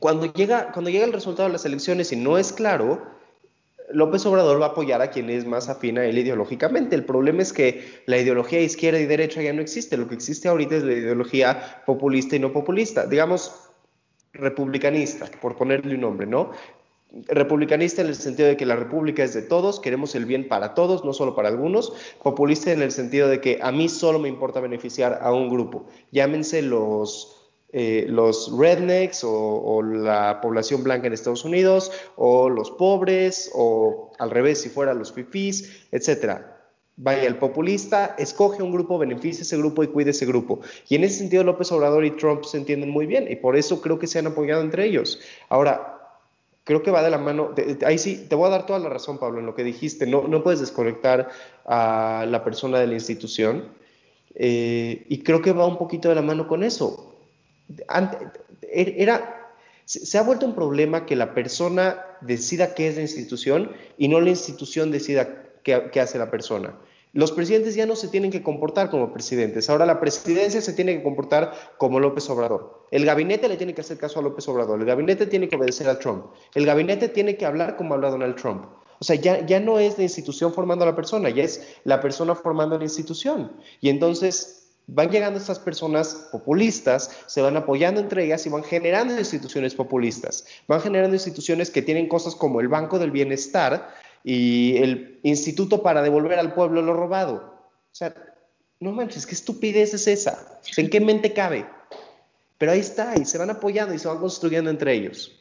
cuando 0.00 0.32
llega, 0.32 0.72
cuando 0.72 0.90
llega 0.90 1.04
el 1.04 1.12
resultado 1.12 1.48
de 1.48 1.52
las 1.52 1.64
elecciones 1.64 2.12
y 2.12 2.16
no 2.16 2.38
es 2.38 2.52
claro, 2.52 3.13
López 3.90 4.24
Obrador 4.26 4.60
va 4.60 4.66
a 4.66 4.68
apoyar 4.70 5.02
a 5.02 5.10
quien 5.10 5.28
es 5.30 5.44
más 5.44 5.68
afín 5.68 5.98
a 5.98 6.04
él 6.04 6.18
ideológicamente. 6.18 6.96
El 6.96 7.04
problema 7.04 7.42
es 7.42 7.52
que 7.52 8.02
la 8.06 8.18
ideología 8.18 8.60
izquierda 8.60 8.98
y 8.98 9.06
derecha 9.06 9.42
ya 9.42 9.52
no 9.52 9.60
existe. 9.60 9.96
Lo 9.96 10.08
que 10.08 10.14
existe 10.14 10.48
ahorita 10.48 10.76
es 10.76 10.82
la 10.82 10.92
ideología 10.92 11.82
populista 11.84 12.36
y 12.36 12.38
no 12.38 12.52
populista. 12.52 13.06
Digamos, 13.06 13.70
republicanista, 14.32 15.26
por 15.40 15.56
ponerle 15.56 15.94
un 15.94 16.00
nombre, 16.00 16.26
¿no? 16.26 16.52
Republicanista 17.28 18.02
en 18.02 18.08
el 18.08 18.16
sentido 18.16 18.48
de 18.48 18.56
que 18.56 18.66
la 18.66 18.74
república 18.74 19.22
es 19.22 19.34
de 19.34 19.42
todos, 19.42 19.78
queremos 19.78 20.16
el 20.16 20.24
bien 20.24 20.48
para 20.48 20.74
todos, 20.74 21.04
no 21.04 21.12
solo 21.12 21.36
para 21.36 21.48
algunos. 21.48 21.92
Populista 22.22 22.72
en 22.72 22.82
el 22.82 22.90
sentido 22.90 23.28
de 23.28 23.40
que 23.40 23.58
a 23.62 23.70
mí 23.70 23.88
solo 23.88 24.18
me 24.18 24.28
importa 24.28 24.60
beneficiar 24.60 25.20
a 25.22 25.32
un 25.32 25.48
grupo. 25.48 25.86
Llámense 26.10 26.62
los 26.62 27.33
eh, 27.76 28.06
los 28.08 28.56
rednecks 28.56 29.24
o, 29.24 29.82
la 29.82 30.40
población 30.40 30.84
blanca 30.84 31.08
en 31.08 31.12
Estados 31.12 31.44
Unidos, 31.44 31.90
o 32.14 32.48
los 32.48 32.70
pobres, 32.70 33.50
o 33.52 34.12
al 34.20 34.30
revés, 34.30 34.60
si 34.60 34.68
fuera 34.68 34.94
los 34.94 35.12
fifís, 35.12 35.84
etcétera. 35.90 36.56
Vaya, 36.96 37.24
el 37.24 37.36
populista 37.36 38.14
escoge 38.16 38.62
un 38.62 38.70
grupo, 38.70 38.96
beneficia 38.96 39.42
ese 39.42 39.56
grupo 39.56 39.82
y 39.82 39.88
cuide 39.88 40.12
ese 40.12 40.24
grupo. 40.24 40.60
Y 40.88 40.94
en 40.94 41.02
ese 41.02 41.18
sentido 41.18 41.42
López 41.42 41.72
Obrador 41.72 42.04
y 42.04 42.12
Trump 42.12 42.44
se 42.44 42.58
entienden 42.58 42.90
muy 42.90 43.06
bien 43.06 43.26
y 43.28 43.34
por 43.34 43.56
eso 43.56 43.80
creo 43.80 43.98
que 43.98 44.06
se 44.06 44.20
han 44.20 44.28
apoyado 44.28 44.62
entre 44.62 44.86
ellos. 44.86 45.18
Ahora, 45.48 45.98
creo 46.62 46.84
que 46.84 46.92
va 46.92 47.02
de 47.02 47.10
la 47.10 47.18
mano, 47.18 47.56
ahí 47.84 47.98
sí, 47.98 48.24
te 48.28 48.36
voy 48.36 48.46
a 48.46 48.50
dar 48.50 48.66
toda 48.66 48.78
la 48.78 48.88
razón, 48.88 49.18
Pablo, 49.18 49.40
en 49.40 49.46
lo 49.46 49.56
que 49.56 49.64
dijiste, 49.64 50.06
no, 50.06 50.28
no 50.28 50.44
puedes 50.44 50.60
desconectar 50.60 51.28
a 51.66 52.24
la 52.28 52.44
persona 52.44 52.78
de 52.78 52.86
la 52.86 52.94
institución. 52.94 53.64
Eh, 54.36 55.06
y 55.08 55.24
creo 55.24 55.42
que 55.42 55.50
va 55.50 55.66
un 55.66 55.78
poquito 55.78 56.08
de 56.08 56.14
la 56.14 56.22
mano 56.22 56.46
con 56.46 56.62
eso 56.62 57.13
era, 58.72 59.52
se 59.84 60.18
ha 60.18 60.22
vuelto 60.22 60.46
un 60.46 60.54
problema 60.54 61.06
que 61.06 61.16
la 61.16 61.34
persona 61.34 62.04
decida 62.20 62.74
qué 62.74 62.88
es 62.88 62.96
la 62.96 63.02
institución 63.02 63.70
y 63.98 64.08
no 64.08 64.20
la 64.20 64.30
institución 64.30 64.90
decida 64.90 65.44
qué, 65.62 66.00
hace 66.00 66.18
la 66.18 66.30
persona. 66.30 66.78
Los 67.12 67.30
presidentes 67.30 67.76
ya 67.76 67.86
no 67.86 67.94
se 67.94 68.08
tienen 68.08 68.32
que 68.32 68.42
comportar 68.42 68.90
como 68.90 69.12
presidentes. 69.12 69.70
Ahora 69.70 69.86
la 69.86 70.00
presidencia 70.00 70.60
se 70.60 70.72
tiene 70.72 70.96
que 70.96 71.02
comportar 71.04 71.52
como 71.78 72.00
López 72.00 72.28
Obrador. 72.28 72.86
El 72.90 73.04
gabinete 73.04 73.48
le 73.48 73.56
tiene 73.56 73.72
que 73.72 73.82
hacer 73.82 73.98
caso 73.98 74.18
a 74.18 74.22
López 74.22 74.48
Obrador. 74.48 74.80
El 74.80 74.86
gabinete 74.86 75.26
tiene 75.26 75.48
que 75.48 75.54
obedecer 75.54 75.88
a 75.88 75.98
Trump. 75.98 76.26
El 76.54 76.66
gabinete 76.66 77.08
tiene 77.08 77.36
que 77.36 77.46
hablar 77.46 77.76
como 77.76 77.94
habla 77.94 78.10
Donald 78.10 78.34
Trump. 78.34 78.64
O 78.98 79.04
sea, 79.04 79.16
ya, 79.16 79.44
ya 79.46 79.60
no 79.60 79.78
es 79.78 79.96
la 79.96 80.04
institución 80.04 80.52
formando 80.52 80.84
a 80.84 80.88
la 80.88 80.96
persona, 80.96 81.28
ya 81.30 81.44
es 81.44 81.76
la 81.84 82.00
persona 82.00 82.34
formando 82.34 82.76
a 82.76 82.78
la 82.78 82.84
institución. 82.84 83.52
Y 83.80 83.90
entonces 83.90 84.63
van 84.86 85.10
llegando 85.10 85.38
estas 85.38 85.58
personas 85.58 86.28
populistas, 86.30 87.10
se 87.26 87.40
van 87.40 87.56
apoyando 87.56 88.00
entre 88.00 88.24
ellas 88.24 88.44
y 88.46 88.50
van 88.50 88.64
generando 88.64 89.18
instituciones 89.18 89.74
populistas. 89.74 90.46
Van 90.68 90.80
generando 90.80 91.14
instituciones 91.14 91.70
que 91.70 91.82
tienen 91.82 92.08
cosas 92.08 92.34
como 92.34 92.60
el 92.60 92.68
Banco 92.68 92.98
del 92.98 93.10
Bienestar 93.10 93.94
y 94.22 94.76
el 94.78 95.20
Instituto 95.22 95.82
para 95.82 96.02
devolver 96.02 96.38
al 96.38 96.54
pueblo 96.54 96.82
lo 96.82 96.94
robado. 96.94 97.54
O 97.92 97.94
sea, 97.94 98.14
no 98.80 98.92
manches, 98.92 99.26
qué 99.26 99.34
estupidez 99.34 99.94
es 99.94 100.06
esa. 100.06 100.60
¿En 100.76 100.90
qué 100.90 101.00
mente 101.00 101.32
cabe? 101.32 101.66
Pero 102.58 102.72
ahí 102.72 102.80
está, 102.80 103.14
y 103.16 103.24
se 103.24 103.38
van 103.38 103.50
apoyando 103.50 103.94
y 103.94 103.98
se 103.98 104.08
van 104.08 104.18
construyendo 104.18 104.70
entre 104.70 104.94
ellos. 104.94 105.40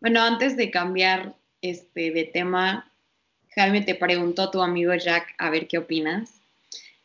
Bueno, 0.00 0.22
antes 0.22 0.56
de 0.56 0.70
cambiar 0.70 1.34
este, 1.60 2.10
de 2.12 2.24
tema, 2.24 2.92
Jaime 3.54 3.82
te 3.82 3.94
preguntó 3.94 4.50
tu 4.50 4.62
amigo 4.62 4.94
Jack 4.94 5.34
a 5.38 5.50
ver 5.50 5.66
qué 5.66 5.78
opinas. 5.78 6.37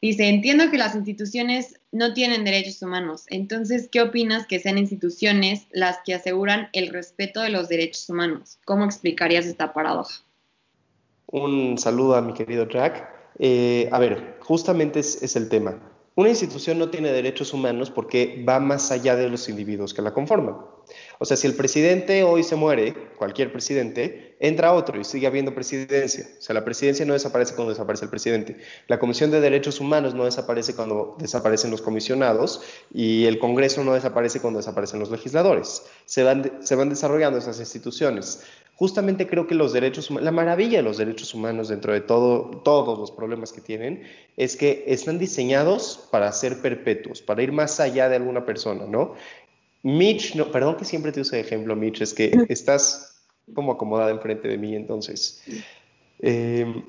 Dice, 0.04 0.28
entiendo 0.28 0.70
que 0.70 0.78
las 0.78 0.96
instituciones 0.96 1.80
no 1.94 2.14
tienen 2.14 2.44
derechos 2.44 2.82
humanos. 2.82 3.24
Entonces, 3.30 3.88
¿qué 3.90 4.02
opinas 4.02 4.46
que 4.46 4.60
sean 4.60 4.78
instituciones 4.78 5.66
las 5.72 6.00
que 6.04 6.14
aseguran 6.14 6.68
el 6.74 6.90
respeto 6.90 7.40
de 7.40 7.48
los 7.48 7.70
derechos 7.70 8.10
humanos? 8.10 8.60
¿Cómo 8.66 8.84
explicarías 8.84 9.46
esta 9.46 9.72
paradoja? 9.72 10.22
Un 11.28 11.78
saludo 11.78 12.18
a 12.18 12.22
mi 12.22 12.34
querido 12.34 12.68
Jack. 12.68 13.08
Eh, 13.40 13.88
a 13.94 14.00
ver, 14.00 14.36
justamente 14.42 15.00
es, 15.00 15.36
el 15.38 15.48
tema. 15.48 15.80
Una 16.16 16.30
institución 16.30 16.78
no 16.78 16.92
tiene 16.92 17.12
derechos 17.12 17.54
humanos 17.54 17.90
porque 17.90 18.44
va 18.48 18.60
más 18.60 18.92
allá 18.92 19.16
de 19.16 19.30
los 19.30 19.50
individuos 19.50 19.96
que 19.96 20.04
la 20.04 20.14
conforman. 20.14 20.58
O 21.18 21.26
sea, 21.26 21.38
si 21.38 21.48
el 21.48 21.56
presidente 21.56 22.24
hoy 22.24 22.44
se 22.44 22.56
muere, 22.56 22.94
cualquier 23.18 23.52
presidente, 23.52 24.36
entra 24.40 24.74
otro 24.74 25.00
y 25.00 25.06
sigue 25.06 25.26
habiendo 25.26 25.56
presidencia. 25.56 26.28
O 26.38 26.42
sea, 26.42 26.54
la 26.54 26.64
presidencia 26.64 27.04
no 27.06 27.14
desaparece 27.14 27.56
cuando 27.56 27.72
desaparece 27.72 28.06
el 28.06 28.12
presidente. 28.12 28.58
La 28.88 29.00
Comisión 29.00 29.32
de 29.32 29.42
Derechos 29.42 29.80
Humanos 29.80 30.14
no 30.14 30.26
desaparece 30.26 30.76
cuando 30.76 31.16
desaparecen 31.18 31.72
los 31.72 31.82
comisionados 31.82 32.62
y 32.94 33.26
el 33.26 33.40
Congreso 33.40 33.84
no 33.84 33.94
desaparece 33.94 34.40
cuando 34.40 34.60
desaparecen 34.60 35.00
los 35.00 35.10
legisladores. 35.10 35.84
Se 36.06 36.22
van, 36.22 36.60
se 36.62 36.76
van 36.76 36.90
desarrollando 36.90 37.40
esas 37.40 37.60
instituciones 37.60 38.44
justamente 38.84 39.28
creo 39.28 39.48
que 39.48 39.56
los 39.56 39.72
derechos 39.72 40.10
humanos, 40.10 40.26
la 40.26 40.32
maravilla 40.34 40.80
de 40.80 40.84
los 40.84 40.98
derechos 40.98 41.34
humanos 41.34 41.70
dentro 41.70 41.94
de 41.94 42.02
todo, 42.02 42.62
todos 42.66 43.00
los 43.00 43.12
problemas 43.12 43.54
que 43.54 43.62
tienen, 43.62 44.04
es 44.36 44.58
que 44.58 44.84
están 44.88 45.18
diseñados 45.20 46.10
para 46.12 46.30
ser 46.34 46.62
perpetuos, 46.62 47.22
para 47.22 47.42
ir 47.42 47.54
más 47.54 47.80
allá 47.80 48.10
de 48.10 48.18
alguna 48.18 48.46
persona, 48.46 48.86
¿no? 48.86 49.14
Mitch, 49.84 50.36
no, 50.36 50.52
perdón 50.52 50.76
que 50.76 50.84
siempre 50.84 51.14
te 51.14 51.22
use 51.22 51.38
de 51.38 51.44
ejemplo, 51.44 51.78
Mitch, 51.78 52.02
es 52.02 52.14
que 52.14 52.34
estás 52.50 53.24
como 53.54 53.72
acomodada 53.72 54.12
enfrente 54.12 54.50
de 54.50 54.58
mí, 54.58 54.76
entonces. 54.76 55.42
Eh, 56.20 56.84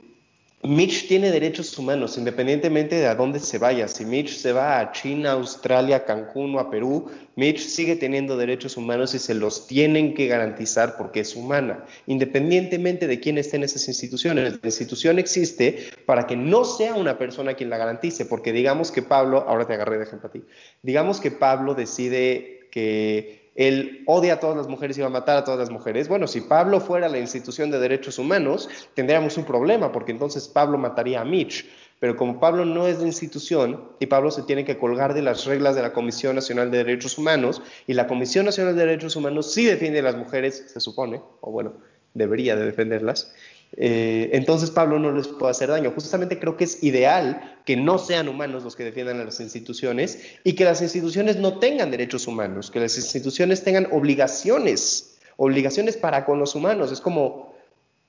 Mitch 0.64 1.08
tiene 1.08 1.30
derechos 1.30 1.76
humanos 1.78 2.16
independientemente 2.16 2.96
de 2.96 3.06
a 3.06 3.14
dónde 3.14 3.38
se 3.38 3.58
vaya. 3.58 3.86
Si 3.86 4.06
Mitch 4.06 4.30
se 4.30 4.52
va 4.52 4.80
a 4.80 4.92
China, 4.92 5.32
Australia, 5.32 6.06
Cancún 6.06 6.54
o 6.54 6.58
a 6.58 6.70
Perú, 6.70 7.10
Mitch 7.36 7.58
sigue 7.58 7.96
teniendo 7.96 8.38
derechos 8.38 8.78
humanos 8.78 9.14
y 9.14 9.18
se 9.18 9.34
los 9.34 9.66
tienen 9.66 10.14
que 10.14 10.26
garantizar 10.26 10.96
porque 10.96 11.20
es 11.20 11.36
humana, 11.36 11.84
independientemente 12.06 13.06
de 13.06 13.20
quién 13.20 13.36
esté 13.36 13.56
en 13.56 13.64
esas 13.64 13.86
instituciones. 13.88 14.58
La 14.62 14.68
institución 14.68 15.18
existe 15.18 15.90
para 16.06 16.26
que 16.26 16.34
no 16.34 16.64
sea 16.64 16.94
una 16.94 17.18
persona 17.18 17.52
quien 17.52 17.68
la 17.68 17.76
garantice, 17.76 18.24
porque 18.24 18.52
digamos 18.52 18.90
que 18.90 19.02
Pablo, 19.02 19.44
ahora 19.46 19.66
te 19.66 19.74
agarré 19.74 19.98
de 19.98 20.04
ejemplo 20.04 20.30
a 20.30 20.32
ti, 20.32 20.44
digamos 20.82 21.20
que 21.20 21.30
Pablo 21.30 21.74
decide 21.74 22.68
que 22.70 23.43
él 23.54 24.02
odia 24.06 24.34
a 24.34 24.40
todas 24.40 24.56
las 24.56 24.68
mujeres 24.68 24.98
y 24.98 25.00
va 25.00 25.06
a 25.06 25.10
matar 25.10 25.36
a 25.36 25.44
todas 25.44 25.60
las 25.60 25.70
mujeres. 25.70 26.08
Bueno, 26.08 26.26
si 26.26 26.40
Pablo 26.40 26.80
fuera 26.80 27.08
la 27.08 27.18
institución 27.18 27.70
de 27.70 27.78
derechos 27.78 28.18
humanos, 28.18 28.68
tendríamos 28.94 29.36
un 29.36 29.44
problema, 29.44 29.92
porque 29.92 30.12
entonces 30.12 30.48
Pablo 30.48 30.78
mataría 30.78 31.20
a 31.20 31.24
Mitch. 31.24 31.66
Pero 32.00 32.16
como 32.16 32.40
Pablo 32.40 32.64
no 32.64 32.86
es 32.86 32.98
la 32.98 33.06
institución 33.06 33.82
y 34.00 34.06
Pablo 34.06 34.30
se 34.30 34.42
tiene 34.42 34.64
que 34.64 34.76
colgar 34.76 35.14
de 35.14 35.22
las 35.22 35.44
reglas 35.44 35.76
de 35.76 35.82
la 35.82 35.92
Comisión 35.92 36.34
Nacional 36.34 36.70
de 36.70 36.78
Derechos 36.78 37.16
Humanos, 37.16 37.62
y 37.86 37.94
la 37.94 38.06
Comisión 38.06 38.44
Nacional 38.44 38.76
de 38.76 38.86
Derechos 38.86 39.16
Humanos 39.16 39.52
sí 39.52 39.64
defiende 39.64 40.00
a 40.00 40.02
las 40.02 40.16
mujeres, 40.16 40.64
se 40.72 40.80
supone, 40.80 41.22
o 41.40 41.50
bueno, 41.50 41.74
debería 42.12 42.56
de 42.56 42.66
defenderlas, 42.66 43.32
eh, 43.76 44.30
entonces 44.32 44.70
Pablo 44.70 44.98
no 44.98 45.12
les 45.12 45.28
puede 45.28 45.50
hacer 45.50 45.68
daño. 45.68 45.90
Justamente 45.90 46.38
creo 46.38 46.56
que 46.56 46.64
es 46.64 46.82
ideal 46.82 47.58
que 47.64 47.76
no 47.76 47.98
sean 47.98 48.28
humanos 48.28 48.62
los 48.62 48.76
que 48.76 48.84
defiendan 48.84 49.20
a 49.20 49.24
las 49.24 49.40
instituciones 49.40 50.38
y 50.44 50.54
que 50.54 50.64
las 50.64 50.80
instituciones 50.82 51.36
no 51.36 51.58
tengan 51.58 51.90
derechos 51.90 52.26
humanos, 52.26 52.70
que 52.70 52.80
las 52.80 52.96
instituciones 52.96 53.64
tengan 53.64 53.88
obligaciones, 53.90 55.18
obligaciones 55.36 55.96
para 55.96 56.24
con 56.24 56.38
los 56.38 56.54
humanos. 56.54 56.92
Es 56.92 57.00
como, 57.00 57.24
o 57.26 57.54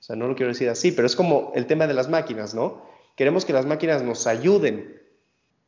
sea, 0.00 0.14
no 0.14 0.28
lo 0.28 0.36
quiero 0.36 0.52
decir 0.52 0.68
así, 0.68 0.92
pero 0.92 1.06
es 1.06 1.16
como 1.16 1.52
el 1.54 1.66
tema 1.66 1.86
de 1.86 1.94
las 1.94 2.08
máquinas, 2.08 2.54
¿no? 2.54 2.86
Queremos 3.16 3.44
que 3.44 3.52
las 3.52 3.66
máquinas 3.66 4.02
nos 4.02 4.26
ayuden, 4.26 5.02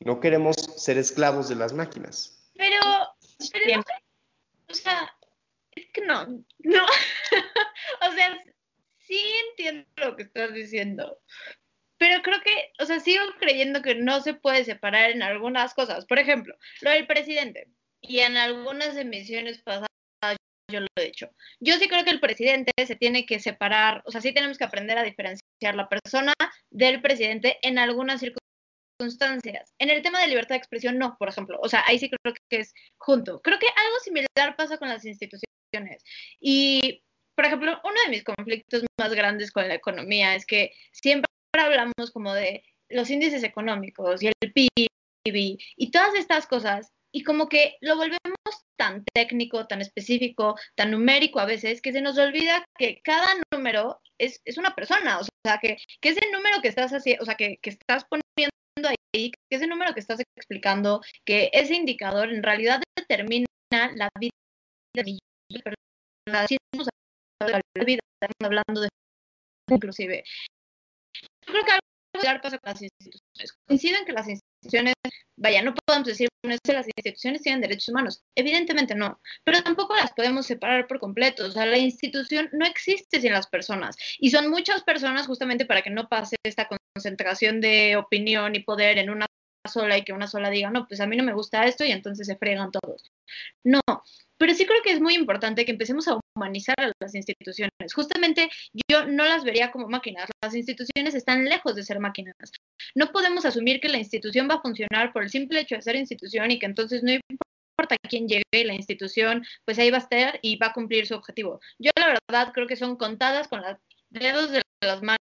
no 0.00 0.20
queremos 0.20 0.56
ser 0.76 0.98
esclavos 0.98 1.48
de 1.48 1.56
las 1.56 1.72
máquinas. 1.72 2.38
Pero, 2.56 2.80
pero 3.52 3.82
o 4.68 4.74
sea, 4.74 5.12
es 5.74 5.86
que 5.92 6.04
no, 6.04 6.26
no, 6.26 6.84
o 8.08 8.14
sea, 8.14 8.38
sí 9.08 9.20
entiendo 9.50 9.88
lo 9.96 10.16
que 10.16 10.24
estás 10.24 10.52
diciendo, 10.52 11.18
pero 11.98 12.22
creo 12.22 12.40
que, 12.42 12.72
o 12.78 12.86
sea, 12.86 13.00
sigo 13.00 13.24
creyendo 13.40 13.82
que 13.82 13.94
no 13.96 14.20
se 14.20 14.34
puede 14.34 14.64
separar 14.64 15.10
en 15.10 15.22
algunas 15.22 15.74
cosas. 15.74 16.06
Por 16.06 16.18
ejemplo, 16.18 16.54
lo 16.82 16.90
del 16.90 17.06
presidente. 17.06 17.68
Y 18.00 18.20
en 18.20 18.36
algunas 18.36 18.96
emisiones 18.96 19.60
pasadas 19.62 19.88
yo 20.70 20.80
lo 20.80 20.86
he 20.96 21.06
dicho. 21.06 21.30
Yo 21.60 21.76
sí 21.78 21.88
creo 21.88 22.04
que 22.04 22.10
el 22.10 22.20
presidente 22.20 22.70
se 22.86 22.94
tiene 22.94 23.26
que 23.26 23.40
separar, 23.40 24.02
o 24.04 24.12
sea, 24.12 24.20
sí 24.20 24.32
tenemos 24.32 24.58
que 24.58 24.64
aprender 24.64 24.98
a 24.98 25.02
diferenciar 25.02 25.74
la 25.74 25.88
persona 25.88 26.34
del 26.70 27.00
presidente 27.00 27.58
en 27.62 27.78
algunas 27.78 28.20
circunstancias. 28.20 29.74
En 29.78 29.90
el 29.90 30.02
tema 30.02 30.20
de 30.20 30.28
libertad 30.28 30.54
de 30.54 30.58
expresión, 30.58 30.98
no, 30.98 31.16
por 31.18 31.28
ejemplo. 31.30 31.58
O 31.62 31.68
sea, 31.68 31.82
ahí 31.86 31.98
sí 31.98 32.10
creo 32.10 32.34
que 32.48 32.58
es 32.58 32.74
junto. 32.98 33.40
Creo 33.40 33.58
que 33.58 33.66
algo 33.66 33.98
similar 34.00 34.56
pasa 34.56 34.76
con 34.78 34.88
las 34.88 35.04
instituciones. 35.04 36.04
Y 36.40 37.02
por 37.38 37.46
ejemplo, 37.46 37.80
uno 37.84 37.94
de 38.04 38.10
mis 38.10 38.24
conflictos 38.24 38.82
más 38.98 39.14
grandes 39.14 39.52
con 39.52 39.68
la 39.68 39.74
economía 39.76 40.34
es 40.34 40.44
que 40.44 40.72
siempre 40.90 41.30
hablamos 41.52 42.10
como 42.12 42.34
de 42.34 42.64
los 42.88 43.10
índices 43.10 43.44
económicos 43.44 44.20
y 44.24 44.26
el 44.26 44.52
PIB 44.52 44.88
y 45.24 45.90
todas 45.92 46.16
estas 46.16 46.48
cosas 46.48 46.90
y 47.12 47.22
como 47.22 47.48
que 47.48 47.76
lo 47.80 47.94
volvemos 47.94 48.64
tan 48.76 49.04
técnico, 49.14 49.68
tan 49.68 49.80
específico, 49.80 50.56
tan 50.74 50.90
numérico 50.90 51.38
a 51.38 51.44
veces, 51.44 51.80
que 51.80 51.92
se 51.92 52.00
nos 52.00 52.18
olvida 52.18 52.64
que 52.76 53.00
cada 53.04 53.28
número 53.52 54.00
es, 54.18 54.42
una 54.56 54.74
persona, 54.74 55.20
o 55.20 55.22
sea, 55.46 55.58
que, 55.58 55.76
que, 56.00 56.08
ese 56.08 56.32
número 56.32 56.60
que 56.60 56.66
estás 56.66 56.92
haciendo, 56.92 57.22
o 57.22 57.24
sea, 57.24 57.36
que, 57.36 57.58
que, 57.62 57.70
estás 57.70 58.04
poniendo 58.06 58.88
ahí, 59.14 59.30
que 59.30 59.56
ese 59.56 59.68
número 59.68 59.94
que 59.94 60.00
estás 60.00 60.18
explicando, 60.36 61.02
que 61.24 61.50
ese 61.52 61.76
indicador 61.76 62.32
en 62.32 62.42
realidad 62.42 62.82
determina 62.96 63.46
la 63.94 64.08
vida 64.18 64.32
de 64.92 65.04
millones 65.04 65.20
de 65.50 65.62
personas 65.62 66.48
la 67.46 67.84
vida, 67.84 68.00
estamos 68.20 68.34
hablando 68.42 68.80
de 68.80 68.88
inclusive. 69.70 70.24
Yo 71.46 71.52
creo 71.52 71.64
que 71.64 71.70
algo 71.72 71.86
similar 72.14 72.40
pasa 72.40 72.58
con 72.58 72.72
las 72.72 72.82
instituciones. 72.82 73.52
Coinciden 73.66 74.04
que 74.04 74.12
las 74.12 74.28
instituciones, 74.28 74.94
vaya, 75.36 75.62
no 75.62 75.74
podemos 75.74 76.06
decir 76.06 76.28
que 76.42 76.72
las 76.72 76.86
instituciones 76.86 77.42
tienen 77.42 77.60
derechos 77.60 77.88
humanos. 77.88 78.22
Evidentemente 78.34 78.94
no, 78.94 79.20
pero 79.44 79.62
tampoco 79.62 79.94
las 79.94 80.12
podemos 80.12 80.46
separar 80.46 80.86
por 80.86 80.98
completo. 80.98 81.46
O 81.46 81.50
sea, 81.50 81.66
la 81.66 81.78
institución 81.78 82.48
no 82.52 82.66
existe 82.66 83.20
sin 83.20 83.32
las 83.32 83.46
personas 83.46 83.96
y 84.18 84.30
son 84.30 84.50
muchas 84.50 84.82
personas 84.82 85.26
justamente 85.26 85.66
para 85.66 85.82
que 85.82 85.90
no 85.90 86.08
pase 86.08 86.36
esta 86.44 86.68
concentración 86.94 87.60
de 87.60 87.96
opinión 87.96 88.54
y 88.54 88.60
poder 88.60 88.98
en 88.98 89.10
una 89.10 89.26
sola 89.70 89.98
y 89.98 90.02
que 90.02 90.12
una 90.12 90.26
sola 90.26 90.50
diga, 90.50 90.70
no, 90.70 90.86
pues 90.88 91.00
a 91.00 91.06
mí 91.06 91.16
no 91.16 91.24
me 91.24 91.34
gusta 91.34 91.66
esto 91.66 91.84
y 91.84 91.92
entonces 91.92 92.26
se 92.26 92.36
fregan 92.36 92.70
todos. 92.70 93.12
No, 93.64 93.80
pero 94.38 94.54
sí 94.54 94.64
creo 94.66 94.82
que 94.82 94.92
es 94.92 95.00
muy 95.00 95.14
importante 95.14 95.64
que 95.64 95.72
empecemos 95.72 96.08
a 96.08 96.18
humanizar 96.38 96.76
a 96.78 96.92
las 97.00 97.14
instituciones. 97.14 97.70
Justamente 97.94 98.48
yo 98.90 99.06
no 99.06 99.24
las 99.24 99.44
vería 99.44 99.70
como 99.70 99.88
máquinas. 99.88 100.30
Las 100.42 100.54
instituciones 100.54 101.14
están 101.14 101.44
lejos 101.44 101.74
de 101.74 101.82
ser 101.82 102.00
máquinas. 102.00 102.34
No 102.94 103.08
podemos 103.08 103.44
asumir 103.44 103.80
que 103.80 103.88
la 103.88 103.98
institución 103.98 104.48
va 104.48 104.54
a 104.54 104.62
funcionar 104.62 105.12
por 105.12 105.22
el 105.22 105.30
simple 105.30 105.60
hecho 105.60 105.74
de 105.74 105.82
ser 105.82 105.96
institución 105.96 106.50
y 106.50 106.58
que 106.58 106.66
entonces 106.66 107.02
no 107.02 107.12
importa 107.12 107.96
quién 108.08 108.28
llegue, 108.28 108.64
la 108.64 108.74
institución, 108.74 109.44
pues 109.64 109.78
ahí 109.78 109.90
va 109.90 109.98
a 109.98 110.00
estar 110.00 110.38
y 110.42 110.56
va 110.56 110.68
a 110.68 110.72
cumplir 110.72 111.06
su 111.06 111.14
objetivo. 111.14 111.60
Yo 111.78 111.90
la 111.98 112.18
verdad 112.28 112.52
creo 112.52 112.66
que 112.66 112.76
son 112.76 112.96
contadas 112.96 113.48
con 113.48 113.60
los 113.60 113.76
dedos 114.10 114.50
de 114.50 114.62
las 114.82 115.02
manos 115.02 115.18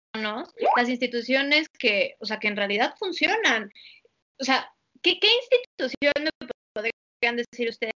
las 0.76 0.88
instituciones 0.88 1.68
que, 1.78 2.16
o 2.20 2.26
sea, 2.26 2.38
que 2.38 2.48
en 2.48 2.56
realidad 2.56 2.94
funcionan. 2.98 3.72
O 4.38 4.44
sea, 4.44 4.70
¿qué, 5.00 5.18
qué 5.18 5.28
institución 5.40 6.28
podrían 7.22 7.36
decir 7.36 7.68
ustedes 7.68 7.92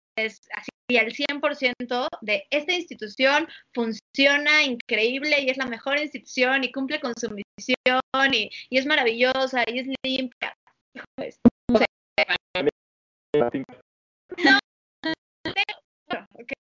así 0.52 0.70
y 0.90 0.98
al 0.98 1.10
100% 1.10 2.08
de 2.20 2.46
esta 2.50 2.74
institución 2.74 3.48
funciona 3.72 4.62
increíble 4.62 5.40
y 5.40 5.48
es 5.48 5.56
la 5.56 5.64
mejor 5.64 5.98
institución 5.98 6.62
y 6.62 6.70
cumple 6.70 7.00
con 7.00 7.14
su 7.18 7.30
misión 7.30 8.34
y, 8.34 8.50
es 8.70 8.84
maravillosa 8.84 9.64
y 9.66 9.78
es 9.78 9.86
limpia. 10.04 10.54
Pues, 11.16 11.38
no, 11.72 11.80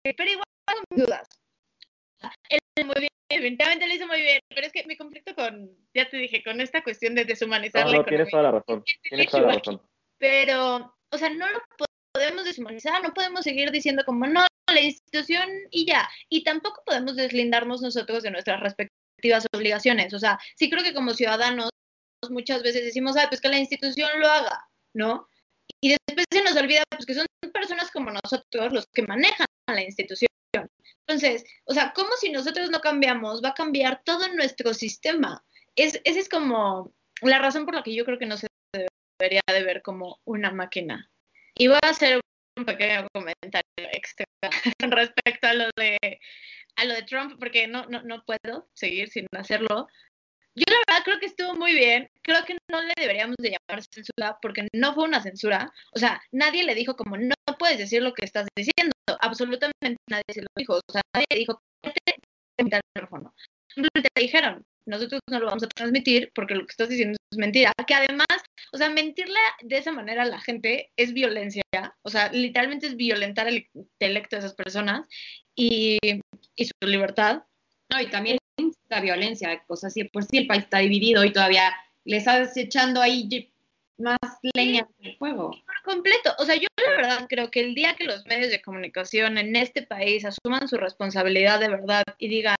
pero 0.03 0.29
igual 0.29 0.45
tengo 0.67 1.05
dudas. 1.05 1.27
Él 2.49 2.85
muy 2.85 2.95
bien, 2.99 3.09
definitivamente 3.27 3.87
lo 3.87 3.93
hizo 3.95 4.07
muy 4.07 4.21
bien, 4.21 4.39
pero 4.49 4.67
es 4.67 4.73
que 4.73 4.85
mi 4.85 4.95
conflicto 4.95 5.33
con, 5.33 5.71
ya 5.95 6.07
te 6.07 6.17
dije, 6.17 6.43
con 6.43 6.61
esta 6.61 6.83
cuestión 6.83 7.15
de 7.15 7.25
deshumanizar 7.25 7.87
no, 7.87 7.93
no, 7.93 8.05
tienes 8.05 8.29
toda 8.29 8.43
la 8.43 8.51
razón, 8.51 8.83
tienes 9.01 9.27
toda 9.29 9.47
la 9.47 9.53
razón. 9.53 9.81
Pero, 10.19 10.95
o 11.11 11.17
sea, 11.17 11.31
no 11.31 11.49
lo 11.49 11.59
podemos 12.31 12.45
deshumanizar, 12.45 13.03
no 13.03 13.13
podemos 13.13 13.43
seguir 13.43 13.71
diciendo 13.71 14.03
como 14.05 14.25
no, 14.25 14.45
la 14.67 14.81
institución 14.81 15.49
y 15.69 15.85
ya. 15.85 16.09
Y 16.29 16.43
tampoco 16.43 16.81
podemos 16.85 17.15
deslindarnos 17.15 17.81
nosotros 17.81 18.23
de 18.23 18.31
nuestras 18.31 18.59
respectivas 18.61 19.45
obligaciones. 19.53 20.13
O 20.13 20.19
sea, 20.19 20.39
sí 20.55 20.69
creo 20.69 20.83
que 20.83 20.93
como 20.93 21.13
ciudadanos 21.13 21.69
muchas 22.29 22.63
veces 22.63 22.85
decimos, 22.85 23.17
ah, 23.17 23.25
pues 23.27 23.41
que 23.41 23.49
la 23.49 23.57
institución 23.57 24.09
lo 24.19 24.27
haga, 24.27 24.69
¿no? 24.93 25.27
Y 25.81 25.89
después 25.89 26.25
se 26.31 26.43
nos 26.43 26.55
olvida 26.55 26.83
pues, 26.89 27.05
que 27.05 27.13
son 27.13 27.25
personas 27.53 27.91
como 27.91 28.11
nosotros 28.11 28.71
los 28.71 28.85
que 28.93 29.01
manejan 29.01 29.45
la 29.67 29.81
institución. 29.81 30.29
Entonces, 31.07 31.43
o 31.65 31.73
sea, 31.73 31.91
¿cómo 31.93 32.11
si 32.19 32.31
nosotros 32.31 32.69
no 32.69 32.79
cambiamos 32.79 33.43
va 33.43 33.49
a 33.49 33.53
cambiar 33.53 34.01
todo 34.05 34.27
nuestro 34.35 34.73
sistema? 34.73 35.43
Es, 35.75 35.99
esa 36.05 36.19
es 36.19 36.29
como 36.29 36.93
la 37.21 37.39
razón 37.39 37.65
por 37.65 37.75
la 37.75 37.83
que 37.83 37.93
yo 37.93 38.05
creo 38.05 38.19
que 38.19 38.25
no 38.25 38.37
se 38.37 38.47
debe 38.73 38.87
debería 39.19 39.41
de 39.47 39.63
ver 39.63 39.81
como 39.81 40.19
una 40.23 40.51
máquina. 40.51 41.10
Y 41.55 41.67
voy 41.67 41.79
a 41.83 41.89
hacer 41.89 42.19
un 42.57 42.65
pequeño 42.65 43.07
comentario 43.13 43.63
extra 43.93 44.25
respecto 44.79 45.47
a 45.47 45.53
lo 45.53 45.65
de 45.75 46.19
a 46.77 46.85
lo 46.85 46.93
de 46.93 47.03
Trump, 47.03 47.37
porque 47.39 47.67
no, 47.67 47.85
no, 47.87 48.01
no 48.03 48.23
puedo 48.23 48.69
seguir 48.73 49.09
sin 49.09 49.27
hacerlo. 49.37 49.87
Yo 50.55 50.65
la 50.67 50.77
verdad 50.87 51.03
creo 51.05 51.19
que 51.19 51.25
estuvo 51.27 51.53
muy 51.55 51.73
bien. 51.73 52.09
Creo 52.23 52.43
que 52.45 52.57
no 52.69 52.81
le 52.81 52.93
deberíamos 52.97 53.35
de 53.39 53.51
llamar 53.51 53.83
censura 53.83 54.37
porque 54.41 54.67
no 54.73 54.93
fue 54.93 55.05
una 55.05 55.21
censura. 55.21 55.71
O 55.93 55.99
sea, 55.99 56.21
nadie 56.31 56.63
le 56.63 56.75
dijo 56.75 56.95
como 56.95 57.17
no 57.17 57.33
puedes 57.57 57.77
decir 57.77 58.01
lo 58.01 58.13
que 58.13 58.25
estás 58.25 58.47
diciendo. 58.55 58.93
Absolutamente 59.21 59.97
nadie 60.09 60.23
se 60.29 60.41
lo 60.41 60.47
dijo. 60.55 60.75
O 60.75 60.91
sea, 60.91 61.01
nadie 61.13 61.25
dijo 61.31 61.61
el 62.57 62.69
teléfono. 62.69 63.33
Simplemente 63.67 64.09
te 64.13 64.21
dijeron, 64.21 64.65
nosotros 64.85 65.21
no 65.29 65.39
lo 65.39 65.47
vamos 65.47 65.63
a 65.63 65.67
transmitir 65.67 66.31
porque 66.33 66.55
lo 66.55 66.65
que 66.65 66.71
estás 66.71 66.89
diciendo 66.89 67.17
es 67.31 67.37
mentira. 67.37 67.71
Que 67.87 67.93
además, 67.93 68.27
o 68.73 68.77
sea, 68.77 68.89
mentirle 68.89 69.39
de 69.61 69.77
esa 69.77 69.91
manera 69.91 70.23
a 70.23 70.27
la 70.27 70.39
gente 70.39 70.91
es 70.95 71.13
violencia. 71.13 71.63
O 72.03 72.09
sea, 72.09 72.31
literalmente 72.31 72.87
es 72.87 72.95
violentar 72.95 73.47
el 73.47 73.67
intelecto 73.73 74.35
de 74.35 74.39
esas 74.39 74.53
personas 74.53 75.07
y, 75.55 75.97
y 76.55 76.65
su 76.65 76.73
libertad. 76.81 77.43
No, 77.91 78.01
y 78.01 78.07
también 78.07 78.37
la 78.89 79.01
violencia, 79.01 79.63
o 79.67 79.75
sea, 79.75 79.89
si 79.89 80.03
por 80.03 80.23
sí 80.23 80.37
el 80.37 80.47
país 80.47 80.63
está 80.63 80.79
dividido 80.79 81.23
y 81.23 81.31
todavía 81.31 81.73
le 82.05 82.17
estás 82.17 82.55
echando 82.57 83.01
ahí 83.01 83.27
más 83.97 84.17
leña 84.53 84.87
el 84.99 85.15
fuego. 85.17 85.51
Por 85.51 85.93
completo, 85.93 86.33
o 86.39 86.45
sea, 86.45 86.55
yo 86.55 86.67
la 86.83 86.91
verdad 86.91 87.25
creo 87.29 87.49
que 87.49 87.61
el 87.61 87.75
día 87.75 87.95
que 87.95 88.03
los 88.03 88.25
medios 88.25 88.49
de 88.49 88.61
comunicación 88.61 89.37
en 89.37 89.55
este 89.55 89.83
país 89.83 90.25
asuman 90.25 90.67
su 90.67 90.77
responsabilidad 90.77 91.59
de 91.59 91.69
verdad 91.69 92.03
y 92.17 92.27
digan, 92.27 92.55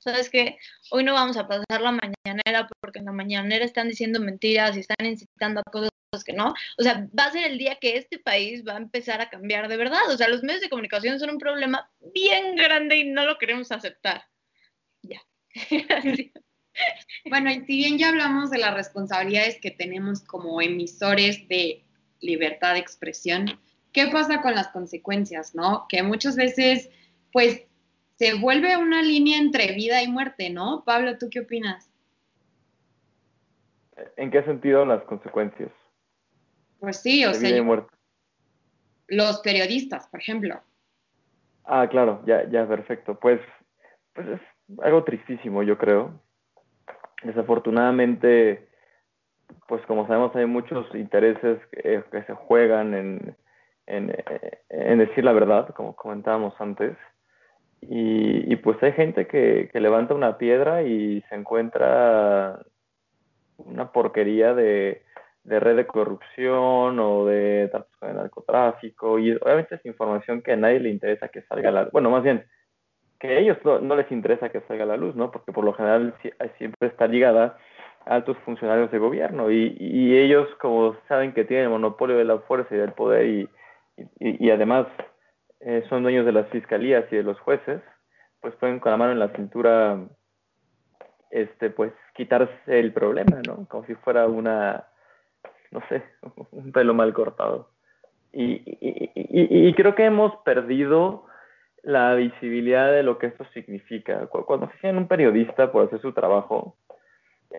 ¿sabes 0.00 0.30
qué? 0.30 0.58
Hoy 0.90 1.04
no 1.04 1.14
vamos 1.14 1.36
a 1.36 1.46
pasar 1.46 1.80
la 1.80 1.92
mañanera 1.92 2.68
porque 2.80 2.98
en 2.98 3.04
la 3.04 3.12
mañanera 3.12 3.64
están 3.64 3.88
diciendo 3.88 4.20
mentiras 4.20 4.76
y 4.76 4.80
están 4.80 5.06
incitando 5.06 5.60
a 5.60 5.70
cosas 5.70 5.90
que 6.24 6.32
no. 6.32 6.54
O 6.78 6.82
sea, 6.82 7.06
va 7.16 7.26
a 7.26 7.32
ser 7.32 7.50
el 7.50 7.58
día 7.58 7.76
que 7.80 7.96
este 7.96 8.18
país 8.18 8.64
va 8.66 8.74
a 8.74 8.78
empezar 8.78 9.20
a 9.20 9.30
cambiar 9.30 9.68
de 9.68 9.76
verdad. 9.76 10.10
O 10.10 10.16
sea, 10.16 10.28
los 10.28 10.42
medios 10.42 10.62
de 10.62 10.70
comunicación 10.70 11.20
son 11.20 11.30
un 11.30 11.38
problema 11.38 11.88
bien 12.14 12.56
grande 12.56 12.96
y 12.96 13.04
no 13.04 13.24
lo 13.24 13.38
queremos 13.38 13.70
aceptar. 13.70 14.24
Ya. 15.02 15.20
bueno, 17.26 17.50
y 17.50 17.60
si 17.64 17.76
bien 17.76 17.98
ya 17.98 18.08
hablamos 18.08 18.50
de 18.50 18.58
las 18.58 18.74
responsabilidades 18.74 19.60
que 19.60 19.70
tenemos 19.70 20.22
como 20.22 20.60
emisores 20.60 21.46
de 21.48 21.84
libertad 22.20 22.74
de 22.74 22.80
expresión, 22.80 23.60
¿qué 23.92 24.08
pasa 24.08 24.40
con 24.40 24.54
las 24.54 24.68
consecuencias, 24.68 25.54
no? 25.54 25.86
Que 25.88 26.02
muchas 26.02 26.36
veces, 26.36 26.90
pues, 27.32 27.62
se 28.20 28.34
vuelve 28.34 28.76
una 28.76 29.00
línea 29.00 29.38
entre 29.38 29.72
vida 29.72 30.02
y 30.02 30.06
muerte, 30.06 30.50
¿no? 30.50 30.82
Pablo, 30.84 31.16
¿tú 31.16 31.30
qué 31.30 31.40
opinas? 31.40 31.90
¿En 34.18 34.30
qué 34.30 34.42
sentido 34.42 34.84
las 34.84 35.02
consecuencias? 35.04 35.70
Pues 36.80 36.98
sí, 36.98 37.24
o 37.24 37.32
sea, 37.32 37.50
los 39.08 39.40
periodistas, 39.40 40.06
por 40.08 40.20
ejemplo. 40.20 40.60
Ah, 41.64 41.88
claro, 41.88 42.22
ya, 42.26 42.46
ya, 42.50 42.68
perfecto. 42.68 43.18
Pues, 43.18 43.40
pues 44.12 44.28
es 44.28 44.40
algo 44.82 45.02
tristísimo, 45.02 45.62
yo 45.62 45.78
creo. 45.78 46.20
Desafortunadamente, 47.22 48.68
pues 49.66 49.80
como 49.86 50.06
sabemos, 50.06 50.36
hay 50.36 50.44
muchos 50.44 50.94
intereses 50.94 51.58
que, 51.72 52.04
se 52.26 52.34
juegan 52.34 52.92
en, 52.92 53.36
en, 53.86 54.98
decir 54.98 55.24
la 55.24 55.32
verdad, 55.32 55.70
como 55.74 55.96
comentábamos 55.96 56.52
antes. 56.60 56.98
Y, 57.82 58.54
pues 58.56 58.82
hay 58.82 58.92
gente 58.92 59.26
que, 59.26 59.70
levanta 59.74 60.14
una 60.14 60.38
piedra 60.38 60.82
y 60.82 61.22
se 61.28 61.34
encuentra 61.34 62.60
una 63.56 63.90
porquería 63.92 64.54
de, 64.54 65.02
red 65.44 65.76
de 65.76 65.86
corrupción 65.86 66.98
o 66.98 67.24
de 67.26 67.68
datos 67.68 68.00
de 68.00 68.14
narcotráfico. 68.14 69.18
Y 69.18 69.32
obviamente 69.32 69.76
es 69.76 69.86
información 69.86 70.42
que 70.42 70.52
a 70.52 70.56
nadie 70.56 70.80
le 70.80 70.90
interesa 70.90 71.28
que 71.28 71.42
salga 71.42 71.70
a 71.70 71.72
la... 71.72 71.84
Bueno, 71.86 72.10
más 72.10 72.22
bien, 72.22 72.44
que 73.18 73.28
a 73.28 73.38
ellos 73.38 73.58
no, 73.64 73.96
les 73.96 74.10
interesa 74.12 74.50
que 74.50 74.60
salga 74.62 74.84
a 74.84 74.88
la 74.88 74.96
luz, 74.96 75.16
¿no? 75.16 75.30
Porque 75.30 75.52
por 75.52 75.64
lo 75.64 75.72
general 75.72 76.14
siempre 76.58 76.88
está 76.88 77.06
ligada 77.06 77.58
a 78.06 78.14
altos 78.14 78.36
funcionarios 78.44 78.90
de 78.90 78.98
gobierno 78.98 79.50
y, 79.50 79.76
y 79.78 80.18
ellos, 80.18 80.48
como 80.60 80.96
saben 81.08 81.32
que 81.32 81.44
tienen 81.44 81.66
el 81.66 81.70
monopolio 81.70 82.16
de 82.16 82.24
la 82.24 82.38
fuerza 82.40 82.74
y 82.74 82.78
del 82.78 82.92
poder 82.92 83.26
y, 83.26 83.48
y, 84.18 84.50
además 84.50 84.86
eh, 85.60 85.84
son 85.88 86.02
dueños 86.02 86.26
de 86.26 86.32
las 86.32 86.48
fiscalías 86.48 87.04
y 87.10 87.16
de 87.16 87.22
los 87.22 87.38
jueces, 87.40 87.80
pues 88.40 88.54
pueden 88.56 88.80
con 88.80 88.92
la 88.92 88.98
mano 88.98 89.12
en 89.12 89.18
la 89.18 89.32
cintura, 89.34 89.98
este, 91.30 91.70
pues 91.70 91.92
quitarse 92.14 92.52
el 92.66 92.92
problema, 92.92 93.40
¿no? 93.46 93.66
Como 93.68 93.84
si 93.86 93.94
fuera 93.96 94.26
una, 94.26 94.84
no 95.70 95.82
sé, 95.88 96.02
un 96.52 96.72
pelo 96.72 96.94
mal 96.94 97.12
cortado. 97.12 97.70
Y, 98.32 98.62
y 98.64 99.74
creo 99.74 99.96
que 99.96 100.04
hemos 100.04 100.36
perdido 100.44 101.26
la 101.82 102.14
visibilidad 102.14 102.92
de 102.92 103.02
lo 103.02 103.18
que 103.18 103.26
esto 103.26 103.44
significa. 103.52 104.26
Cuando 104.26 104.70
se 104.70 104.78
tiene 104.78 104.98
un 104.98 105.08
periodista 105.08 105.72
por 105.72 105.86
hacer 105.86 106.00
su 106.00 106.12
trabajo, 106.12 106.76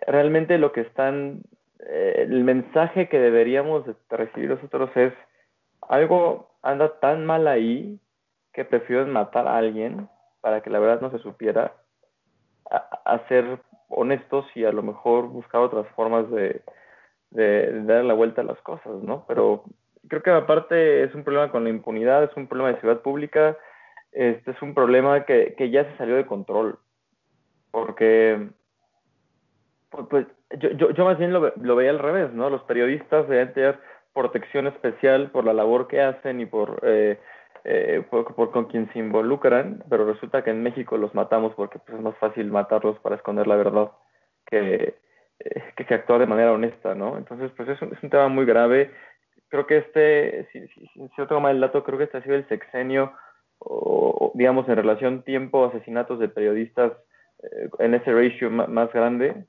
realmente 0.08 0.58
lo 0.58 0.72
que 0.72 0.82
están, 0.82 1.42
eh, 1.80 2.28
el 2.30 2.44
mensaje 2.44 3.10
que 3.10 3.20
deberíamos 3.20 3.86
recibir 4.10 4.50
nosotros 4.50 4.90
es, 4.96 5.14
algo 5.92 6.50
anda 6.64 7.00
tan 7.00 7.26
mal 7.26 7.48
ahí 7.48 8.00
que 8.54 8.64
prefieren 8.64 9.12
matar 9.12 9.48
a 9.48 9.58
alguien 9.58 10.08
para 10.40 10.62
que 10.62 10.70
la 10.70 10.80
verdad 10.80 11.02
no 11.02 11.12
se 11.12 11.20
supiera, 11.20 11.74
a, 12.70 13.20
ser 13.28 13.60
honestos 13.90 14.46
y 14.56 14.64
a 14.64 14.72
lo 14.72 14.82
mejor 14.82 15.28
buscar 15.28 15.60
otras 15.60 15.86
formas 15.90 16.32
de, 16.32 16.62
de, 17.32 17.84
dar 17.84 18.06
la 18.06 18.14
vuelta 18.14 18.42
a 18.42 18.46
las 18.46 18.60
cosas, 18.62 19.04
¿no? 19.04 19.26
Pero 19.28 19.66
creo 20.08 20.24
que 20.24 20.32
aparte 20.32 21.04
es 21.04 21.14
un 21.14 21.26
problema 21.26 21.52
con 21.52 21.66
la 21.66 21.70
impunidad, 21.70 22.24
es 22.24 22.36
un 22.38 22.48
problema 22.48 22.70
de 22.70 22.80
seguridad 22.80 23.02
pública, 23.02 23.58
este 24.14 24.52
es 24.52 24.62
un 24.62 24.74
problema 24.74 25.26
que, 25.26 25.56
que 25.58 25.70
ya 25.70 25.84
se 25.84 25.98
salió 25.98 26.16
de 26.16 26.26
control. 26.26 26.80
Porque, 27.72 28.50
pues, 29.90 30.08
pues 30.10 30.28
yo, 30.58 30.70
yo, 30.70 31.06
más 31.06 31.18
bien 31.18 31.34
lo, 31.34 31.54
lo, 31.56 31.76
veía 31.76 31.92
al 31.92 32.00
revés, 32.00 32.32
¿no? 32.32 32.50
Los 32.50 32.64
periodistas 32.64 33.28
deben 33.28 33.54
tener 33.54 33.80
protección 34.14 34.68
especial 34.68 35.32
por 35.32 35.46
la 35.46 35.54
labor 35.54 35.88
que 35.88 36.02
hacen 36.02 36.42
y 36.42 36.46
por, 36.46 36.80
eh, 36.84 37.20
eh, 37.64 38.04
por, 38.10 38.52
con 38.52 38.66
quien 38.66 38.92
se 38.92 39.00
involucran, 39.00 39.84
pero 39.90 40.06
resulta 40.06 40.44
que 40.44 40.50
en 40.50 40.64
México 40.64 40.98
los 40.98 41.14
matamos 41.14 41.54
porque 41.56 41.80
pues, 41.80 41.98
es 41.98 42.04
más 42.04 42.18
fácil 42.18 42.52
matarlos 42.52 43.00
para 43.00 43.16
esconder 43.16 43.48
la 43.48 43.56
verdad 43.56 43.92
que, 44.46 44.96
eh, 45.40 45.64
que, 45.76 45.86
que, 45.86 45.94
actuar 45.94 46.20
de 46.20 46.28
manera 46.28 46.52
honesta, 46.52 46.96
¿no? 46.96 47.18
Entonces, 47.18 47.52
pues 47.56 47.70
es 47.70 47.82
un, 47.82 47.94
es 47.94 48.04
un 48.04 48.10
tema 48.10 48.28
muy 48.28 48.46
grave. 48.46 48.92
Creo 49.50 49.68
que 49.68 49.78
este, 49.78 50.48
si, 50.52 50.68
si, 50.70 50.88
si 50.88 51.10
yo 51.18 51.28
tengo 51.28 51.42
mal 51.42 51.56
el 51.56 51.62
dato, 51.62 51.84
creo 51.84 51.98
que 51.98 52.06
este 52.06 52.18
ha 52.18 52.24
sido 52.24 52.36
el 52.36 52.48
sexenio 52.48 53.14
o, 53.60 54.32
digamos, 54.34 54.68
en 54.68 54.76
relación 54.76 55.24
tiempo, 55.24 55.66
asesinatos 55.66 56.20
de 56.20 56.30
periodistas 56.30 56.94
eh, 57.44 57.70
en 57.80 57.94
ese 57.94 58.12
ratio 58.12 58.50
más 58.50 58.92
grande. 58.92 59.46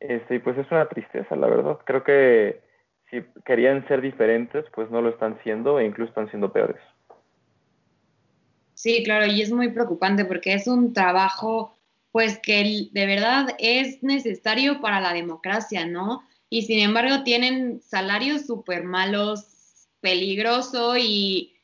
Este, 0.00 0.40
pues 0.40 0.56
es 0.58 0.70
una 0.70 0.86
tristeza, 0.86 1.36
la 1.36 1.48
verdad. 1.48 1.78
Creo 1.84 2.02
que 2.02 2.60
si 3.10 3.22
querían 3.44 3.86
ser 3.88 4.00
diferentes, 4.00 4.64
pues 4.74 4.90
no 4.90 5.00
lo 5.00 5.10
están 5.10 5.38
siendo 5.42 5.78
e 5.78 5.86
incluso 5.86 6.10
están 6.10 6.28
siendo 6.30 6.52
peores. 6.52 6.80
Sí, 8.74 9.02
claro, 9.04 9.26
y 9.26 9.40
es 9.40 9.50
muy 9.50 9.70
preocupante 9.70 10.24
porque 10.24 10.54
es 10.54 10.66
un 10.66 10.92
trabajo, 10.92 11.74
pues 12.12 12.38
que 12.38 12.88
de 12.92 13.06
verdad 13.06 13.48
es 13.58 14.02
necesario 14.02 14.80
para 14.80 15.00
la 15.00 15.12
democracia, 15.12 15.86
¿no? 15.86 16.22
Y 16.50 16.62
sin 16.62 16.80
embargo 16.80 17.22
tienen 17.24 17.80
salarios 17.80 18.46
súper 18.46 18.84
malos, 18.84 19.88
peligroso 20.00 20.96
y 20.96 21.56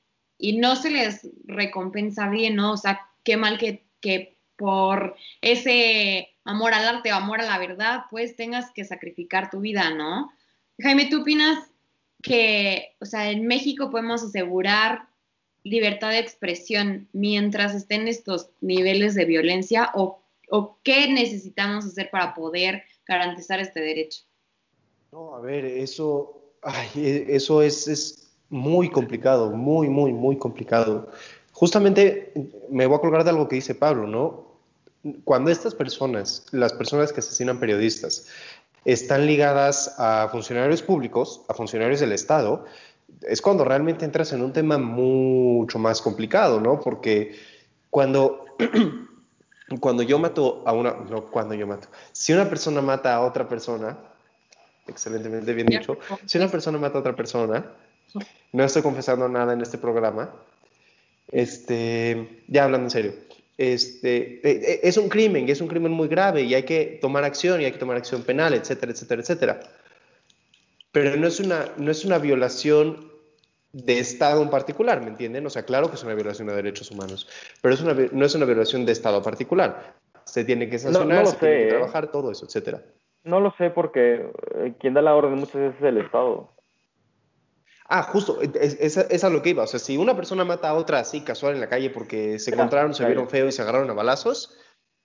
y 0.42 0.58
no 0.58 0.74
se 0.74 0.90
les 0.90 1.30
recompensa 1.44 2.28
bien, 2.28 2.56
¿no? 2.56 2.72
O 2.72 2.76
sea, 2.76 3.08
qué 3.22 3.36
mal 3.36 3.58
que, 3.58 3.84
que 4.00 4.36
por 4.56 5.16
ese 5.40 6.34
amor 6.44 6.74
al 6.74 6.96
arte 6.96 7.12
o 7.12 7.16
amor 7.16 7.40
a 7.40 7.44
la 7.44 7.58
verdad, 7.58 8.06
pues 8.10 8.34
tengas 8.34 8.72
que 8.72 8.84
sacrificar 8.84 9.50
tu 9.50 9.60
vida, 9.60 9.90
¿no? 9.90 10.32
Jaime, 10.82 11.06
¿tú 11.06 11.22
opinas 11.22 11.70
que, 12.22 12.96
o 13.00 13.04
sea, 13.04 13.30
en 13.30 13.46
México 13.46 13.90
podemos 13.90 14.22
asegurar 14.22 15.08
libertad 15.64 16.10
de 16.10 16.18
expresión 16.18 17.08
mientras 17.12 17.74
estén 17.74 18.08
estos 18.08 18.50
niveles 18.60 19.14
de 19.14 19.24
violencia 19.24 19.90
o, 19.94 20.18
qué 20.82 21.10
necesitamos 21.10 21.86
hacer 21.86 22.10
para 22.10 22.34
poder 22.34 22.82
garantizar 23.06 23.58
este 23.58 23.80
derecho? 23.80 24.22
No, 25.10 25.34
a 25.34 25.40
ver, 25.40 25.64
eso, 25.64 26.42
eso 26.94 27.62
es, 27.62 27.88
es 27.88 28.32
muy 28.50 28.90
complicado, 28.90 29.50
muy, 29.50 29.88
muy, 29.88 30.12
muy 30.12 30.36
complicado. 30.36 31.10
Justamente 31.52 32.32
me 32.68 32.86
voy 32.86 32.96
a 32.96 33.00
colgar 33.00 33.24
de 33.24 33.30
algo 33.30 33.48
que 33.48 33.56
dice 33.56 33.74
Pablo, 33.74 34.06
¿no? 34.06 34.52
Cuando 35.24 35.50
estas 35.50 35.74
personas, 35.74 36.44
las 36.50 36.74
personas 36.74 37.12
que 37.12 37.20
asesinan 37.20 37.58
periodistas, 37.58 38.28
están 38.84 39.26
ligadas 39.26 39.94
a 39.98 40.28
funcionarios 40.30 40.82
públicos, 40.82 41.42
a 41.48 41.54
funcionarios 41.54 42.00
del 42.00 42.12
Estado, 42.12 42.64
es 43.22 43.40
cuando 43.40 43.64
realmente 43.64 44.04
entras 44.04 44.32
en 44.32 44.42
un 44.42 44.52
tema 44.52 44.78
mucho 44.78 45.78
más 45.78 46.00
complicado, 46.00 46.60
¿no? 46.60 46.80
Porque 46.80 47.36
cuando, 47.90 48.44
cuando 49.80 50.02
yo 50.02 50.18
mato 50.18 50.62
a 50.66 50.72
una, 50.72 50.92
no, 51.08 51.26
cuando 51.26 51.54
yo 51.54 51.66
mato, 51.66 51.88
si 52.12 52.32
una 52.32 52.48
persona 52.48 52.80
mata 52.80 53.14
a 53.14 53.20
otra 53.20 53.48
persona, 53.48 53.96
excelentemente 54.86 55.52
bien 55.54 55.66
dicho. 55.66 55.98
Si 56.26 56.38
una 56.38 56.48
persona 56.48 56.78
mata 56.78 56.98
a 56.98 57.00
otra 57.00 57.14
persona, 57.14 57.64
no 58.52 58.64
estoy 58.64 58.82
confesando 58.82 59.28
nada 59.28 59.52
en 59.52 59.60
este 59.60 59.78
programa, 59.78 60.30
este, 61.28 62.42
ya 62.48 62.64
hablando 62.64 62.86
en 62.86 62.90
serio, 62.90 63.14
este, 63.62 64.40
e, 64.42 64.50
e, 64.72 64.80
es 64.82 64.96
un 64.96 65.08
crimen, 65.08 65.48
es 65.48 65.60
un 65.60 65.68
crimen 65.68 65.92
muy 65.92 66.08
grave 66.08 66.42
y 66.42 66.54
hay 66.54 66.64
que 66.64 66.98
tomar 67.00 67.22
acción 67.22 67.60
y 67.60 67.64
hay 67.64 67.72
que 67.72 67.78
tomar 67.78 67.96
acción 67.96 68.22
penal, 68.22 68.54
etcétera, 68.54 68.90
etcétera, 68.90 69.22
etcétera. 69.22 69.60
Pero 70.90 71.16
no 71.16 71.26
es 71.26 71.38
una, 71.38 71.66
no 71.76 71.90
es 71.90 72.04
una 72.04 72.18
violación 72.18 73.12
de 73.72 74.00
Estado 74.00 74.42
en 74.42 74.50
particular, 74.50 75.00
¿me 75.00 75.08
entienden? 75.08 75.46
O 75.46 75.50
sea, 75.50 75.64
claro 75.64 75.88
que 75.88 75.94
es 75.94 76.02
una 76.02 76.14
violación 76.14 76.48
de 76.48 76.54
derechos 76.54 76.90
humanos, 76.90 77.28
pero 77.60 77.74
es 77.74 77.80
una, 77.80 77.94
no 77.94 78.26
es 78.26 78.34
una 78.34 78.44
violación 78.46 78.84
de 78.84 78.92
Estado 78.92 79.22
particular. 79.22 79.94
Se 80.24 80.44
tiene 80.44 80.68
que 80.68 80.78
sancionar, 80.78 81.26
se 81.26 81.36
tiene 81.36 81.56
que 81.56 81.66
¿eh? 81.66 81.70
trabajar, 81.70 82.10
todo 82.10 82.32
eso, 82.32 82.46
etcétera. 82.46 82.82
No 83.24 83.40
lo 83.40 83.54
sé 83.58 83.70
porque 83.70 84.26
eh, 84.56 84.74
quien 84.80 84.94
da 84.94 85.02
la 85.02 85.14
orden 85.14 85.38
muchas 85.38 85.54
veces 85.54 85.76
es 85.78 85.84
el 85.84 85.98
Estado. 85.98 86.50
Ah, 87.94 88.04
justo, 88.04 88.40
es, 88.40 88.96
es, 88.96 89.22
a 89.22 89.28
lo 89.28 89.42
que 89.42 89.50
iba. 89.50 89.64
O 89.64 89.66
sea, 89.66 89.78
si 89.78 89.98
una 89.98 90.16
persona 90.16 90.46
mata 90.46 90.70
a 90.70 90.74
otra 90.74 91.00
así 91.00 91.20
casual 91.20 91.56
en 91.56 91.60
la 91.60 91.68
calle 91.68 91.90
porque 91.90 92.38
se 92.38 92.50
encontraron, 92.50 92.94
se 92.94 93.04
vieron 93.04 93.28
feo 93.28 93.48
y 93.48 93.52
se 93.52 93.60
agarraron 93.60 93.90
a 93.90 93.92
balazos, 93.92 94.56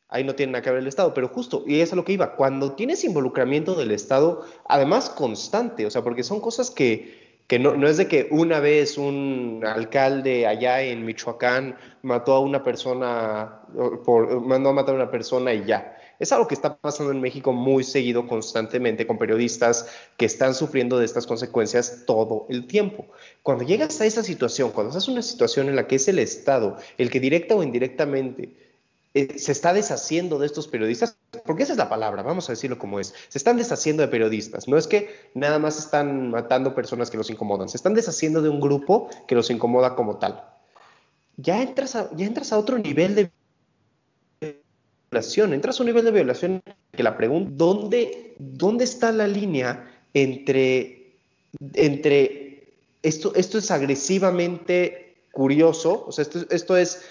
ahí 0.07 0.23
no 0.23 0.35
tiene 0.35 0.53
nada 0.53 0.61
que 0.61 0.69
ver 0.69 0.79
el 0.79 0.87
Estado. 0.87 1.13
Pero 1.13 1.27
justo, 1.27 1.65
y 1.67 1.81
es 1.81 1.91
a 1.91 1.97
lo 1.97 2.05
que 2.05 2.13
iba, 2.13 2.37
cuando 2.37 2.75
tienes 2.75 3.03
involucramiento 3.03 3.75
del 3.75 3.91
Estado, 3.91 4.45
además 4.69 5.09
constante, 5.09 5.85
o 5.85 5.89
sea, 5.91 6.01
porque 6.01 6.23
son 6.23 6.39
cosas 6.39 6.71
que, 6.71 7.43
que 7.47 7.59
no, 7.59 7.75
no 7.75 7.89
es 7.89 7.97
de 7.97 8.07
que 8.07 8.29
una 8.31 8.61
vez 8.61 8.97
un 8.97 9.65
alcalde 9.65 10.47
allá 10.47 10.81
en 10.81 11.05
Michoacán 11.05 11.75
mató 12.03 12.35
a 12.35 12.39
una 12.39 12.63
persona, 12.63 13.63
por, 14.05 14.39
mandó 14.39 14.69
a 14.69 14.73
matar 14.73 14.93
a 14.93 14.99
una 14.99 15.11
persona 15.11 15.53
y 15.53 15.65
ya. 15.65 15.96
Es 16.19 16.31
algo 16.31 16.47
que 16.47 16.55
está 16.55 16.77
pasando 16.77 17.11
en 17.11 17.21
México 17.21 17.53
muy 17.53 17.83
seguido, 17.83 18.27
constantemente, 18.27 19.05
con 19.05 19.17
periodistas 19.17 19.87
que 20.17 20.25
están 20.25 20.55
sufriendo 20.55 20.97
de 20.97 21.05
estas 21.05 21.27
consecuencias 21.27 22.03
todo 22.05 22.45
el 22.49 22.65
tiempo. 22.65 23.05
Cuando 23.43 23.63
llegas 23.63 24.01
a 24.01 24.05
esa 24.05 24.23
situación, 24.23 24.71
cuando 24.71 24.89
estás 24.89 25.07
en 25.07 25.13
una 25.13 25.21
situación 25.21 25.69
en 25.69 25.75
la 25.75 25.87
que 25.87 25.95
es 25.95 26.07
el 26.07 26.19
Estado 26.19 26.77
el 26.97 27.09
que 27.11 27.19
directa 27.19 27.55
o 27.55 27.63
indirectamente 27.63 28.67
eh, 29.17 29.39
se 29.39 29.51
está 29.51 29.73
deshaciendo 29.73 30.37
de 30.37 30.45
estos 30.45 30.67
periodistas, 30.67 31.17
porque 31.45 31.63
esa 31.63 31.71
es 31.71 31.77
la 31.79 31.89
palabra, 31.89 32.21
vamos 32.21 32.49
a 32.49 32.51
decirlo 32.51 32.77
como 32.77 32.99
es, 32.99 33.15
se 33.29 33.37
están 33.39 33.57
deshaciendo 33.57 34.01
de 34.01 34.09
periodistas, 34.09 34.67
no 34.67 34.77
es 34.77 34.85
que 34.85 35.09
nada 35.33 35.57
más 35.57 35.79
están 35.79 36.29
matando 36.29 36.75
personas 36.75 37.09
que 37.09 37.17
los 37.17 37.31
incomodan, 37.31 37.67
se 37.67 37.77
están 37.77 37.95
deshaciendo 37.95 38.43
de 38.43 38.49
un 38.49 38.59
grupo 38.59 39.09
que 39.27 39.33
los 39.33 39.49
incomoda 39.49 39.95
como 39.95 40.17
tal. 40.17 40.43
Ya 41.37 41.63
entras 41.63 41.97
ya 42.15 42.25
entras 42.25 42.51
a 42.51 42.59
otro 42.59 42.77
nivel 42.77 43.15
de 43.15 43.31
violación, 45.11 45.53
entras 45.53 45.79
a 45.79 45.83
un 45.83 45.87
nivel 45.87 46.05
de 46.05 46.11
violación 46.11 46.61
que 46.91 47.03
la 47.03 47.17
pregunta, 47.17 47.51
¿dónde, 47.55 48.35
dónde 48.37 48.83
está 48.83 49.11
la 49.11 49.27
línea 49.27 49.89
entre, 50.13 51.13
entre 51.73 52.73
esto, 53.03 53.33
esto 53.35 53.57
es 53.57 53.71
agresivamente 53.71 55.15
curioso, 55.31 56.05
o 56.07 56.11
sea, 56.11 56.23
esto, 56.23 56.45
esto 56.49 56.77
es 56.77 57.05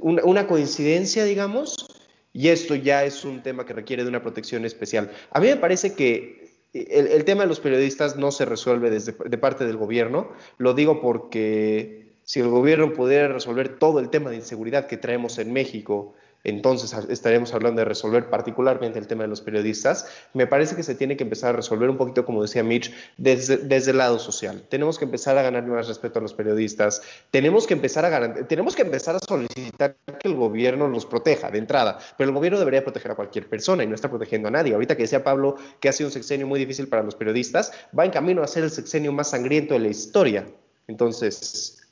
una, 0.00 0.46
coincidencia, 0.46 1.24
digamos, 1.24 1.86
y 2.32 2.48
esto 2.48 2.74
ya 2.74 3.04
es 3.04 3.24
un 3.24 3.42
tema 3.42 3.64
que 3.64 3.72
requiere 3.72 4.02
de 4.02 4.10
una 4.10 4.22
protección 4.22 4.64
especial. 4.64 5.10
A 5.30 5.40
mí 5.40 5.48
me 5.48 5.56
parece 5.56 5.94
que 5.94 6.52
el, 6.72 7.06
el 7.06 7.24
tema 7.24 7.42
de 7.42 7.48
los 7.48 7.60
periodistas 7.60 8.16
no 8.16 8.30
se 8.30 8.44
resuelve 8.44 8.90
desde, 8.90 9.12
de 9.12 9.38
parte 9.38 9.64
del 9.64 9.76
gobierno, 9.76 10.30
lo 10.58 10.74
digo 10.74 11.00
porque 11.00 12.08
si 12.24 12.40
el 12.40 12.48
gobierno 12.48 12.92
pudiera 12.92 13.28
resolver 13.28 13.78
todo 13.78 14.00
el 14.00 14.10
tema 14.10 14.28
de 14.28 14.36
inseguridad 14.36 14.86
que 14.86 14.98
traemos 14.98 15.38
en 15.38 15.50
México, 15.50 16.14
entonces 16.44 16.94
estaremos 17.08 17.52
hablando 17.52 17.80
de 17.80 17.84
resolver 17.84 18.30
particularmente 18.30 18.98
el 18.98 19.06
tema 19.06 19.22
de 19.22 19.28
los 19.28 19.40
periodistas. 19.40 20.06
Me 20.34 20.46
parece 20.46 20.76
que 20.76 20.82
se 20.82 20.94
tiene 20.94 21.16
que 21.16 21.24
empezar 21.24 21.50
a 21.50 21.56
resolver 21.56 21.90
un 21.90 21.96
poquito, 21.96 22.24
como 22.24 22.42
decía 22.42 22.62
Mitch, 22.62 22.92
desde, 23.16 23.58
desde 23.58 23.90
el 23.90 23.98
lado 23.98 24.18
social. 24.18 24.62
Tenemos 24.68 24.98
que 24.98 25.04
empezar 25.04 25.36
a 25.36 25.42
ganar 25.42 25.66
más 25.66 25.88
respeto 25.88 26.18
a 26.18 26.22
los 26.22 26.34
periodistas. 26.34 27.02
Tenemos 27.30 27.66
que 27.66 27.74
empezar 27.74 28.04
a 28.04 28.34
tenemos 28.46 28.76
que 28.76 28.82
empezar 28.82 29.16
a 29.16 29.18
solicitar 29.18 29.96
que 30.18 30.28
el 30.28 30.34
gobierno 30.34 30.88
los 30.88 31.06
proteja 31.06 31.50
de 31.50 31.58
entrada. 31.58 31.98
Pero 32.16 32.30
el 32.30 32.34
gobierno 32.34 32.58
debería 32.58 32.82
proteger 32.82 33.12
a 33.12 33.14
cualquier 33.14 33.48
persona 33.48 33.82
y 33.82 33.86
no 33.86 33.94
está 33.94 34.08
protegiendo 34.08 34.48
a 34.48 34.50
nadie. 34.50 34.74
Ahorita 34.74 34.96
que 34.96 35.02
decía 35.02 35.24
Pablo 35.24 35.56
que 35.80 35.88
ha 35.88 35.92
sido 35.92 36.08
un 36.08 36.12
sexenio 36.12 36.46
muy 36.46 36.60
difícil 36.60 36.88
para 36.88 37.02
los 37.02 37.14
periodistas, 37.14 37.72
va 37.96 38.04
en 38.04 38.10
camino 38.10 38.42
a 38.42 38.46
ser 38.46 38.64
el 38.64 38.70
sexenio 38.70 39.12
más 39.12 39.30
sangriento 39.30 39.74
de 39.74 39.80
la 39.80 39.88
historia. 39.88 40.46
Entonces, 40.86 41.86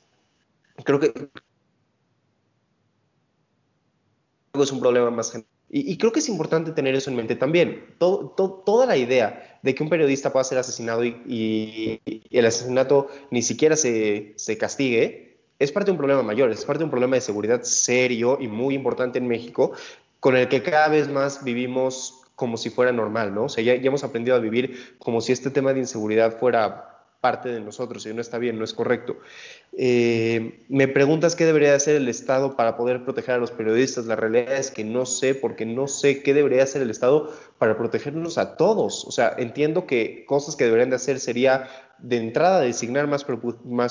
creo 0.83 0.99
que 0.99 1.13
es 4.63 4.71
un 4.71 4.79
problema 4.79 5.11
más 5.11 5.31
general. 5.31 5.49
Y, 5.69 5.97
creo 5.97 6.13
que 6.13 6.19
es 6.19 6.29
importante 6.29 6.71
tener 6.71 6.95
eso 6.95 7.09
en 7.09 7.17
mente 7.17 7.35
también. 7.35 7.83
toda 7.97 8.85
la 8.85 8.95
idea 8.95 9.59
de 9.61 9.75
que 9.75 9.83
un 9.83 9.89
periodista 9.89 10.31
pueda 10.31 10.45
ser 10.45 10.57
asesinado 10.57 11.03
y, 11.03 11.99
el 12.31 12.45
asesinato 12.45 13.09
ni 13.31 13.41
siquiera 13.41 13.75
se, 13.75 14.33
se, 14.37 14.57
castigue 14.57 15.39
es 15.59 15.71
parte 15.73 15.87
de 15.87 15.91
un 15.91 15.97
problema 15.97 16.23
mayor, 16.23 16.51
es 16.51 16.63
parte 16.63 16.79
de 16.79 16.85
un 16.85 16.91
problema 16.91 17.15
de 17.15 17.21
seguridad 17.21 17.63
serio 17.63 18.37
y 18.39 18.47
muy 18.47 18.75
importante 18.75 19.17
en 19.17 19.27
México, 19.27 19.73
con 20.21 20.37
el 20.37 20.47
que 20.47 20.63
cada 20.63 20.87
vez 20.87 21.09
más 21.09 21.43
vivimos 21.43 22.21
como 22.35 22.55
si 22.55 22.69
fuera 22.69 22.91
normal, 22.91 23.33
¿no? 23.33 23.45
O 23.45 23.49
sea, 23.49 23.63
ya, 23.63 23.75
ya 23.75 23.87
hemos 23.87 24.03
aprendido 24.03 24.37
a 24.37 24.39
vivir 24.39 24.95
como 24.99 25.19
si 25.19 25.33
este 25.33 25.49
tema 25.49 25.73
de 25.73 25.79
inseguridad 25.79 26.37
fuera 26.37 26.96
parte 27.27 27.49
de 27.49 27.59
nosotros 27.59 28.05
y 28.05 28.13
no 28.13 28.21
está 28.21 28.37
bien, 28.37 28.57
no 28.57 28.63
es 28.63 28.73
correcto. 28.73 29.17
Eh, 29.77 30.63
me 30.69 30.87
preguntas 30.87 31.35
qué 31.35 31.45
debería 31.45 31.75
hacer 31.75 31.97
el 31.97 32.07
Estado 32.07 32.55
para 32.55 32.77
poder 32.77 33.03
proteger 33.03 33.35
a 33.35 33.37
los 33.37 33.51
periodistas. 33.51 34.05
La 34.05 34.15
realidad 34.15 34.55
es 34.55 34.71
que 34.71 34.85
no 34.85 35.05
sé, 35.05 35.35
porque 35.35 35.65
no 35.65 35.89
sé 35.89 36.23
qué 36.23 36.33
debería 36.33 36.63
hacer 36.63 36.81
el 36.81 36.89
Estado 36.89 37.29
para 37.57 37.77
protegernos 37.77 38.37
a 38.37 38.55
todos. 38.55 39.03
O 39.03 39.11
sea, 39.11 39.35
entiendo 39.37 39.85
que 39.85 40.23
cosas 40.25 40.55
que 40.55 40.63
deberían 40.63 40.89
de 40.89 40.95
hacer 40.95 41.19
sería 41.19 41.67
de 41.99 42.15
entrada 42.15 42.61
designar 42.61 43.07
más, 43.07 43.25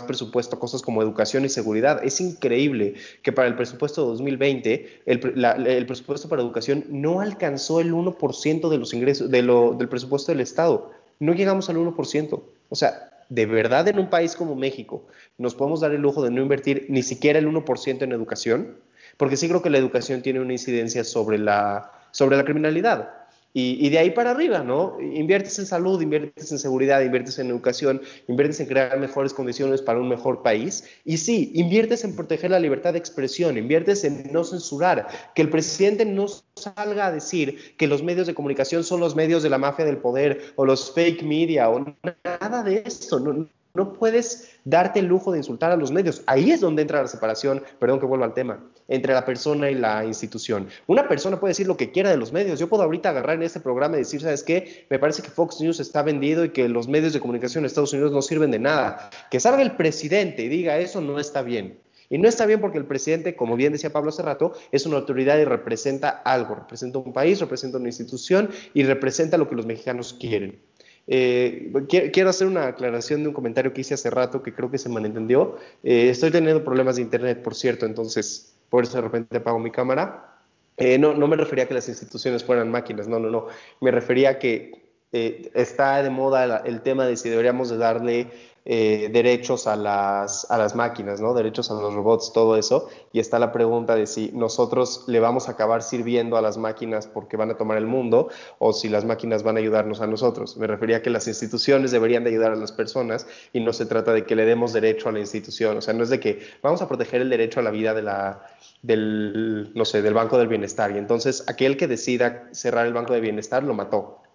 presupuesto 0.02 0.56
a 0.56 0.58
cosas 0.58 0.80
como 0.80 1.02
educación 1.02 1.44
y 1.44 1.50
seguridad. 1.50 2.02
Es 2.02 2.22
increíble 2.22 2.94
que 3.22 3.32
para 3.32 3.48
el 3.48 3.54
presupuesto 3.54 4.00
de 4.00 4.08
2020 4.12 5.02
el, 5.04 5.44
el 5.66 5.86
presupuesto 5.86 6.30
para 6.30 6.40
educación 6.40 6.86
no 6.88 7.20
alcanzó 7.20 7.80
el 7.80 7.92
1% 7.92 8.68
de 8.70 8.78
los 8.78 8.94
ingresos 8.94 9.30
de 9.30 9.42
lo, 9.42 9.74
del 9.74 9.90
presupuesto 9.90 10.32
del 10.32 10.40
Estado. 10.40 10.90
No 11.18 11.34
llegamos 11.34 11.68
al 11.68 11.76
1%. 11.76 12.42
O 12.68 12.74
sea, 12.74 13.10
de 13.28 13.46
verdad 13.46 13.88
en 13.88 13.98
un 13.98 14.08
país 14.08 14.36
como 14.36 14.54
México 14.54 15.06
nos 15.38 15.54
podemos 15.54 15.80
dar 15.80 15.92
el 15.92 16.00
lujo 16.00 16.22
de 16.22 16.30
no 16.30 16.42
invertir 16.42 16.86
ni 16.88 17.02
siquiera 17.02 17.38
el 17.38 17.48
1% 17.48 18.02
en 18.02 18.12
educación, 18.12 18.76
porque 19.16 19.36
sí 19.36 19.48
creo 19.48 19.62
que 19.62 19.70
la 19.70 19.78
educación 19.78 20.22
tiene 20.22 20.40
una 20.40 20.52
incidencia 20.52 21.04
sobre 21.04 21.38
la, 21.38 21.92
sobre 22.10 22.36
la 22.36 22.44
criminalidad. 22.44 23.25
Y, 23.58 23.88
de 23.88 23.98
ahí 23.98 24.10
para 24.10 24.32
arriba, 24.32 24.58
¿no? 24.58 24.98
Inviertes 25.00 25.58
en 25.58 25.64
salud, 25.64 26.02
inviertes 26.02 26.52
en 26.52 26.58
seguridad, 26.58 27.00
inviertes 27.00 27.38
en 27.38 27.48
educación, 27.48 28.02
inviertes 28.28 28.60
en 28.60 28.66
crear 28.66 28.98
mejores 29.00 29.32
condiciones 29.32 29.80
para 29.80 29.98
un 29.98 30.10
mejor 30.10 30.42
país. 30.42 30.84
Y 31.06 31.16
sí, 31.16 31.52
inviertes 31.54 32.04
en 32.04 32.14
proteger 32.14 32.50
la 32.50 32.60
libertad 32.60 32.92
de 32.92 32.98
expresión, 32.98 33.56
inviertes 33.56 34.04
en 34.04 34.30
no 34.30 34.44
censurar, 34.44 35.08
que 35.34 35.40
el 35.40 35.48
presidente 35.48 36.04
no 36.04 36.26
salga 36.54 37.06
a 37.06 37.12
decir 37.12 37.74
que 37.78 37.86
los 37.86 38.02
medios 38.02 38.26
de 38.26 38.34
comunicación 38.34 38.84
son 38.84 39.00
los 39.00 39.16
medios 39.16 39.42
de 39.42 39.48
la 39.48 39.56
mafia 39.56 39.86
del 39.86 39.96
poder 39.96 40.52
o 40.56 40.66
los 40.66 40.92
fake 40.92 41.22
media 41.22 41.70
o 41.70 41.96
nada 42.24 42.62
de 42.62 42.82
eso. 42.84 43.18
No, 43.20 43.48
no 43.76 43.92
puedes 43.92 44.58
darte 44.64 45.00
el 45.00 45.06
lujo 45.06 45.30
de 45.30 45.38
insultar 45.38 45.70
a 45.70 45.76
los 45.76 45.92
medios. 45.92 46.22
Ahí 46.26 46.50
es 46.50 46.60
donde 46.60 46.82
entra 46.82 47.02
la 47.02 47.08
separación, 47.08 47.62
perdón 47.78 48.00
que 48.00 48.06
vuelva 48.06 48.26
al 48.26 48.34
tema, 48.34 48.64
entre 48.88 49.14
la 49.14 49.24
persona 49.24 49.70
y 49.70 49.74
la 49.74 50.04
institución. 50.04 50.68
Una 50.86 51.06
persona 51.06 51.38
puede 51.38 51.50
decir 51.50 51.66
lo 51.66 51.76
que 51.76 51.92
quiera 51.92 52.10
de 52.10 52.16
los 52.16 52.32
medios. 52.32 52.58
Yo 52.58 52.68
puedo 52.68 52.82
ahorita 52.82 53.10
agarrar 53.10 53.36
en 53.36 53.42
este 53.42 53.60
programa 53.60 53.96
y 53.96 54.00
decir, 54.00 54.20
¿sabes 54.20 54.42
qué? 54.42 54.86
Me 54.90 54.98
parece 54.98 55.22
que 55.22 55.30
Fox 55.30 55.60
News 55.60 55.78
está 55.78 56.02
vendido 56.02 56.44
y 56.44 56.50
que 56.50 56.68
los 56.68 56.88
medios 56.88 57.12
de 57.12 57.20
comunicación 57.20 57.62
en 57.62 57.66
Estados 57.66 57.92
Unidos 57.92 58.12
no 58.12 58.22
sirven 58.22 58.50
de 58.50 58.58
nada. 58.58 59.10
Que 59.30 59.38
salga 59.38 59.62
el 59.62 59.76
presidente 59.76 60.42
y 60.42 60.48
diga 60.48 60.78
eso 60.78 61.00
no 61.00 61.20
está 61.20 61.42
bien. 61.42 61.78
Y 62.08 62.18
no 62.18 62.28
está 62.28 62.46
bien 62.46 62.60
porque 62.60 62.78
el 62.78 62.84
presidente, 62.84 63.34
como 63.34 63.56
bien 63.56 63.72
decía 63.72 63.92
Pablo 63.92 64.10
hace 64.10 64.22
rato, 64.22 64.52
es 64.70 64.86
una 64.86 64.96
autoridad 64.96 65.38
y 65.38 65.44
representa 65.44 66.08
algo, 66.08 66.54
representa 66.54 66.98
un 66.98 67.12
país, 67.12 67.40
representa 67.40 67.78
una 67.78 67.88
institución 67.88 68.50
y 68.74 68.84
representa 68.84 69.36
lo 69.36 69.48
que 69.48 69.56
los 69.56 69.66
mexicanos 69.66 70.16
quieren. 70.18 70.60
Eh, 71.08 71.72
quiero 72.12 72.30
hacer 72.30 72.46
una 72.46 72.66
aclaración 72.66 73.22
de 73.22 73.28
un 73.28 73.34
comentario 73.34 73.72
que 73.72 73.82
hice 73.82 73.94
hace 73.94 74.10
rato 74.10 74.42
que 74.42 74.52
creo 74.52 74.70
que 74.70 74.78
se 74.78 74.88
malentendió. 74.88 75.56
Eh, 75.82 76.10
estoy 76.10 76.30
teniendo 76.30 76.64
problemas 76.64 76.96
de 76.96 77.02
internet, 77.02 77.42
por 77.42 77.54
cierto, 77.54 77.86
entonces 77.86 78.54
por 78.70 78.84
eso 78.84 78.96
de 78.96 79.02
repente 79.02 79.36
apago 79.36 79.58
mi 79.58 79.70
cámara. 79.70 80.32
Eh, 80.76 80.98
no, 80.98 81.14
no 81.14 81.26
me 81.28 81.36
refería 81.36 81.64
a 81.64 81.68
que 81.68 81.74
las 81.74 81.88
instituciones 81.88 82.44
fueran 82.44 82.70
máquinas, 82.70 83.08
no, 83.08 83.18
no, 83.18 83.30
no. 83.30 83.46
Me 83.80 83.90
refería 83.90 84.30
a 84.30 84.38
que 84.38 84.85
está 85.12 86.02
de 86.02 86.10
moda 86.10 86.62
el 86.64 86.82
tema 86.82 87.06
de 87.06 87.16
si 87.16 87.28
deberíamos 87.28 87.70
de 87.70 87.78
darle 87.78 88.30
eh, 88.68 89.10
derechos 89.12 89.68
a 89.68 89.76
las, 89.76 90.50
a 90.50 90.58
las 90.58 90.74
máquinas, 90.74 91.20
¿no? 91.20 91.34
Derechos 91.34 91.70
a 91.70 91.74
los 91.74 91.94
robots, 91.94 92.32
todo 92.32 92.56
eso. 92.56 92.88
Y 93.12 93.20
está 93.20 93.38
la 93.38 93.52
pregunta 93.52 93.94
de 93.94 94.08
si 94.08 94.32
nosotros 94.34 95.04
le 95.06 95.20
vamos 95.20 95.46
a 95.46 95.52
acabar 95.52 95.84
sirviendo 95.84 96.36
a 96.36 96.42
las 96.42 96.58
máquinas 96.58 97.06
porque 97.06 97.36
van 97.36 97.52
a 97.52 97.56
tomar 97.56 97.78
el 97.78 97.86
mundo 97.86 98.28
o 98.58 98.72
si 98.72 98.88
las 98.88 99.04
máquinas 99.04 99.44
van 99.44 99.56
a 99.56 99.60
ayudarnos 99.60 100.00
a 100.00 100.08
nosotros. 100.08 100.56
Me 100.56 100.66
refería 100.66 100.96
a 100.96 101.02
que 101.02 101.10
las 101.10 101.28
instituciones 101.28 101.92
deberían 101.92 102.24
de 102.24 102.30
ayudar 102.30 102.50
a 102.50 102.56
las 102.56 102.72
personas 102.72 103.28
y 103.52 103.60
no 103.60 103.72
se 103.72 103.86
trata 103.86 104.12
de 104.12 104.24
que 104.24 104.34
le 104.34 104.44
demos 104.44 104.72
derecho 104.72 105.10
a 105.10 105.12
la 105.12 105.20
institución. 105.20 105.76
O 105.76 105.80
sea, 105.80 105.94
no 105.94 106.02
es 106.02 106.10
de 106.10 106.18
que 106.18 106.40
vamos 106.60 106.82
a 106.82 106.88
proteger 106.88 107.20
el 107.20 107.30
derecho 107.30 107.60
a 107.60 107.62
la 107.62 107.70
vida 107.70 107.94
de 107.94 108.02
la, 108.02 108.48
del, 108.82 109.70
no 109.76 109.84
sé, 109.84 110.02
del 110.02 110.14
Banco 110.14 110.38
del 110.38 110.48
Bienestar. 110.48 110.90
Y 110.90 110.98
entonces 110.98 111.44
aquel 111.46 111.76
que 111.76 111.86
decida 111.86 112.48
cerrar 112.50 112.84
el 112.84 112.94
Banco 112.94 113.12
del 113.12 113.22
Bienestar 113.22 113.62
lo 113.62 113.74
mató 113.74 114.25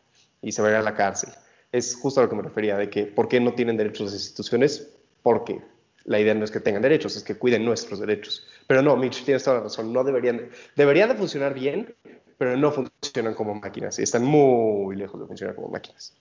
y 0.41 0.51
se 0.51 0.61
va 0.61 0.69
a 0.69 0.71
ir 0.71 0.77
a 0.77 0.81
la 0.81 0.95
cárcel. 0.95 1.31
es 1.71 1.95
justo 1.95 2.19
a 2.19 2.23
lo 2.23 2.29
que 2.29 2.35
me 2.35 2.41
refería, 2.41 2.77
de 2.77 2.89
que 2.89 3.05
¿por 3.05 3.27
qué 3.27 3.39
no 3.39 3.53
tienen 3.53 3.77
derechos 3.77 4.07
las 4.07 4.13
instituciones? 4.13 4.89
Porque 5.23 5.61
la 6.03 6.19
idea 6.19 6.33
no 6.33 6.43
es 6.43 6.51
que 6.51 6.59
tengan 6.59 6.81
derechos, 6.81 7.15
es 7.15 7.23
que 7.23 7.37
cuiden 7.37 7.63
nuestros 7.63 7.99
derechos. 7.99 8.45
Pero 8.67 8.81
no, 8.81 8.95
Mitch, 8.97 9.23
tienes 9.23 9.43
toda 9.43 9.57
la 9.57 9.63
razón, 9.63 9.93
no 9.93 10.03
deberían, 10.03 10.49
deberían 10.75 11.09
de 11.09 11.15
funcionar 11.15 11.53
bien, 11.53 11.95
pero 12.37 12.57
no 12.57 12.71
funcionan 12.71 13.35
como 13.35 13.55
máquinas 13.55 13.99
y 13.99 14.03
están 14.03 14.23
muy 14.23 14.95
lejos 14.95 15.19
de 15.21 15.27
funcionar 15.27 15.55
como 15.55 15.69
máquinas. 15.69 16.15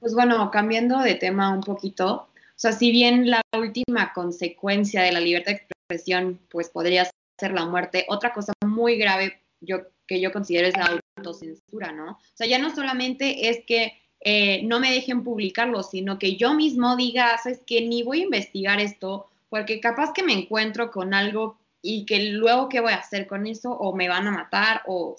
Pues 0.00 0.14
bueno, 0.14 0.50
cambiando 0.50 1.00
de 1.00 1.14
tema 1.14 1.52
un 1.52 1.62
poquito, 1.62 2.14
o 2.14 2.56
sea, 2.56 2.72
si 2.72 2.90
bien 2.90 3.30
la 3.30 3.40
última 3.56 4.12
consecuencia 4.12 5.02
de 5.02 5.12
la 5.12 5.20
libertad 5.20 5.52
de 5.52 5.58
expresión, 5.58 6.40
pues 6.50 6.70
podría 6.70 7.08
ser 7.38 7.52
la 7.52 7.66
muerte, 7.66 8.06
otra 8.08 8.32
cosa 8.32 8.52
muy 8.64 8.96
grave 8.96 9.42
yo, 9.60 9.78
que 10.06 10.20
yo 10.20 10.32
considero 10.32 10.68
es 10.68 10.76
la 10.76 11.00
autocensura, 11.16 11.92
¿no? 11.92 12.12
O 12.12 12.18
sea, 12.34 12.46
ya 12.46 12.58
no 12.58 12.74
solamente 12.74 13.48
es 13.48 13.64
que 13.66 13.92
eh, 14.20 14.62
no 14.64 14.80
me 14.80 14.90
dejen 14.90 15.22
publicarlo, 15.22 15.82
sino 15.82 16.18
que 16.18 16.36
yo 16.36 16.54
mismo 16.54 16.96
diga, 16.96 17.36
sabes 17.38 17.60
que 17.66 17.82
ni 17.82 18.02
voy 18.02 18.20
a 18.20 18.24
investigar 18.24 18.80
esto, 18.80 19.28
porque 19.48 19.80
capaz 19.80 20.12
que 20.12 20.22
me 20.22 20.32
encuentro 20.32 20.90
con 20.90 21.14
algo 21.14 21.58
y 21.82 22.06
que 22.06 22.30
luego 22.30 22.68
qué 22.68 22.80
voy 22.80 22.92
a 22.92 22.96
hacer 22.96 23.26
con 23.26 23.46
eso, 23.46 23.72
o 23.72 23.94
me 23.94 24.08
van 24.08 24.26
a 24.26 24.30
matar, 24.30 24.82
o, 24.86 25.16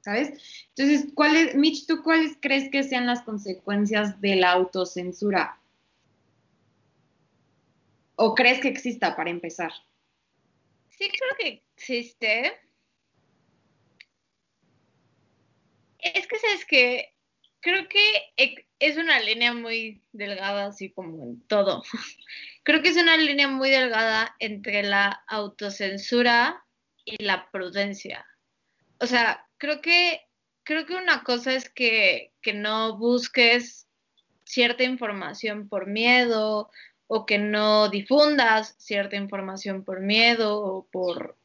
¿sabes? 0.00 0.66
Entonces, 0.76 1.10
¿cuáles, 1.14 1.54
Mitch, 1.54 1.86
tú 1.86 2.02
cuáles 2.02 2.36
crees 2.40 2.70
que 2.70 2.82
sean 2.82 3.06
las 3.06 3.22
consecuencias 3.22 4.20
de 4.20 4.36
la 4.36 4.52
autocensura? 4.52 5.58
¿O 8.16 8.34
crees 8.34 8.60
que 8.60 8.68
exista 8.68 9.16
para 9.16 9.30
empezar? 9.30 9.72
Sí, 10.90 11.08
creo 11.08 11.36
que 11.38 11.62
existe. 11.74 12.52
Es 16.02 16.26
que, 16.26 16.38
¿sabes 16.38 16.64
que 16.66 17.14
creo 17.62 17.88
que 17.88 18.66
es 18.78 18.96
una 18.98 19.20
línea 19.20 19.54
muy 19.54 20.02
delgada, 20.12 20.66
así 20.66 20.90
como 20.90 21.22
en 21.22 21.40
todo. 21.46 21.82
Creo 22.64 22.82
que 22.82 22.90
es 22.90 22.96
una 22.96 23.16
línea 23.16 23.48
muy 23.48 23.70
delgada 23.70 24.36
entre 24.38 24.82
la 24.82 25.24
autocensura 25.28 26.64
y 27.04 27.22
la 27.22 27.50
prudencia. 27.50 28.26
O 28.98 29.06
sea, 29.06 29.46
creo 29.56 29.80
que, 29.80 30.20
creo 30.64 30.84
que 30.86 30.94
una 30.94 31.24
cosa 31.24 31.54
es 31.54 31.70
que, 31.70 32.32
que 32.42 32.52
no 32.52 32.98
busques 32.98 33.88
cierta 34.44 34.84
información 34.84 35.68
por 35.68 35.86
miedo 35.86 36.70
o 37.06 37.26
que 37.26 37.38
no 37.38 37.88
difundas 37.88 38.74
cierta 38.78 39.16
información 39.16 39.84
por 39.84 40.00
miedo 40.00 40.60
o 40.60 40.86
por 40.90 41.36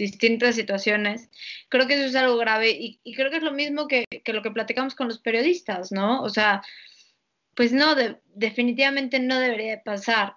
distintas 0.00 0.56
situaciones, 0.56 1.28
creo 1.68 1.86
que 1.86 1.94
eso 1.94 2.04
es 2.04 2.16
algo 2.16 2.36
grave 2.38 2.70
y, 2.70 2.98
creo 3.14 3.30
que 3.30 3.36
es 3.36 3.42
lo 3.42 3.52
mismo 3.52 3.86
que, 3.86 4.04
lo 4.26 4.42
que 4.42 4.50
platicamos 4.50 4.94
con 4.94 5.08
los 5.08 5.20
periodistas, 5.20 5.92
¿no? 5.92 6.22
O 6.22 6.30
sea, 6.30 6.62
pues 7.54 7.72
no, 7.72 7.94
definitivamente 8.34 9.20
no 9.20 9.38
debería 9.38 9.82
pasar. 9.82 10.34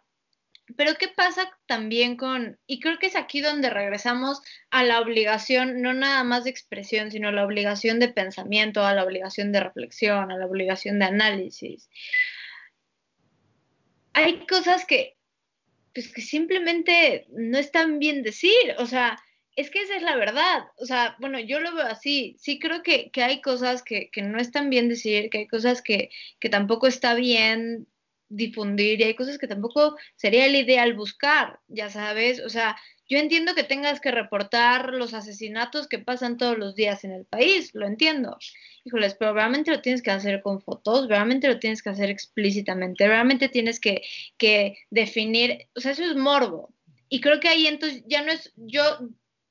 Pero 0.78 0.95
¿qué 0.95 1.07
pasa 1.07 1.51
también 1.66 2.16
con, 2.16 2.57
y 2.68 2.80
creo 2.80 2.97
que 2.97 3.07
es 3.07 3.16
aquí 3.16 3.41
donde 3.41 3.70
regresamos 3.70 4.41
a 4.70 4.84
la 4.84 5.01
obligación, 5.01 5.82
no 5.82 5.93
nada 5.93 6.24
más 6.24 6.43
de 6.43 6.49
expresión, 6.49 7.11
sino 7.11 7.32
la 7.32 7.45
obligación 7.45 7.99
de 7.99 8.07
pensamiento, 8.09 8.84
a 8.84 8.93
la 8.93 9.03
obligación 9.03 9.51
de 9.51 9.59
reflexión, 9.59 10.32
a 10.32 10.38
la 10.38 10.45
obligación 10.45 10.99
de 10.99 11.05
análisis. 11.05 11.89
Hay 14.14 14.45
cosas 14.45 14.86
que, 14.86 15.18
pues 15.93 16.11
que 16.11 16.22
simplemente 16.22 17.28
no 17.30 17.57
están 17.57 17.99
bien 17.99 18.24
decir, 18.24 18.76
o 18.78 18.86
sea, 18.86 19.18
es 19.56 19.70
que 19.70 19.82
esa 19.82 19.95
es 19.95 20.04
la 20.04 20.16
verdad. 20.16 20.66
O 20.78 20.86
sea, 20.86 21.16
bueno, 21.20 21.39
yo 21.39 21.60
lo 21.60 21.74
veo 21.76 21.86
así. 21.86 22.36
Sí 22.39 22.60
creo 22.60 22.84
que, 22.84 23.12
hay 23.16 23.41
cosas 23.41 23.84
que, 23.84 24.10
no 24.22 24.39
están 24.39 24.70
bien 24.70 24.89
decir, 24.89 25.30
que 25.30 25.39
hay 25.39 25.47
cosas 25.47 25.82
que, 25.82 26.10
que 26.39 26.49
tampoco 26.49 26.88
está 26.88 27.14
bien 27.14 27.88
difundir 28.30 28.99
y 28.99 29.04
hay 29.04 29.16
cosas 29.16 29.38
que 29.38 29.47
tampoco 29.47 29.95
sería 30.16 30.45
el 30.47 30.56
ideal 30.56 30.93
buscar, 30.93 31.60
ya 31.68 31.89
sabes. 31.89 32.39
O 32.39 32.49
sea, 32.49 32.76
yo 33.08 33.20
entiendo 33.20 33.54
que 33.54 33.64
tengas 33.64 33.99
que 34.01 34.12
reportar 34.12 34.93
los 34.93 35.14
asesinatos 35.14 35.88
que 35.88 35.99
pasan 35.99 36.38
todos 36.38 36.58
los 36.58 36.76
días 36.76 37.04
en 37.04 37.12
el 37.12 37.26
país, 37.26 37.72
lo 37.74 37.86
entiendo. 37.86 38.38
Híjoles, 38.86 39.16
pero 39.16 39.34
realmente 39.34 39.72
lo 39.72 39.82
tienes 39.82 40.01
que 40.01 40.12
hacer 40.12 40.41
con 40.41 40.62
fotos, 40.62 41.08
realmente 41.08 41.47
lo 41.47 41.60
tienes 41.60 41.84
que 41.84 41.89
hacer 41.89 42.10
explícitamente, 42.10 43.08
realmente 43.08 43.49
tienes 43.49 43.80
que, 43.80 44.01
que 44.38 44.78
definir, 44.89 45.68
o 45.76 45.80
sea, 45.80 45.91
eso 45.91 46.04
es 46.04 46.16
morbo. 46.16 46.74
Y 47.10 47.22
creo 47.22 47.39
que 47.39 47.49
ahí 47.49 47.68
entonces 47.68 48.04
ya 48.08 48.24
no 48.24 48.32
es, 48.32 48.51
yo 48.56 48.82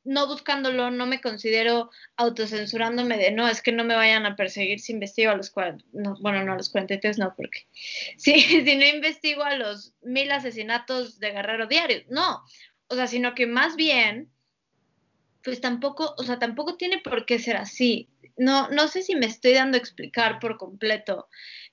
no 0.04 0.26
buscándolo, 0.26 0.90
no 0.90 1.06
me 1.06 1.20
considero 1.20 1.90
autocensurándome 2.16 3.16
de 3.18 3.30
no, 3.30 3.48
es 3.48 3.62
que 3.62 3.72
no 3.72 3.84
me 3.84 3.94
vayan 3.94 4.26
a 4.26 4.36
perseguir 4.36 4.80
si 4.80 4.92
investigo 4.92 5.30
a 5.30 5.36
los 5.36 5.50
40, 5.50 5.84
no, 5.92 6.16
bueno, 6.20 6.44
no 6.44 6.52
a 6.52 6.56
los 6.56 6.70
43, 6.70 7.18
no, 7.18 7.34
porque 7.36 7.66
sí, 8.16 8.40
si 8.40 8.76
no 8.76 8.84
investigo 8.86 9.42
a 9.42 9.56
los 9.56 9.94
mil 10.02 10.30
asesinatos 10.32 11.18
de 11.18 11.30
Guerrero 11.30 11.66
diarios, 11.66 12.04
no, 12.08 12.42
o 12.88 12.94
sea, 12.94 13.06
sino 13.06 13.34
que 13.34 13.46
más 13.46 13.76
bien, 13.76 14.30
pues 15.42 15.60
tampoco, 15.60 16.14
o 16.18 16.24
sea, 16.24 16.38
tampoco 16.38 16.76
tiene 16.76 16.98
por 16.98 17.24
qué 17.24 17.38
ser 17.38 17.56
así. 17.56 18.08
No, 18.36 18.68
no 18.68 18.88
sé 18.88 19.02
si 19.02 19.14
me 19.14 19.26
estoy 19.26 19.54
dando 19.54 19.76
a 19.76 19.80
explicar 19.80 20.38
por 20.38 20.56
completo, 20.56 21.28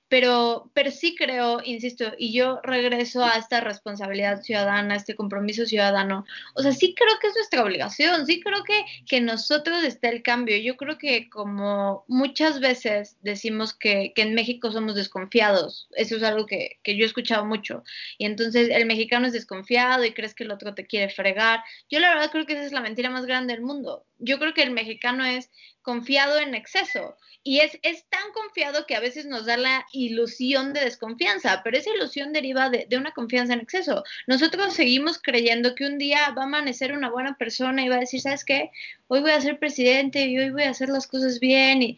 pero, 0.10 0.72
pero 0.74 0.90
sí 0.90 1.16
creo, 1.16 1.62
insisto, 1.64 2.12
y 2.18 2.34
yo 2.34 2.60
regreso 2.64 3.24
a 3.24 3.38
esta 3.38 3.62
responsabilidad 3.62 4.42
ciudadana, 4.42 4.96
este 4.96 5.16
compromiso 5.16 5.66
ciudadano. 5.68 6.26
O 6.56 6.64
sea, 6.64 6.72
sí 6.72 6.96
creo 6.96 7.14
que 7.22 7.28
es 7.28 7.36
nuestra 7.36 7.64
obligación, 7.64 8.26
sí 8.26 8.42
creo 8.42 8.64
que, 8.64 8.84
que 9.08 9.22
nosotros 9.22 9.84
está 9.84 10.10
el 10.10 10.24
cambio. 10.24 10.58
Yo 10.58 10.78
creo 10.78 10.98
que 10.98 11.30
como 11.30 12.06
muchas 12.08 12.60
veces 12.60 13.18
decimos 13.22 13.74
que, 13.74 14.12
que 14.16 14.24
en 14.24 14.34
México 14.34 14.72
somos 14.72 14.96
desconfiados, 14.96 15.88
eso 15.96 16.16
es 16.18 16.24
algo 16.24 16.48
que, 16.48 16.80
que 16.82 16.98
yo 16.98 17.04
he 17.04 17.08
escuchado 17.08 17.46
mucho. 17.46 17.84
Y 18.18 18.26
entonces 18.26 18.70
el 18.72 18.88
mexicano 18.88 19.28
es 19.28 19.34
desconfiado 19.34 20.04
y 20.04 20.14
crees 20.14 20.34
que 20.34 20.44
el 20.44 20.52
otro 20.52 20.74
te 20.74 20.88
quiere 20.88 21.10
fregar. 21.10 21.62
Yo 21.90 22.00
la 22.00 22.10
verdad 22.10 22.32
creo 22.32 22.48
que 22.48 22.54
esa 22.54 22.66
es 22.66 22.72
la 22.72 22.82
mentira 22.82 23.12
más 23.12 23.28
grande 23.28 23.54
del 23.54 23.62
mundo. 23.62 24.06
Yo 24.18 24.40
creo 24.40 24.54
que 24.54 24.64
el 24.64 24.72
mexicano 24.72 25.24
es 25.24 25.52
confiado 25.90 26.38
en 26.38 26.54
exceso 26.54 27.18
y 27.42 27.62
es, 27.62 27.80
es 27.82 28.06
tan 28.10 28.32
confiado 28.32 28.86
que 28.86 28.96
a 28.96 29.00
veces 29.00 29.26
nos 29.26 29.48
da 29.48 29.58
la 29.58 29.88
ilusión 29.92 30.72
de 30.72 30.82
desconfianza, 30.82 31.62
pero 31.64 31.80
esa 31.80 31.90
ilusión 31.96 32.32
deriva 32.32 32.70
de, 32.70 32.86
de, 32.88 32.96
una 32.96 33.12
confianza 33.12 33.54
en 33.54 33.62
exceso. 33.62 34.04
Nosotros 34.28 34.76
seguimos 34.76 35.18
creyendo 35.20 35.74
que 35.74 35.88
un 35.88 35.98
día 35.98 36.30
va 36.38 36.44
a 36.44 36.46
amanecer 36.46 36.94
una 36.94 37.10
buena 37.10 37.38
persona 37.38 37.84
y 37.84 37.90
va 37.90 37.96
a 37.96 38.02
decir, 38.02 38.22
¿sabes 38.22 38.46
qué? 38.46 38.70
Hoy 39.08 39.22
voy 39.22 39.32
a 39.32 39.42
ser 39.42 39.58
presidente 39.58 40.28
y 40.28 40.38
hoy 40.38 40.52
voy 40.52 40.64
a 40.66 40.70
hacer 40.70 40.90
las 40.90 41.08
cosas 41.08 41.40
bien 41.40 41.82
y 41.82 41.98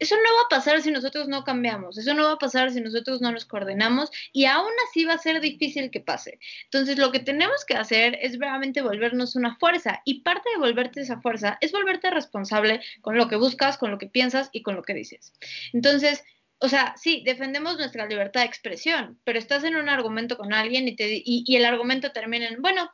eso 0.00 0.16
no 0.16 0.34
va 0.36 0.42
a 0.46 0.48
pasar 0.48 0.82
si 0.82 0.90
nosotros 0.90 1.28
no 1.28 1.44
cambiamos, 1.44 1.98
eso 1.98 2.14
no 2.14 2.24
va 2.24 2.32
a 2.32 2.38
pasar 2.38 2.72
si 2.72 2.80
nosotros 2.80 3.20
no 3.20 3.30
nos 3.30 3.44
coordinamos 3.44 4.10
y 4.32 4.46
aún 4.46 4.72
así 4.88 5.04
va 5.04 5.14
a 5.14 5.18
ser 5.18 5.40
difícil 5.40 5.90
que 5.90 6.00
pase. 6.00 6.38
Entonces 6.64 6.98
lo 6.98 7.12
que 7.12 7.20
tenemos 7.20 7.64
que 7.64 7.74
hacer 7.74 8.18
es 8.20 8.38
realmente 8.38 8.82
volvernos 8.82 9.36
una 9.36 9.56
fuerza 9.56 10.00
y 10.04 10.22
parte 10.22 10.48
de 10.54 10.58
volverte 10.58 11.02
esa 11.02 11.20
fuerza 11.20 11.58
es 11.60 11.70
volverte 11.70 12.10
responsable 12.10 12.80
con 13.02 13.16
lo 13.16 13.28
que 13.28 13.36
buscas, 13.36 13.76
con 13.76 13.90
lo 13.90 13.98
que 13.98 14.06
piensas 14.06 14.48
y 14.52 14.62
con 14.62 14.74
lo 14.74 14.82
que 14.82 14.94
dices. 14.94 15.32
Entonces, 15.72 16.24
o 16.58 16.68
sea, 16.68 16.94
sí, 16.96 17.22
defendemos 17.24 17.76
nuestra 17.76 18.06
libertad 18.06 18.40
de 18.40 18.46
expresión, 18.46 19.20
pero 19.24 19.38
estás 19.38 19.64
en 19.64 19.76
un 19.76 19.88
argumento 19.88 20.36
con 20.36 20.52
alguien 20.52 20.88
y, 20.88 20.96
te, 20.96 21.14
y, 21.14 21.44
y 21.46 21.56
el 21.56 21.64
argumento 21.66 22.12
termina 22.12 22.48
en, 22.48 22.62
bueno, 22.62 22.90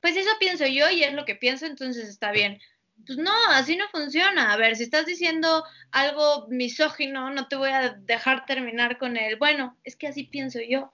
pues 0.00 0.16
eso 0.16 0.30
pienso 0.38 0.66
yo 0.66 0.90
y 0.90 1.02
es 1.02 1.14
lo 1.14 1.24
que 1.24 1.34
pienso, 1.34 1.66
entonces 1.66 2.08
está 2.08 2.30
bien. 2.30 2.60
Pues 3.06 3.18
no, 3.18 3.32
así 3.50 3.76
no 3.76 3.88
funciona. 3.90 4.52
A 4.52 4.56
ver, 4.56 4.76
si 4.76 4.84
estás 4.84 5.06
diciendo 5.06 5.64
algo 5.90 6.46
misógino, 6.48 7.30
no 7.30 7.48
te 7.48 7.56
voy 7.56 7.70
a 7.70 7.96
dejar 8.00 8.46
terminar 8.46 8.98
con 8.98 9.16
el, 9.16 9.36
bueno, 9.36 9.76
es 9.84 9.96
que 9.96 10.08
así 10.08 10.24
pienso 10.24 10.58
yo. 10.66 10.92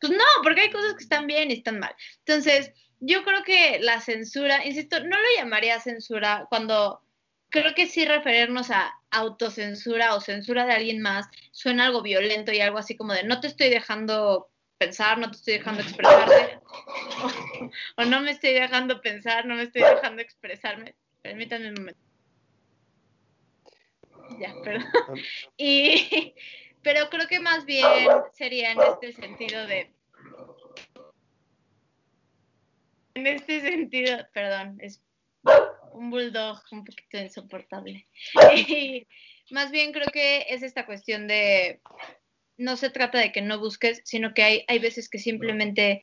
Pues 0.00 0.12
no, 0.12 0.24
porque 0.42 0.62
hay 0.62 0.70
cosas 0.70 0.94
que 0.94 1.04
están 1.04 1.26
bien 1.26 1.50
y 1.50 1.54
están 1.54 1.78
mal. 1.78 1.94
Entonces, 2.18 2.72
yo 3.00 3.22
creo 3.24 3.42
que 3.44 3.78
la 3.80 4.00
censura, 4.00 4.64
insisto, 4.66 5.00
no 5.00 5.16
lo 5.16 5.28
llamaría 5.36 5.78
censura 5.80 6.46
cuando 6.48 7.02
creo 7.50 7.74
que 7.74 7.86
sí 7.86 8.04
referirnos 8.04 8.70
a 8.70 8.92
autocensura 9.10 10.14
o 10.14 10.20
censura 10.20 10.66
de 10.66 10.72
alguien 10.72 11.00
más 11.00 11.28
suena 11.52 11.86
algo 11.86 12.02
violento 12.02 12.52
y 12.52 12.60
algo 12.60 12.78
así 12.78 12.96
como 12.96 13.12
de 13.12 13.22
no 13.22 13.40
te 13.40 13.46
estoy 13.46 13.68
dejando 13.68 14.50
pensar, 14.76 15.18
no 15.18 15.30
te 15.30 15.36
estoy 15.36 15.54
dejando 15.54 15.82
expresarte, 15.82 16.60
o, 17.22 17.70
o, 18.02 18.04
no 18.06 18.20
me 18.22 18.32
estoy 18.32 18.54
dejando 18.54 19.00
pensar, 19.00 19.46
no 19.46 19.54
me 19.54 19.62
estoy 19.62 19.82
dejando 19.82 20.20
expresarme. 20.20 20.96
Permítanme 21.24 21.70
un 21.70 21.74
momento. 21.74 22.00
Ya, 24.38 24.54
perdón. 24.62 24.84
Y, 25.56 26.34
pero 26.82 27.08
creo 27.08 27.26
que 27.26 27.40
más 27.40 27.64
bien 27.64 27.86
sería 28.34 28.72
en 28.72 28.78
este 28.82 29.12
sentido 29.14 29.66
de. 29.66 29.90
En 33.14 33.26
este 33.26 33.62
sentido, 33.62 34.18
perdón, 34.34 34.76
es 34.80 35.02
un 35.92 36.10
bulldog 36.10 36.60
un 36.72 36.84
poquito 36.84 37.16
insoportable. 37.16 38.06
Y 38.68 39.06
más 39.50 39.70
bien 39.70 39.92
creo 39.92 40.08
que 40.12 40.44
es 40.50 40.62
esta 40.62 40.84
cuestión 40.84 41.26
de. 41.26 41.80
No 42.58 42.76
se 42.76 42.90
trata 42.90 43.18
de 43.18 43.32
que 43.32 43.40
no 43.40 43.58
busques, 43.58 44.02
sino 44.04 44.34
que 44.34 44.42
hay, 44.42 44.64
hay 44.68 44.78
veces 44.78 45.08
que 45.08 45.18
simplemente 45.18 46.02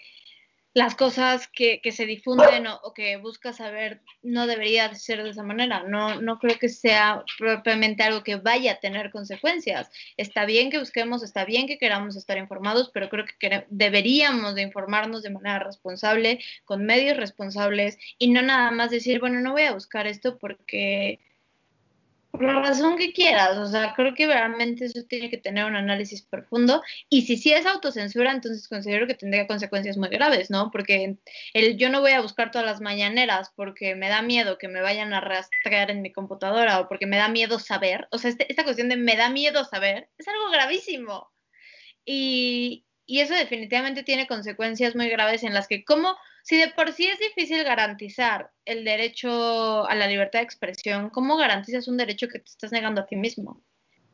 las 0.74 0.96
cosas 0.96 1.48
que, 1.48 1.82
que 1.82 1.92
se 1.92 2.06
difunden 2.06 2.66
o, 2.68 2.94
que 2.94 3.18
buscas 3.18 3.58
saber 3.58 4.02
no 4.22 4.48
debería 4.48 4.94
ser 4.96 5.24
de 5.24 5.32
esa 5.32 5.44
manera. 5.44 5.84
No, 5.84 6.22
no 6.22 6.40
creo 6.40 6.58
que 6.58 6.70
sea 6.70 7.24
propiamente 7.38 8.04
algo 8.04 8.24
que 8.24 8.38
vaya 8.38 8.74
a 8.74 8.80
tener 8.80 9.12
consecuencias. 9.12 9.90
Está 10.16 10.46
bien 10.46 10.70
que 10.70 10.80
busquemos, 10.80 11.24
está 11.24 11.44
bien 11.44 11.68
que 11.68 11.78
queramos 11.78 12.16
estar 12.16 12.38
informados, 12.38 12.90
pero 12.94 13.10
creo 13.10 13.26
que 13.40 13.66
deberíamos 13.70 14.56
de 14.56 14.62
informarnos 14.62 15.24
de 15.24 15.32
manera 15.32 15.60
responsable, 15.60 16.40
con 16.64 16.86
medios 16.86 17.18
responsables 17.18 17.98
y 18.18 18.30
no 18.30 18.42
nada 18.42 18.72
más 18.72 18.92
decir, 18.92 19.20
bueno, 19.20 19.42
no 19.42 19.52
voy 19.52 19.64
a 19.64 19.74
buscar 19.74 20.08
esto 20.08 20.38
porque 20.38 21.20
por 22.32 22.44
la 22.44 22.62
razón 22.62 22.98
que 22.98 23.12
quieras, 23.12 23.58
o 23.58 23.68
sea, 23.68 23.94
creo 23.94 24.14
que 24.14 24.26
realmente 24.26 24.86
eso 24.86 25.04
tiene 25.04 25.30
que 25.30 25.38
tener 25.38 25.66
un 25.66 25.76
análisis 25.76 26.22
profundo 26.22 26.82
y 27.10 27.24
si 27.24 27.36
sí 27.38 27.52
es 27.52 27.66
autocensura, 27.66 28.32
entonces 28.32 28.70
considero 28.70 29.06
que 29.06 29.16
tendría 29.16 29.48
consecuencias 29.48 29.98
muy 29.98 30.10
graves, 30.10 30.50
¿no? 30.50 30.72
Porque 30.72 31.18
el 31.54 31.78
yo 31.78 31.90
no 31.90 32.00
voy 32.00 32.12
a 32.14 32.22
buscar 32.22 32.50
todas 32.50 32.66
las 32.66 32.80
mañaneras 32.80 33.52
porque 33.56 33.96
me 33.96 34.08
da 34.08 34.22
miedo 34.22 34.58
que 34.58 34.70
me 34.70 34.82
vayan 34.82 35.14
a 35.14 35.20
rastrear 35.20 35.92
en 35.92 36.02
mi 36.02 36.14
computadora 36.14 36.80
o 36.80 36.88
porque 36.88 37.06
me 37.06 37.18
da 37.18 37.28
miedo 37.28 37.60
saber, 37.60 38.08
o 38.12 38.18
sea, 38.18 38.32
este, 38.32 38.50
esta 38.50 38.64
cuestión 38.64 38.88
de 38.88 38.96
me 38.96 39.18
da 39.18 39.30
miedo 39.30 39.66
saber 39.66 40.10
es 40.18 40.28
algo 40.28 40.50
gravísimo. 40.52 41.30
Y, 42.06 42.86
y 43.06 43.20
eso 43.20 43.36
definitivamente 43.36 44.04
tiene 44.04 44.28
consecuencias 44.28 44.96
muy 44.96 45.10
graves 45.10 45.44
en 45.44 45.54
las 45.54 45.68
que, 45.68 45.84
¿cómo 45.84 46.16
si 46.44 46.58
de 46.58 46.70
por 46.70 46.92
sí 46.94 47.08
es 47.08 47.20
difícil 47.20 47.64
garantizar 47.64 48.52
el 48.66 48.84
derecho 48.84 49.88
a 49.88 49.96
la 49.96 50.08
libertad 50.08 50.40
de 50.40 50.46
expresión, 50.46 51.10
¿cómo 51.10 51.38
garantizas 51.38 51.88
un 51.88 51.98
derecho 51.98 52.28
que 52.28 52.40
te 52.40 52.50
estás 52.50 52.72
negando 52.72 53.02
a 53.02 53.06
ti 53.06 53.16
mismo? 53.16 53.62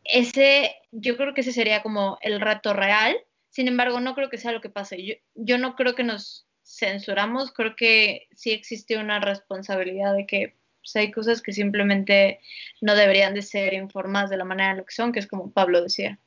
Ese, 0.03 0.75
yo 0.91 1.17
creo 1.17 1.34
que 1.34 1.41
ese 1.41 1.51
sería 1.51 1.84
como 1.84 2.17
el 2.21 2.39
reto 2.39 2.73
real. 2.73 3.17
Sin 3.49 3.67
embargo, 3.67 3.99
no 3.99 4.15
creo 4.15 4.30
que 4.30 4.38
sea 4.38 4.51
lo 4.51 4.61
que 4.61 4.69
pase. 4.69 5.03
Yo, 5.03 5.15
yo 5.36 5.57
no 5.57 5.75
creo 5.75 5.95
que 5.95 6.03
nos 6.03 6.47
censuramos, 6.63 7.53
creo 7.53 7.75
que 7.75 8.28
sí 8.36 8.51
existe 8.51 8.97
una 8.97 9.19
responsabilidad 9.19 10.13
de 10.13 10.25
que 10.25 10.57
pues, 10.80 10.95
hay 10.95 11.11
cosas 11.11 11.41
que 11.41 11.53
simplemente 11.53 12.39
no 12.82 12.95
deberían 12.95 13.34
de 13.34 13.41
ser 13.41 13.73
informadas 13.73 14.30
de 14.30 14.38
la 14.38 14.45
manera 14.45 14.71
en 14.71 14.78
lo 14.78 14.86
que 14.86 14.93
son, 14.93 15.11
que 15.11 15.19
es 15.19 15.28
como 15.28 15.51
Pablo 15.51 15.82
decía. 15.82 16.19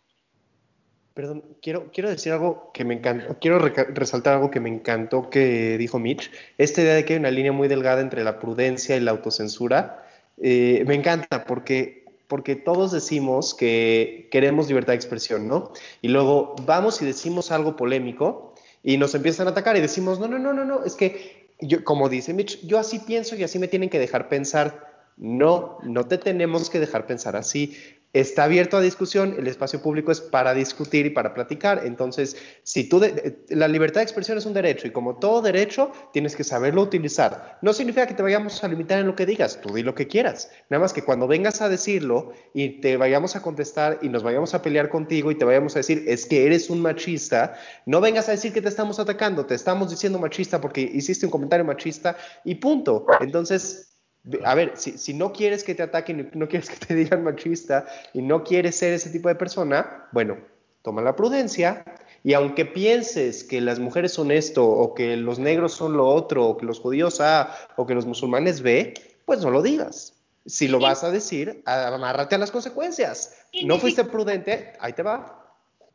Perdón, 1.14 1.44
quiero, 1.60 1.90
quiero 1.92 2.08
decir 2.08 2.32
algo 2.32 2.70
que 2.72 2.84
me 2.84 2.94
encantó, 2.94 3.36
quiero 3.40 3.58
resaltar 3.58 4.34
algo 4.34 4.50
que 4.50 4.60
me 4.60 4.68
encantó 4.68 5.28
que 5.28 5.76
dijo 5.76 5.98
Mitch. 5.98 6.30
Esta 6.56 6.82
idea 6.82 6.94
de 6.94 7.04
que 7.04 7.14
hay 7.14 7.18
una 7.18 7.32
línea 7.32 7.50
muy 7.50 7.66
delgada 7.66 8.00
entre 8.00 8.22
la 8.22 8.38
prudencia 8.38 8.96
y 8.96 9.00
la 9.00 9.10
autocensura, 9.10 10.06
eh, 10.40 10.84
me 10.86 10.94
encanta 10.94 11.44
porque, 11.44 12.04
porque 12.28 12.54
todos 12.54 12.92
decimos 12.92 13.54
que 13.54 14.28
queremos 14.30 14.68
libertad 14.68 14.92
de 14.92 14.98
expresión, 14.98 15.48
¿no? 15.48 15.72
Y 16.00 16.08
luego 16.08 16.54
vamos 16.64 17.02
y 17.02 17.06
decimos 17.06 17.50
algo 17.50 17.74
polémico 17.74 18.54
y 18.84 18.96
nos 18.96 19.14
empiezan 19.14 19.48
a 19.48 19.50
atacar 19.50 19.76
y 19.76 19.80
decimos, 19.80 20.20
no, 20.20 20.28
no, 20.28 20.38
no, 20.38 20.52
no, 20.52 20.64
no, 20.64 20.84
es 20.84 20.94
que, 20.94 21.50
yo, 21.60 21.82
como 21.82 22.08
dice 22.08 22.32
Mitch, 22.32 22.64
yo 22.64 22.78
así 22.78 23.00
pienso 23.00 23.34
y 23.34 23.42
así 23.42 23.58
me 23.58 23.68
tienen 23.68 23.90
que 23.90 23.98
dejar 23.98 24.28
pensar. 24.28 24.88
No, 25.16 25.76
no 25.82 26.06
te 26.06 26.16
tenemos 26.16 26.70
que 26.70 26.80
dejar 26.80 27.06
pensar 27.06 27.36
así 27.36 27.76
está 28.12 28.44
abierto 28.44 28.76
a 28.76 28.80
discusión, 28.80 29.36
el 29.38 29.46
espacio 29.46 29.80
público 29.80 30.10
es 30.10 30.20
para 30.20 30.52
discutir 30.52 31.06
y 31.06 31.10
para 31.10 31.32
platicar. 31.32 31.82
Entonces, 31.84 32.36
si 32.64 32.88
tú 32.88 33.00
la 33.48 33.68
libertad 33.68 34.00
de 34.00 34.04
expresión 34.04 34.36
es 34.36 34.46
un 34.46 34.54
derecho 34.54 34.86
y 34.86 34.90
como 34.90 35.16
todo 35.16 35.42
derecho 35.42 35.92
tienes 36.12 36.34
que 36.34 36.42
saberlo 36.42 36.82
utilizar. 36.82 37.58
No 37.62 37.72
significa 37.72 38.06
que 38.06 38.14
te 38.14 38.22
vayamos 38.22 38.62
a 38.64 38.68
limitar 38.68 38.98
en 38.98 39.06
lo 39.06 39.14
que 39.14 39.26
digas, 39.26 39.60
tú 39.60 39.74
di 39.74 39.82
lo 39.82 39.94
que 39.94 40.08
quieras. 40.08 40.50
Nada 40.68 40.80
más 40.80 40.92
que 40.92 41.02
cuando 41.02 41.28
vengas 41.28 41.60
a 41.60 41.68
decirlo 41.68 42.32
y 42.52 42.80
te 42.80 42.96
vayamos 42.96 43.36
a 43.36 43.42
contestar 43.42 43.98
y 44.02 44.08
nos 44.08 44.22
vayamos 44.22 44.54
a 44.54 44.62
pelear 44.62 44.88
contigo 44.88 45.30
y 45.30 45.36
te 45.36 45.44
vayamos 45.44 45.76
a 45.76 45.80
decir 45.80 46.04
es 46.06 46.26
que 46.26 46.46
eres 46.46 46.68
un 46.70 46.82
machista, 46.82 47.54
no 47.86 48.00
vengas 48.00 48.28
a 48.28 48.32
decir 48.32 48.52
que 48.52 48.62
te 48.62 48.68
estamos 48.68 48.98
atacando, 48.98 49.46
te 49.46 49.54
estamos 49.54 49.90
diciendo 49.90 50.18
machista 50.18 50.60
porque 50.60 50.80
hiciste 50.80 51.26
un 51.26 51.32
comentario 51.32 51.64
machista 51.64 52.16
y 52.44 52.56
punto. 52.56 53.06
Entonces, 53.20 53.99
a 54.44 54.54
ver, 54.54 54.72
si, 54.76 55.14
no 55.14 55.32
quieres 55.32 55.64
que 55.64 55.74
te 55.74 55.82
ataquen, 55.82 56.30
no 56.34 56.48
quieres 56.48 56.70
que 56.70 56.86
te 56.86 56.94
digan 56.96 57.24
machista 57.24 57.86
y 58.12 58.22
no 58.22 58.44
quieres 58.44 58.76
ser 58.76 58.92
ese 58.92 59.10
tipo 59.10 59.28
de 59.28 59.34
persona, 59.34 60.08
bueno, 60.12 60.38
toma 60.82 61.02
la 61.02 61.16
prudencia 61.16 61.84
y 62.22 62.34
aunque 62.34 62.66
pienses 62.66 63.44
que 63.44 63.60
las 63.60 63.78
mujeres 63.78 64.12
son 64.12 64.30
esto 64.30 64.66
o 64.66 64.94
que 64.94 65.16
los 65.16 65.38
negros 65.38 65.72
son 65.72 65.96
lo 65.96 66.06
otro 66.06 66.46
o 66.46 66.56
que 66.56 66.66
los 66.66 66.80
judíos 66.80 67.20
A 67.20 67.56
o 67.76 67.86
que 67.86 67.94
los 67.94 68.06
musulmanes 68.06 68.60
B, 68.60 68.94
pues 69.24 69.40
no 69.40 69.50
lo 69.50 69.62
digas. 69.62 70.14
Si 70.46 70.68
lo 70.68 70.80
vas 70.80 71.04
a 71.04 71.10
decir, 71.10 71.62
amárrate 71.64 72.34
a 72.34 72.38
las 72.38 72.50
consecuencias. 72.50 73.36
No 73.64 73.78
fuiste 73.78 74.04
prudente, 74.04 74.72
ahí 74.80 74.92
te 74.92 75.02
va. 75.02 75.39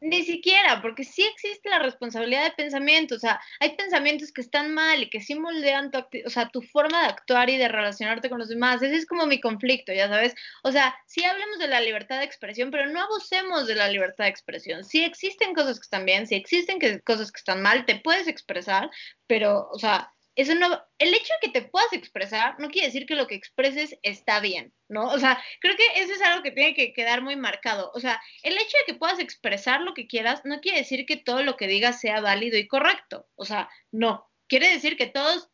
Ni 0.06 0.22
siquiera, 0.24 0.84
porque 0.84 1.04
sí 1.04 1.24
existe 1.24 1.68
la 1.68 1.80
responsabilidad 1.80 2.44
de 2.44 2.52
pensamiento, 2.52 3.16
o 3.16 3.20
sea, 3.20 3.42
hay 3.60 3.76
pensamientos 3.76 4.32
que 4.32 4.42
están 4.42 4.72
mal 4.72 5.02
y 5.02 5.10
que 5.10 5.20
sí 5.20 5.34
moldean 5.34 5.90
tu, 5.90 5.98
o 6.24 6.30
sea, 6.30 6.48
tu 6.50 6.62
forma 6.62 7.02
de 7.02 7.08
actuar 7.08 7.50
y 7.50 7.58
de 7.58 7.68
relacionarte 7.68 8.30
con 8.30 8.38
los 8.38 8.50
demás. 8.50 8.84
Ese 8.84 8.98
es 8.98 9.08
como 9.08 9.26
mi 9.26 9.42
conflicto, 9.42 9.92
ya 9.94 10.08
sabes. 10.08 10.36
O 10.64 10.72
sea, 10.72 10.96
sí 11.08 11.24
hablemos 11.24 11.58
de 11.58 11.70
la 11.70 11.82
libertad 11.82 12.20
de 12.20 12.26
expresión, 12.26 12.70
pero 12.70 12.86
no 12.86 13.02
abusemos 13.02 13.66
de 13.66 13.74
la 13.74 13.88
libertad 13.90 14.26
de 14.26 14.30
expresión. 14.30 14.84
Sí 14.84 15.04
existen 15.04 15.56
cosas 15.56 15.80
que 15.80 15.86
están 15.86 16.06
bien, 16.06 16.28
sí 16.28 16.36
existen 16.36 16.78
cosas 17.04 17.32
que 17.32 17.40
están 17.40 17.64
mal, 17.64 17.86
te 17.88 17.96
puedes 18.00 18.28
expresar, 18.28 18.92
pero, 19.26 19.68
o 19.72 19.80
sea, 19.80 20.14
eso 20.36 20.54
no, 20.56 20.68
el 21.00 21.14
hecho 21.14 21.34
de 21.42 21.48
que 21.48 21.60
te 21.60 21.68
puedas 21.68 21.94
expresar 21.94 22.60
no 22.60 22.70
quiere 22.70 22.88
decir 22.88 23.06
que 23.06 23.16
lo 23.16 23.28
que 23.28 23.36
expreses 23.36 23.98
está 24.04 24.40
bien, 24.42 24.74
¿no? 24.90 25.08
O 25.08 25.18
sea, 25.18 25.42
creo 25.62 25.76
que 25.78 25.86
eso 25.96 26.14
es 26.14 26.22
algo 26.22 26.44
que 26.44 26.52
tiene 26.52 26.74
que 26.74 26.94
quedar 26.94 27.22
muy 27.22 27.36
marcado. 27.38 27.92
O 27.94 28.00
sea, 28.00 28.22
el 28.44 28.54
hecho 28.58 28.78
de 28.80 28.86
que 28.86 29.00
puedas 29.00 29.20
expresar 29.20 29.82
lo 29.82 29.94
que 29.94 30.08
quieras 30.08 30.42
no 30.44 30.60
quiere 30.60 30.80
decir 30.80 31.06
que 31.06 31.16
todo 31.16 31.44
lo 31.44 31.56
que 31.56 31.68
digas 31.68 32.02
sea 32.02 32.20
válido 32.20 32.58
y 32.58 32.68
correcto. 32.68 33.28
O 33.36 33.46
sea, 33.46 33.70
no. 33.92 34.30
Quiere 34.48 34.70
decir 34.70 34.98
que 34.98 35.08
todos 35.08 35.50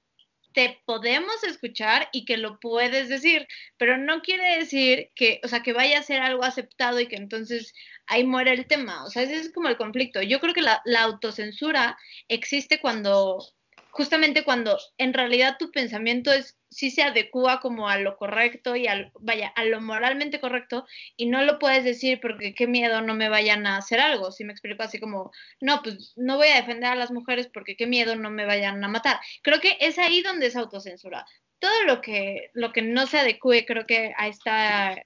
te 0.54 0.82
podemos 0.86 1.44
escuchar 1.44 2.10
y 2.12 2.26
que 2.26 2.38
lo 2.38 2.60
puedes 2.60 3.08
decir, 3.08 3.48
pero 3.78 3.98
no 3.98 4.22
quiere 4.22 4.58
decir 4.58 5.12
que, 5.16 5.40
o 5.44 5.48
sea, 5.48 5.62
que 5.62 5.74
vaya 5.74 6.00
a 6.00 6.04
ser 6.04 6.22
algo 6.22 6.44
aceptado 6.44 7.00
y 7.00 7.08
que 7.08 7.16
entonces 7.16 7.74
ahí 8.08 8.24
muere 8.26 8.52
el 8.52 8.68
tema. 8.68 9.06
O 9.06 9.10
sea, 9.10 9.24
ese 9.24 9.36
es 9.36 9.54
como 9.54 9.70
el 9.70 9.78
conflicto. 9.78 10.22
Yo 10.22 10.40
creo 10.40 10.54
que 10.54 10.62
la, 10.62 10.82
la 10.86 11.04
autocensura 11.04 11.98
existe 12.28 12.82
cuando 12.82 13.46
justamente 13.92 14.44
cuando 14.44 14.78
en 14.98 15.14
realidad 15.14 15.58
tu 15.60 15.72
pensamiento 15.72 16.32
es 16.32 16.58
sí 16.70 16.90
se 16.90 17.04
adecua 17.04 17.60
como 17.60 17.90
a 17.90 17.98
lo 17.98 18.16
correcto 18.16 18.76
y 18.78 18.88
al, 18.88 19.12
vaya, 19.20 19.50
a 19.50 19.66
lo 19.66 19.82
moralmente 19.82 20.40
correcto 20.40 20.86
y 21.18 21.26
no 21.26 21.44
lo 21.44 21.60
puedes 21.60 21.84
decir 21.84 22.20
porque 22.22 22.56
qué 22.56 22.66
miedo 22.66 23.02
no 23.02 23.14
me 23.14 23.28
vayan 23.28 23.68
a 23.68 23.78
hacer 23.78 24.00
algo, 24.00 24.32
si 24.32 24.46
me 24.46 24.54
explico 24.54 24.82
así 24.82 25.00
como, 25.00 25.32
no, 25.60 25.82
pues 25.84 26.14
no 26.16 26.38
voy 26.38 26.48
a 26.48 26.56
defender 26.56 26.90
a 26.90 26.96
las 26.96 27.12
mujeres 27.12 27.50
porque 27.54 27.76
qué 27.76 27.88
miedo 27.88 28.16
no 28.16 28.32
me 28.32 28.46
vayan 28.46 28.82
a 28.84 28.88
matar. 28.88 29.20
Creo 29.42 29.60
que 29.60 29.78
es 29.82 30.00
ahí 30.00 30.22
donde 30.22 30.48
es 30.48 30.56
autocensura. 30.56 31.26
Todo 31.60 31.84
lo 31.84 32.02
que, 32.02 32.50
lo 32.54 32.72
que 32.72 32.82
no 32.82 33.06
se 33.06 33.20
adecue, 33.20 33.66
creo 33.66 33.86
que 33.86 34.14
a 34.18 34.28
esta, 34.30 34.92
a 34.92 35.06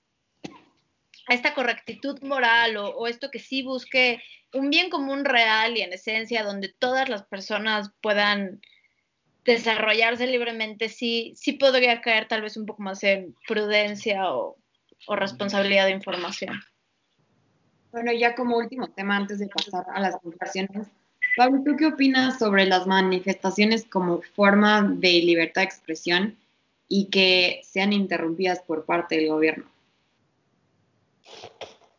esta 1.29 1.53
correctitud 1.55 2.21
moral 2.21 2.77
o, 2.77 2.89
o 2.89 3.07
esto 3.07 3.31
que 3.31 3.39
sí 3.39 3.63
busque 3.63 4.21
un 4.53 4.69
bien 4.69 4.89
común 4.89 5.25
real 5.25 5.75
y 5.75 5.81
en 5.81 5.91
esencia 5.91 6.43
donde 6.43 6.69
todas 6.69 7.09
las 7.09 7.23
personas 7.23 7.91
puedan 8.01 8.61
desarrollarse 9.45 10.27
libremente, 10.27 10.89
sí, 10.89 11.33
sí 11.35 11.53
podría 11.53 12.01
caer 12.01 12.27
tal 12.27 12.41
vez 12.41 12.57
un 12.57 12.65
poco 12.65 12.81
más 12.81 13.03
en 13.03 13.35
prudencia 13.47 14.31
o, 14.33 14.57
responsabilidad 15.07 15.85
de 15.85 15.91
información. 15.91 16.59
Bueno, 17.91 18.11
ya 18.11 18.33
como 18.33 18.57
último 18.57 18.87
tema, 18.89 19.15
antes 19.15 19.37
de 19.37 19.47
pasar 19.47 19.85
a 19.93 19.99
las 19.99 20.17
conclusiones, 20.17 20.87
Pablo, 21.37 21.61
¿tú 21.63 21.75
qué 21.77 21.85
opinas 21.85 22.39
sobre 22.39 22.65
las 22.65 22.87
manifestaciones 22.87 23.85
como 23.85 24.21
forma 24.35 24.81
de 24.81 25.21
libertad 25.21 25.61
de 25.61 25.65
expresión 25.65 26.37
y 26.87 27.09
que 27.09 27.61
sean 27.63 27.93
interrumpidas 27.93 28.61
por 28.61 28.85
parte 28.85 29.17
del 29.17 29.29
gobierno? 29.29 29.65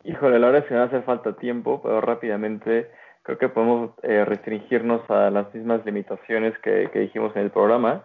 Híjole, 0.05 0.39
la 0.39 0.47
verdad 0.47 0.63
es 0.63 0.69
que 0.69 0.75
me 0.75 0.79
va 0.79 0.85
a 0.85 0.89
hacer 0.89 1.03
falta 1.05 1.37
tiempo, 1.37 1.81
pero 1.83 2.01
rápidamente 2.01 2.91
creo 3.27 3.39
que 3.39 3.49
podemos 3.49 3.91
eh, 4.05 4.25
restringirnos 4.25 5.03
a 5.11 5.31
las 5.31 5.53
mismas 5.53 5.85
limitaciones 5.85 6.57
que, 6.61 6.89
dijimos 6.95 7.35
en 7.35 7.43
el 7.43 7.51
programa. 7.51 8.05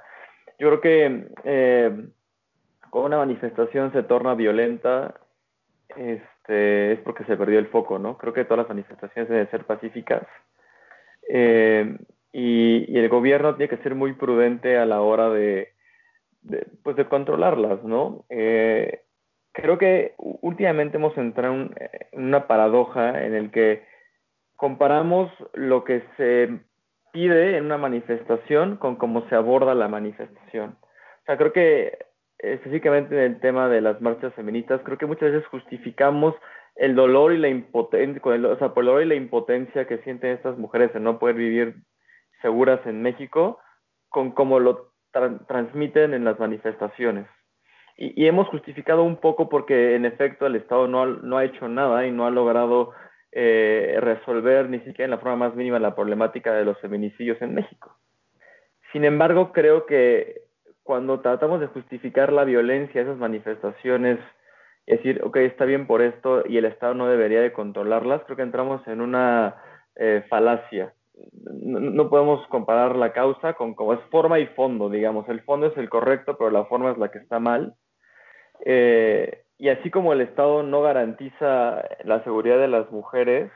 Yo 0.58 0.68
creo 0.70 0.82
que 0.82 1.28
eh, 1.44 2.06
cuando 2.90 3.06
una 3.06 3.18
manifestación 3.20 3.92
se 3.92 4.02
torna 4.02 4.34
violenta, 4.34 5.14
este, 5.96 6.94
es 6.94 7.00
porque 7.02 7.24
se 7.26 7.38
perdió 7.38 7.60
el 7.60 7.68
foco, 7.68 8.00
¿no? 8.00 8.18
Creo 8.18 8.34
que 8.34 8.46
todas 8.46 8.66
las 8.66 8.70
manifestaciones 8.70 9.30
deben 9.30 9.52
ser 9.52 9.66
pacíficas. 9.66 10.24
Eh, 11.30 11.98
y, 12.34 12.98
el 12.98 13.08
gobierno 13.08 13.56
tiene 13.56 13.70
que 13.70 13.84
ser 13.84 13.94
muy 13.94 14.14
prudente 14.14 14.80
a 14.80 14.88
la 14.88 15.02
hora 15.02 15.30
de, 15.30 15.74
pues 16.82 16.96
de 16.96 17.06
controlarlas, 17.06 17.84
¿no? 17.84 18.26
creo 19.54 19.78
que 19.78 20.14
últimamente 20.18 20.96
hemos 20.96 21.16
entrado 21.18 21.54
en 21.54 21.72
una 22.14 22.48
paradoja 22.48 23.26
en 23.26 23.36
el 23.36 23.52
que 23.52 23.91
comparamos 24.62 25.32
lo 25.54 25.84
que 25.84 26.04
se 26.18 26.60
pide 27.12 27.58
en 27.58 27.66
una 27.66 27.80
manifestación 27.80 28.78
con 28.78 28.96
cómo 28.96 29.28
se 29.28 29.34
aborda 29.34 29.74
la 29.74 29.88
manifestación. 29.88 30.78
O 30.84 31.26
sea, 31.26 31.36
creo 31.36 31.52
que 31.52 31.98
específicamente 32.38 33.16
en 33.16 33.24
el 33.24 33.40
tema 33.40 33.70
de 33.70 33.82
las 33.82 34.00
marchas 34.02 34.36
feministas, 34.36 34.80
creo 34.84 35.00
que 35.00 35.08
muchas 35.08 35.32
veces 35.32 35.48
justificamos 35.48 36.36
el 36.76 36.94
dolor 36.94 37.34
y 37.34 37.40
la 37.40 37.48
impotencia, 37.48 38.22
o 38.24 38.58
sea, 38.60 38.68
el 38.68 38.74
dolor 38.76 39.02
y 39.02 39.08
la 39.08 39.16
impotencia 39.16 39.88
que 39.88 39.98
sienten 40.04 40.34
estas 40.34 40.60
mujeres 40.60 40.94
de 40.94 41.00
no 41.00 41.18
poder 41.18 41.38
vivir 41.38 41.78
seguras 42.44 42.86
en 42.86 43.02
México 43.02 43.58
con 44.10 44.30
cómo 44.30 44.60
lo 44.60 44.94
transmiten 45.48 46.14
en 46.14 46.24
las 46.24 46.38
manifestaciones. 46.40 47.26
Y, 47.98 48.28
hemos 48.28 48.48
justificado 48.50 49.02
un 49.02 49.18
poco 49.18 49.50
porque 49.50 49.96
en 49.96 50.06
efecto 50.06 50.46
el 50.46 50.56
Estado 50.56 50.88
no 50.88 51.02
ha, 51.02 51.06
no 51.08 51.40
ha 51.40 51.46
hecho 51.46 51.68
nada 51.68 52.06
y 52.06 52.12
no 52.12 52.28
ha 52.28 52.30
logrado 52.30 52.94
eh, 53.32 53.98
resolver 54.02 54.70
ni 54.70 54.80
siquiera 54.80 55.06
en 55.06 55.12
la 55.12 55.18
forma 55.18 55.48
más 55.48 55.56
mínima 55.56 55.80
la 55.80 55.96
problemática 55.96 56.54
de 56.54 56.66
los 56.66 56.80
feminicidios 56.80 57.42
en 57.42 57.54
México. 57.54 57.98
Sin 58.92 59.06
embargo, 59.06 59.52
creo 59.54 59.86
que 59.86 60.42
cuando 60.84 61.22
tratamos 61.22 61.62
de 61.62 61.68
justificar 61.68 62.34
la 62.34 62.44
violencia, 62.44 63.02
esas 63.02 63.18
manifestaciones, 63.18 64.20
y 64.86 64.96
decir, 64.96 65.22
ok, 65.24 65.38
está 65.38 65.66
bien 65.66 65.88
por 65.88 66.02
esto 66.02 66.44
y 66.48 66.58
el 66.58 66.66
Estado 66.66 66.94
no 66.94 67.08
debería 67.08 67.42
de 67.42 67.54
controlarlas, 67.54 68.24
creo 68.26 68.36
que 68.36 68.44
entramos 68.44 68.86
en 68.88 69.02
una 69.02 69.56
eh, 69.96 70.26
falacia. 70.30 70.94
No, 71.44 72.10
podemos 72.10 72.46
comparar 72.48 72.96
la 72.96 73.14
causa 73.14 73.54
con 73.54 73.76
como 73.76 73.94
es 73.94 74.00
forma 74.10 74.40
y 74.40 74.48
fondo, 74.48 74.90
digamos. 74.90 75.30
El 75.30 75.42
fondo 75.42 75.68
es 75.68 75.78
el 75.78 75.88
correcto, 75.88 76.36
pero 76.38 76.50
la 76.50 76.66
forma 76.66 76.92
es 76.92 76.98
la 76.98 77.12
que 77.12 77.20
está 77.20 77.40
mal. 77.40 77.76
Eh, 78.66 79.44
y 79.62 79.70
así 79.70 79.92
como 79.92 80.12
el 80.12 80.22
Estado 80.22 80.64
no 80.64 80.82
garantiza 80.82 81.88
la 82.04 82.24
seguridad 82.24 82.58
de 82.58 82.68
las 82.68 82.92
mujeres 82.92 83.52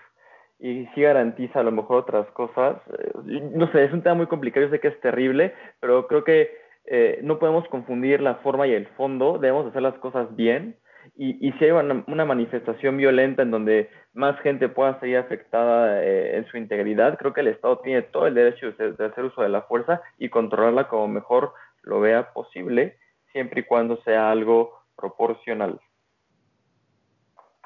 y 0.60 0.86
sí 0.94 1.02
garantiza 1.02 1.62
a 1.62 1.64
lo 1.64 1.72
mejor 1.72 1.98
otras 1.98 2.28
cosas, 2.28 2.78
eh, 3.00 3.42
no 3.56 3.72
sé, 3.72 3.86
es 3.86 3.92
un 3.92 4.04
tema 4.04 4.14
muy 4.14 4.28
complicado, 4.28 4.68
yo 4.68 4.72
sé 4.72 4.80
que 4.80 4.90
es 4.90 5.02
terrible, 5.02 5.56
pero 5.80 6.06
creo 6.06 6.24
que 6.24 6.56
eh, 6.86 7.22
no 7.24 7.40
podemos 7.40 7.68
confundir 7.70 8.22
la 8.22 8.36
forma 8.36 8.68
y 8.68 8.74
el 8.74 8.86
fondo, 8.90 9.40
debemos 9.40 9.66
hacer 9.66 9.82
las 9.82 9.96
cosas 9.96 10.36
bien. 10.36 10.76
Y, 11.18 11.52
si 11.54 11.66
hay 11.66 11.72
una, 11.72 12.26
manifestación 12.26 12.98
violenta 12.98 13.42
en 13.42 13.52
donde 13.52 13.90
más 14.14 14.40
gente 14.42 14.70
pueda 14.70 15.00
ser 15.00 15.18
afectada 15.18 16.04
eh, 16.04 16.38
en 16.38 16.46
su 16.48 16.58
integridad, 16.58 17.18
creo 17.18 17.34
que 17.34 17.42
el 17.42 17.48
Estado 17.48 17.80
tiene 17.80 18.04
todo 18.04 18.28
el 18.28 18.36
derecho 18.36 18.72
de, 18.72 19.06
hacer 19.06 19.24
uso 19.24 19.42
de 19.42 19.50
la 19.50 19.64
fuerza 19.64 20.02
y 20.20 20.30
controlarla 20.30 20.88
como 20.88 21.08
mejor 21.08 21.54
lo 21.82 22.00
vea 22.00 22.32
posible, 22.34 22.98
siempre 23.32 23.62
y 23.62 23.64
cuando 23.64 23.98
sea 24.04 24.30
algo 24.30 24.72
proporcional. 24.96 25.80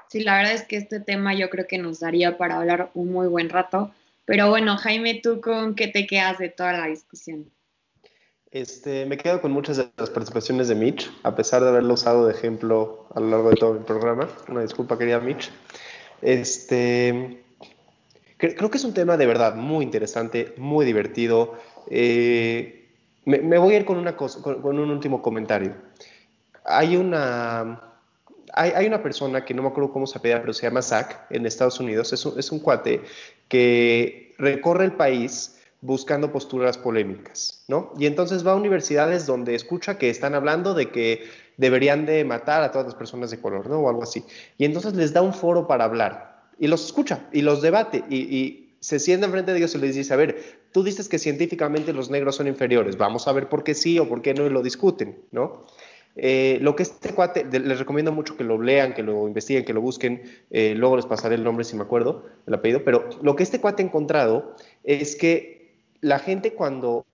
Sí, 0.10 0.24
la 0.24 0.38
verdad 0.38 0.53
es 0.53 0.64
que 0.64 0.76
este 0.76 0.99
tema 0.99 1.36
yo 1.36 1.49
creo 1.49 1.68
que 1.68 1.78
nos 1.78 1.99
daría 1.99 2.38
para 2.38 2.57
hablar 2.57 2.89
un 2.95 3.12
muy 3.12 3.28
buen 3.28 3.49
rato. 3.49 3.91
Pero 4.26 4.49
bueno, 4.49 4.76
Jaime, 4.78 5.22
¿tú 5.22 5.39
con 5.39 5.76
qué 5.76 5.88
te 5.88 6.07
quedas 6.07 6.39
de 6.39 6.49
toda 6.49 6.74
la 6.74 6.88
discusión? 6.88 7.49
Este, 8.51 9.05
me 9.05 9.18
quedo 9.18 9.39
con 9.39 9.51
muchas 9.51 9.78
de 9.78 9.89
las 9.97 10.10
participaciones 10.10 10.68
de 10.68 10.74
Mitch, 10.74 11.12
a 11.22 11.36
pesar 11.36 11.62
de 11.62 11.70
haberlo 11.70 11.93
usado 11.93 12.26
de 12.26 12.34
ejemplo 12.34 13.07
a 13.14 13.20
lo 13.20 13.30
largo 13.30 13.51
de 13.51 13.55
todo 13.57 13.74
el 13.76 13.84
programa. 13.84 14.28
Una 14.47 14.62
disculpa, 14.62 14.97
querida 14.97 15.20
Mitch. 15.20 15.51
Este, 16.24 17.43
creo 18.38 18.72
que 18.72 18.78
es 18.78 18.84
un 18.84 18.95
tema 18.95 19.16
de 19.16 19.28
verdad 19.28 19.53
muy 19.53 19.86
interesante, 19.86 20.55
muy 20.57 20.88
divertido. 20.88 21.53
Eh, 21.88 22.89
me, 23.26 23.60
voy 23.60 23.76
a 23.76 23.78
ir 23.78 23.86
con, 23.86 23.97
una 23.97 24.18
cosa, 24.18 24.41
con, 24.41 24.80
un 24.80 24.89
último 24.89 25.22
comentario. 25.22 25.76
Hay 26.66 26.95
una, 26.95 27.89
hay, 28.60 28.88
una 28.88 29.01
persona 29.01 29.45
que 29.45 29.53
no 29.53 29.62
me 29.64 29.70
acuerdo 29.70 29.93
cómo 29.93 30.05
se 30.05 30.18
apela, 30.18 30.41
pero 30.41 30.53
se 30.53 30.64
llama 30.64 30.82
Zach 30.82 31.26
en 31.30 31.45
Estados 31.45 31.80
Unidos. 31.80 32.12
Es 32.12 32.26
un, 32.26 32.38
es 32.38 32.49
cuate 32.62 33.01
que 33.47 34.36
recorre 34.38 34.86
el 34.86 34.91
país 34.93 35.55
buscando 35.82 36.32
posturas 36.32 36.78
polémicas, 36.78 37.64
¿no? 37.70 37.93
Y 37.97 38.05
entonces 38.05 38.45
va 38.45 38.51
a 38.51 38.55
universidades 38.55 39.26
donde 39.26 39.55
escucha 39.55 39.97
que 39.97 40.10
están 40.10 40.36
hablando 40.36 40.74
de 40.74 40.89
que 40.89 41.24
deberían 41.55 42.05
de 42.05 42.26
matar 42.26 42.64
a 42.64 42.72
todas 42.72 42.88
las 42.88 42.95
personas 42.95 43.32
de 43.32 43.39
color, 43.39 43.70
¿no? 43.70 43.80
O 43.80 43.89
algo 43.89 44.03
así. 44.03 44.26
Y 44.57 44.66
entonces 44.66 44.93
les 44.93 45.14
da 45.14 45.22
un 45.22 45.34
foro 45.34 45.66
para 45.66 45.86
hablar 45.86 46.43
y 46.60 46.68
los 46.68 46.86
escucha 46.86 47.28
y 47.32 47.41
los 47.41 47.62
debate 47.62 48.03
y, 48.10 48.66
se 48.82 48.97
sienta 48.97 49.26
enfrente 49.26 49.51
de 49.51 49.57
ellos 49.57 49.76
y 49.76 49.78
les 49.78 49.93
dice, 49.93 50.14
a 50.14 50.16
ver, 50.16 50.62
tú 50.72 50.84
dices 50.84 51.10
que 51.10 51.20
científicamente 51.20 51.91
los 51.91 52.10
negros 52.10 52.38
son 52.38 52.47
inferiores, 52.47 52.95
vamos 52.95 53.28
a 53.28 53.34
ver 53.34 53.49
por 53.49 53.66
qué 53.66 53.74
sí 53.74 53.99
o 53.99 54.07
por 54.07 54.22
qué 54.22 54.34
no 54.34 54.45
y 54.45 54.49
lo 54.49 54.62
discuten, 54.62 55.20
¿no? 55.32 55.66
Eh, 56.16 56.57
lo 56.62 56.76
que 56.76 56.84
este 56.84 57.14
cuate, 57.14 57.45
les 57.45 57.80
recomiendo 57.80 58.12
mucho 58.12 58.36
que 58.36 58.43
lo 58.43 58.62
lean, 58.62 58.93
que 58.93 59.03
lo 59.03 59.28
investiguen, 59.28 59.64
que 59.64 59.74
lo 59.74 59.82
busquen, 59.82 60.24
eh, 60.49 60.74
luego 60.76 60.95
les 60.95 61.05
pasaré 61.05 61.36
el 61.36 61.43
nombre 61.43 61.64
si 61.64 61.76
me 61.76 61.84
acuerdo, 61.84 62.26
el 62.45 62.53
apellido, 62.53 62.84
pero 62.84 63.10
lo 63.22 63.36
que 63.36 63.43
este 63.43 63.62
cuate 63.62 63.84
ha 63.84 63.86
encontrado 63.86 64.55
es 64.84 65.16
que 65.16 65.60
la 66.01 66.20
gente 66.20 66.53
cuando, 66.53 67.05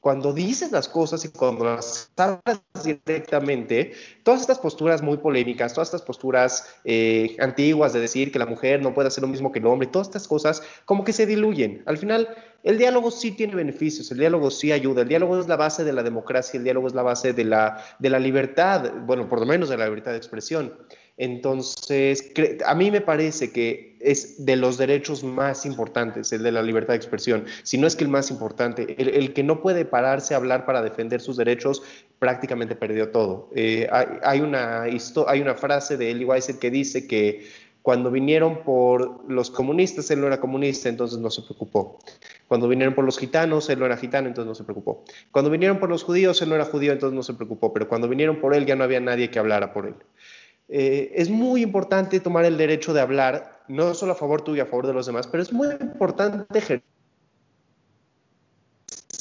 cuando 0.00 0.32
dices 0.32 0.72
las 0.72 0.88
cosas 0.88 1.24
y 1.24 1.30
cuando 1.30 1.64
las 1.64 2.10
hablas 2.16 2.60
directamente, 2.84 3.92
todas 4.22 4.40
estas 4.40 4.58
posturas 4.58 5.02
muy 5.02 5.16
polémicas, 5.16 5.72
todas 5.74 5.88
estas 5.88 6.02
posturas 6.02 6.66
eh, 6.84 7.36
antiguas 7.40 7.92
de 7.92 8.00
decir 8.00 8.30
que 8.30 8.38
la 8.38 8.46
mujer 8.46 8.82
no 8.82 8.94
puede 8.94 9.08
hacer 9.08 9.22
lo 9.22 9.28
mismo 9.28 9.52
que 9.52 9.58
el 9.58 9.66
hombre, 9.66 9.88
todas 9.88 10.08
estas 10.08 10.28
cosas 10.28 10.62
como 10.84 11.04
que 11.04 11.12
se 11.12 11.26
diluyen. 11.26 11.82
Al 11.86 11.98
final, 11.98 12.28
el 12.62 12.78
diálogo 12.78 13.10
sí 13.10 13.32
tiene 13.32 13.54
beneficios, 13.54 14.10
el 14.12 14.18
diálogo 14.18 14.50
sí 14.50 14.72
ayuda, 14.72 15.02
el 15.02 15.08
diálogo 15.08 15.38
es 15.38 15.48
la 15.48 15.56
base 15.56 15.84
de 15.84 15.92
la 15.92 16.02
democracia, 16.02 16.58
el 16.58 16.64
diálogo 16.64 16.86
es 16.86 16.94
la 16.94 17.02
base 17.02 17.32
de 17.32 17.44
la, 17.44 17.84
de 17.98 18.10
la 18.10 18.18
libertad, 18.18 18.92
bueno, 19.04 19.28
por 19.28 19.40
lo 19.40 19.46
menos 19.46 19.68
de 19.68 19.76
la 19.76 19.84
libertad 19.84 20.12
de 20.12 20.18
expresión. 20.18 20.72
Entonces, 21.18 22.32
a 22.64 22.74
mí 22.74 22.90
me 22.90 23.00
parece 23.00 23.52
que 23.52 23.98
es 24.00 24.44
de 24.44 24.56
los 24.56 24.78
derechos 24.78 25.22
más 25.22 25.66
importantes, 25.66 26.32
el 26.32 26.42
de 26.42 26.50
la 26.50 26.62
libertad 26.62 26.94
de 26.94 26.96
expresión, 26.96 27.44
si 27.62 27.78
no 27.78 27.86
es 27.86 27.94
que 27.94 28.04
el 28.04 28.10
más 28.10 28.30
importante, 28.30 28.96
el, 28.98 29.32
que 29.34 29.42
no 29.42 29.60
puede 29.60 29.84
pararse 29.84 30.34
a 30.34 30.38
hablar 30.38 30.64
para 30.64 30.82
defender 30.82 31.20
sus 31.20 31.36
derechos, 31.36 31.82
prácticamente 32.18 32.74
perdió 32.74 33.10
todo. 33.10 33.50
Eh, 33.54 33.88
hay, 33.90 34.40
una 34.40 34.82
hay 34.82 35.40
una 35.40 35.54
frase 35.54 35.96
de 35.96 36.10
Elie 36.10 36.24
Wiesel 36.24 36.58
que 36.58 36.70
dice 36.70 37.06
que 37.06 37.46
cuando 37.82 38.10
vinieron 38.10 38.62
por 38.62 39.28
los 39.28 39.50
comunistas, 39.50 40.10
él 40.10 40.20
no 40.20 40.28
era 40.28 40.40
comunista, 40.40 40.88
entonces 40.88 41.18
no 41.18 41.30
se 41.30 41.42
preocupó. 41.42 41.98
Cuando 42.46 42.68
vinieron 42.68 42.94
por 42.94 43.04
los 43.04 43.18
gitanos, 43.18 43.68
él 43.70 43.80
no 43.80 43.86
era 43.86 43.96
gitano, 43.96 44.28
entonces 44.28 44.48
no 44.48 44.54
se 44.54 44.64
preocupó. 44.64 45.04
Cuando 45.32 45.50
vinieron 45.50 45.78
por 45.78 45.88
los 45.88 46.04
judíos, 46.04 46.40
él 46.42 46.48
no 46.48 46.54
era 46.54 46.64
judío, 46.64 46.92
entonces 46.92 47.16
no 47.16 47.24
se 47.24 47.34
preocupó. 47.34 47.72
Pero 47.72 47.88
cuando 47.88 48.08
vinieron 48.08 48.40
por 48.40 48.54
él, 48.54 48.66
ya 48.66 48.76
no 48.76 48.84
había 48.84 49.00
nadie 49.00 49.30
que 49.30 49.38
hablara 49.40 49.72
por 49.72 49.86
él. 49.86 49.94
Eh, 50.68 51.12
es 51.16 51.28
muy 51.28 51.62
importante 51.62 52.20
tomar 52.20 52.44
el 52.44 52.56
derecho 52.56 52.94
de 52.94 53.00
hablar, 53.00 53.64
no 53.68 53.94
solo 53.94 54.12
a 54.12 54.14
favor 54.14 54.42
tuyo 54.42 54.58
y 54.58 54.60
a 54.60 54.66
favor 54.66 54.86
de 54.86 54.94
los 54.94 55.06
demás, 55.06 55.26
pero 55.26 55.42
es 55.42 55.52
muy 55.52 55.68
importante 55.80 56.82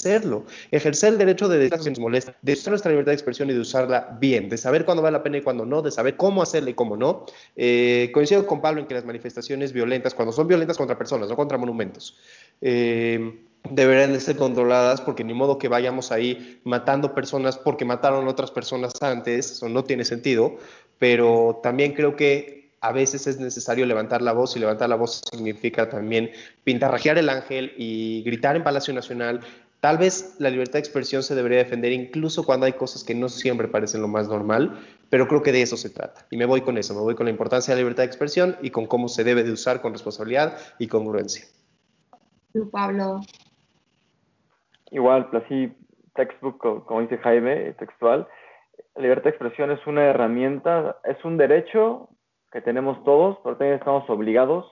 ejercerlo, 0.02 0.46
ejercer 0.72 1.14
el 1.14 1.20
derecho 1.20 1.48
de 1.48 1.58
decir 1.60 1.80
que 1.80 1.90
nos 1.90 2.00
molesta, 2.00 2.36
de 2.42 2.54
usar 2.54 2.72
nuestra 2.72 2.92
libertad 2.92 3.12
de 3.12 3.16
expresión 3.16 3.50
y 3.50 3.54
de 3.54 3.60
usarla 3.60 4.18
bien, 4.20 4.50
de 4.50 4.58
saber 4.58 4.86
cuándo 4.86 5.02
vale 5.02 5.18
la 5.18 5.24
pena 5.24 5.38
y 5.38 5.42
cuándo 5.42 5.66
no, 5.66 5.82
de 5.82 5.92
saber 5.92 6.18
cómo 6.18 6.42
hacerla 6.42 6.72
y 6.72 6.74
cómo 6.74 6.98
no. 6.98 7.26
Eh, 7.56 8.10
coincido 8.14 8.46
con 8.48 8.62
Pablo 8.62 8.82
en 8.82 8.88
que 8.88 8.94
las 8.94 9.06
manifestaciones 9.06 9.74
violentas, 9.74 10.14
cuando 10.14 10.32
son 10.32 10.48
violentas 10.48 10.78
contra 10.78 10.98
personas, 10.98 11.30
no 11.30 11.36
contra 11.36 11.58
monumentos, 11.58 12.18
eh, 12.62 13.40
deberían 13.70 14.14
de 14.14 14.20
ser 14.20 14.38
controladas 14.38 15.02
porque 15.02 15.24
ni 15.24 15.34
modo 15.34 15.58
que 15.58 15.68
vayamos 15.68 16.12
ahí 16.12 16.60
matando 16.64 17.14
personas 17.14 17.58
porque 17.58 17.86
mataron 17.86 18.28
otras 18.28 18.52
personas 18.52 18.94
antes, 19.02 19.52
eso 19.52 19.70
no 19.70 19.84
tiene 19.84 20.04
sentido, 20.04 20.58
pero 20.98 21.60
también 21.62 21.94
creo 21.94 22.16
que 22.16 22.62
a 22.82 22.92
veces 22.92 23.28
es 23.28 23.40
necesario 23.40 23.86
levantar 23.86 24.24
la 24.24 24.34
voz 24.34 24.56
y 24.56 24.60
levantar 24.60 24.90
la 24.90 24.96
voz 24.96 25.22
significa 25.32 25.88
también 25.88 26.32
pintarrajear 26.64 27.20
el 27.20 27.30
ángel 27.30 27.74
y 27.78 28.24
gritar 28.24 28.56
en 28.56 28.64
Palacio 28.64 28.92
Nacional. 28.92 29.42
Tal 29.82 29.98
vez 29.98 30.38
la 30.40 30.50
libertad 30.50 30.74
de 30.74 30.80
expresión 30.80 31.24
se 31.24 31.36
debería 31.36 31.58
defender 31.58 31.92
incluso 31.92 32.46
cuando 32.46 32.66
hay 32.66 32.74
cosas 32.74 33.04
que 33.04 33.14
no 33.14 33.28
siempre 33.28 33.68
parecen 33.68 34.02
lo 34.02 34.08
más 34.08 34.30
normal, 34.30 34.80
pero 35.10 35.28
creo 35.28 35.44
que 35.44 35.52
de 35.52 35.62
eso 35.62 35.76
se 35.76 35.90
trata. 35.90 36.26
Y 36.30 36.38
me 36.38 36.46
voy 36.46 36.62
con 36.62 36.78
eso, 36.78 36.94
me 36.94 37.02
voy 37.02 37.16
con 37.16 37.26
la 37.26 37.32
importancia 37.32 37.74
de 37.74 37.82
la 37.82 37.84
libertad 37.84 38.04
de 38.04 38.08
expresión 38.08 38.56
y 38.62 38.70
con 38.70 38.86
cómo 38.86 39.10
se 39.10 39.26
debe 39.26 39.44
de 39.44 39.52
usar 39.52 39.82
con 39.82 39.92
responsabilidad 39.92 40.58
y 40.80 40.88
congruencia. 40.88 41.46
Tú, 42.54 42.70
Pablo. 42.70 43.20
Igual, 44.92 45.28
así, 45.34 45.74
textbook, 46.16 46.86
como 46.86 47.02
dice 47.02 47.18
Jaime, 47.18 47.74
textual 47.74 48.28
la 48.96 49.02
libertad 49.04 49.26
de 49.26 49.30
expresión 49.30 49.72
es 49.72 49.86
una 49.88 50.06
herramienta, 50.06 50.98
es 51.04 51.24
un 51.24 51.38
derecho 51.38 52.10
que 52.52 52.62
tenemos 52.62 53.04
todos, 53.04 53.38
pero 53.44 53.58
también 53.58 53.78
estamos 53.78 54.10
obligados 54.10 54.66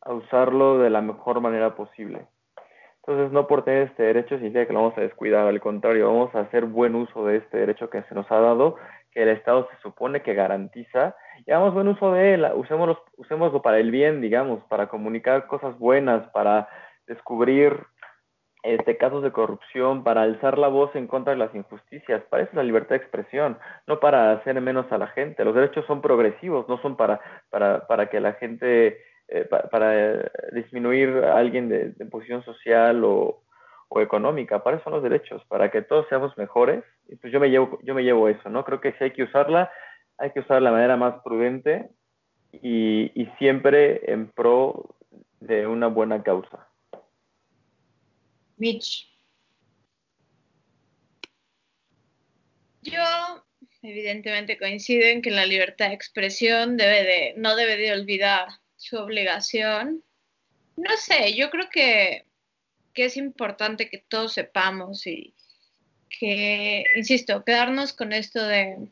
a 0.00 0.14
usarlo 0.14 0.78
de 0.78 0.90
la 0.90 1.02
mejor 1.02 1.40
manera 1.40 1.74
posible. 1.74 2.26
Entonces, 3.08 3.32
no 3.32 3.46
por 3.46 3.64
tener 3.64 3.88
este 3.88 4.02
derecho 4.02 4.34
significa 4.34 4.66
que 4.66 4.72
lo 4.74 4.82
vamos 4.82 4.98
a 4.98 5.00
descuidar, 5.00 5.46
al 5.46 5.60
contrario, 5.60 6.08
vamos 6.08 6.34
a 6.34 6.40
hacer 6.40 6.66
buen 6.66 6.94
uso 6.94 7.24
de 7.24 7.38
este 7.38 7.56
derecho 7.56 7.88
que 7.88 8.02
se 8.02 8.14
nos 8.14 8.30
ha 8.30 8.38
dado, 8.38 8.76
que 9.12 9.22
el 9.22 9.30
Estado 9.30 9.66
se 9.70 9.80
supone 9.80 10.20
que 10.20 10.34
garantiza, 10.34 11.16
y 11.46 11.50
hagamos 11.50 11.72
buen 11.72 11.88
uso 11.88 12.12
de 12.12 12.34
él, 12.34 12.46
usémoslo, 12.54 13.02
usémoslo 13.16 13.62
para 13.62 13.78
el 13.78 13.90
bien, 13.90 14.20
digamos, 14.20 14.62
para 14.64 14.88
comunicar 14.88 15.46
cosas 15.46 15.78
buenas, 15.78 16.28
para 16.32 16.68
descubrir 17.06 17.86
este, 18.62 18.98
casos 18.98 19.22
de 19.22 19.32
corrupción, 19.32 20.04
para 20.04 20.20
alzar 20.20 20.58
la 20.58 20.68
voz 20.68 20.94
en 20.94 21.06
contra 21.06 21.32
de 21.32 21.38
las 21.38 21.54
injusticias. 21.54 22.22
Para 22.28 22.42
eso 22.42 22.50
es 22.50 22.56
la 22.56 22.62
libertad 22.62 22.90
de 22.90 22.96
expresión, 22.96 23.56
no 23.86 24.00
para 24.00 24.32
hacer 24.32 24.60
menos 24.60 24.92
a 24.92 24.98
la 24.98 25.06
gente. 25.06 25.46
Los 25.46 25.54
derechos 25.54 25.86
son 25.86 26.02
progresivos, 26.02 26.68
no 26.68 26.76
son 26.82 26.94
para, 26.98 27.20
para, 27.48 27.86
para 27.86 28.10
que 28.10 28.20
la 28.20 28.34
gente, 28.34 29.00
eh, 29.28 29.44
para, 29.44 30.30
disminuir 30.52 31.08
a 31.24 31.36
alguien 31.36 31.68
de, 31.68 31.90
posición 32.06 32.42
social 32.44 33.04
o, 33.04 33.42
o, 33.88 34.00
económica. 34.00 34.62
Para 34.62 34.76
eso 34.76 34.84
son 34.84 34.94
los 34.94 35.02
derechos, 35.02 35.42
para 35.48 35.70
que 35.70 35.82
todos 35.82 36.06
seamos 36.08 36.36
mejores. 36.38 36.82
Y 37.08 37.16
pues 37.16 37.32
yo 37.32 37.40
me 37.40 37.50
llevo, 37.50 37.78
yo 37.82 37.94
me 37.94 38.02
llevo 38.02 38.28
eso, 38.28 38.48
¿no? 38.48 38.64
Creo 38.64 38.80
que 38.80 38.92
si 38.92 39.04
hay 39.04 39.10
que 39.12 39.24
usarla, 39.24 39.70
hay 40.16 40.30
que 40.32 40.40
usarla 40.40 40.56
de 40.56 40.64
la 40.64 40.72
manera 40.72 40.96
más 40.96 41.22
prudente 41.22 41.90
y, 42.52 43.12
y 43.14 43.26
siempre 43.38 44.10
en 44.10 44.28
pro 44.28 44.96
de 45.40 45.66
una 45.66 45.88
buena 45.88 46.22
causa. 46.22 46.66
Mitch. 48.56 49.08
Yo 52.82 53.02
evidentemente 53.82 54.58
coincido 54.58 55.06
en 55.06 55.22
que 55.22 55.30
la 55.30 55.46
libertad 55.46 55.88
de 55.88 55.94
expresión 55.94 56.76
debe 56.76 57.04
de, 57.04 57.34
no 57.36 57.56
debe 57.56 57.76
de 57.76 57.92
olvidar 57.92 58.48
su 58.78 58.96
obligación. 58.96 60.02
No 60.76 60.96
sé, 60.96 61.34
yo 61.34 61.50
creo 61.50 61.68
que, 61.70 62.24
que 62.94 63.04
es 63.04 63.18
importante 63.18 63.90
que 63.90 63.98
todos 63.98 64.32
sepamos 64.32 65.06
y 65.06 65.34
que, 66.08 66.84
insisto, 66.96 67.44
quedarnos 67.44 67.92
con 67.92 68.12
esto 68.12 68.42
de 68.42 68.88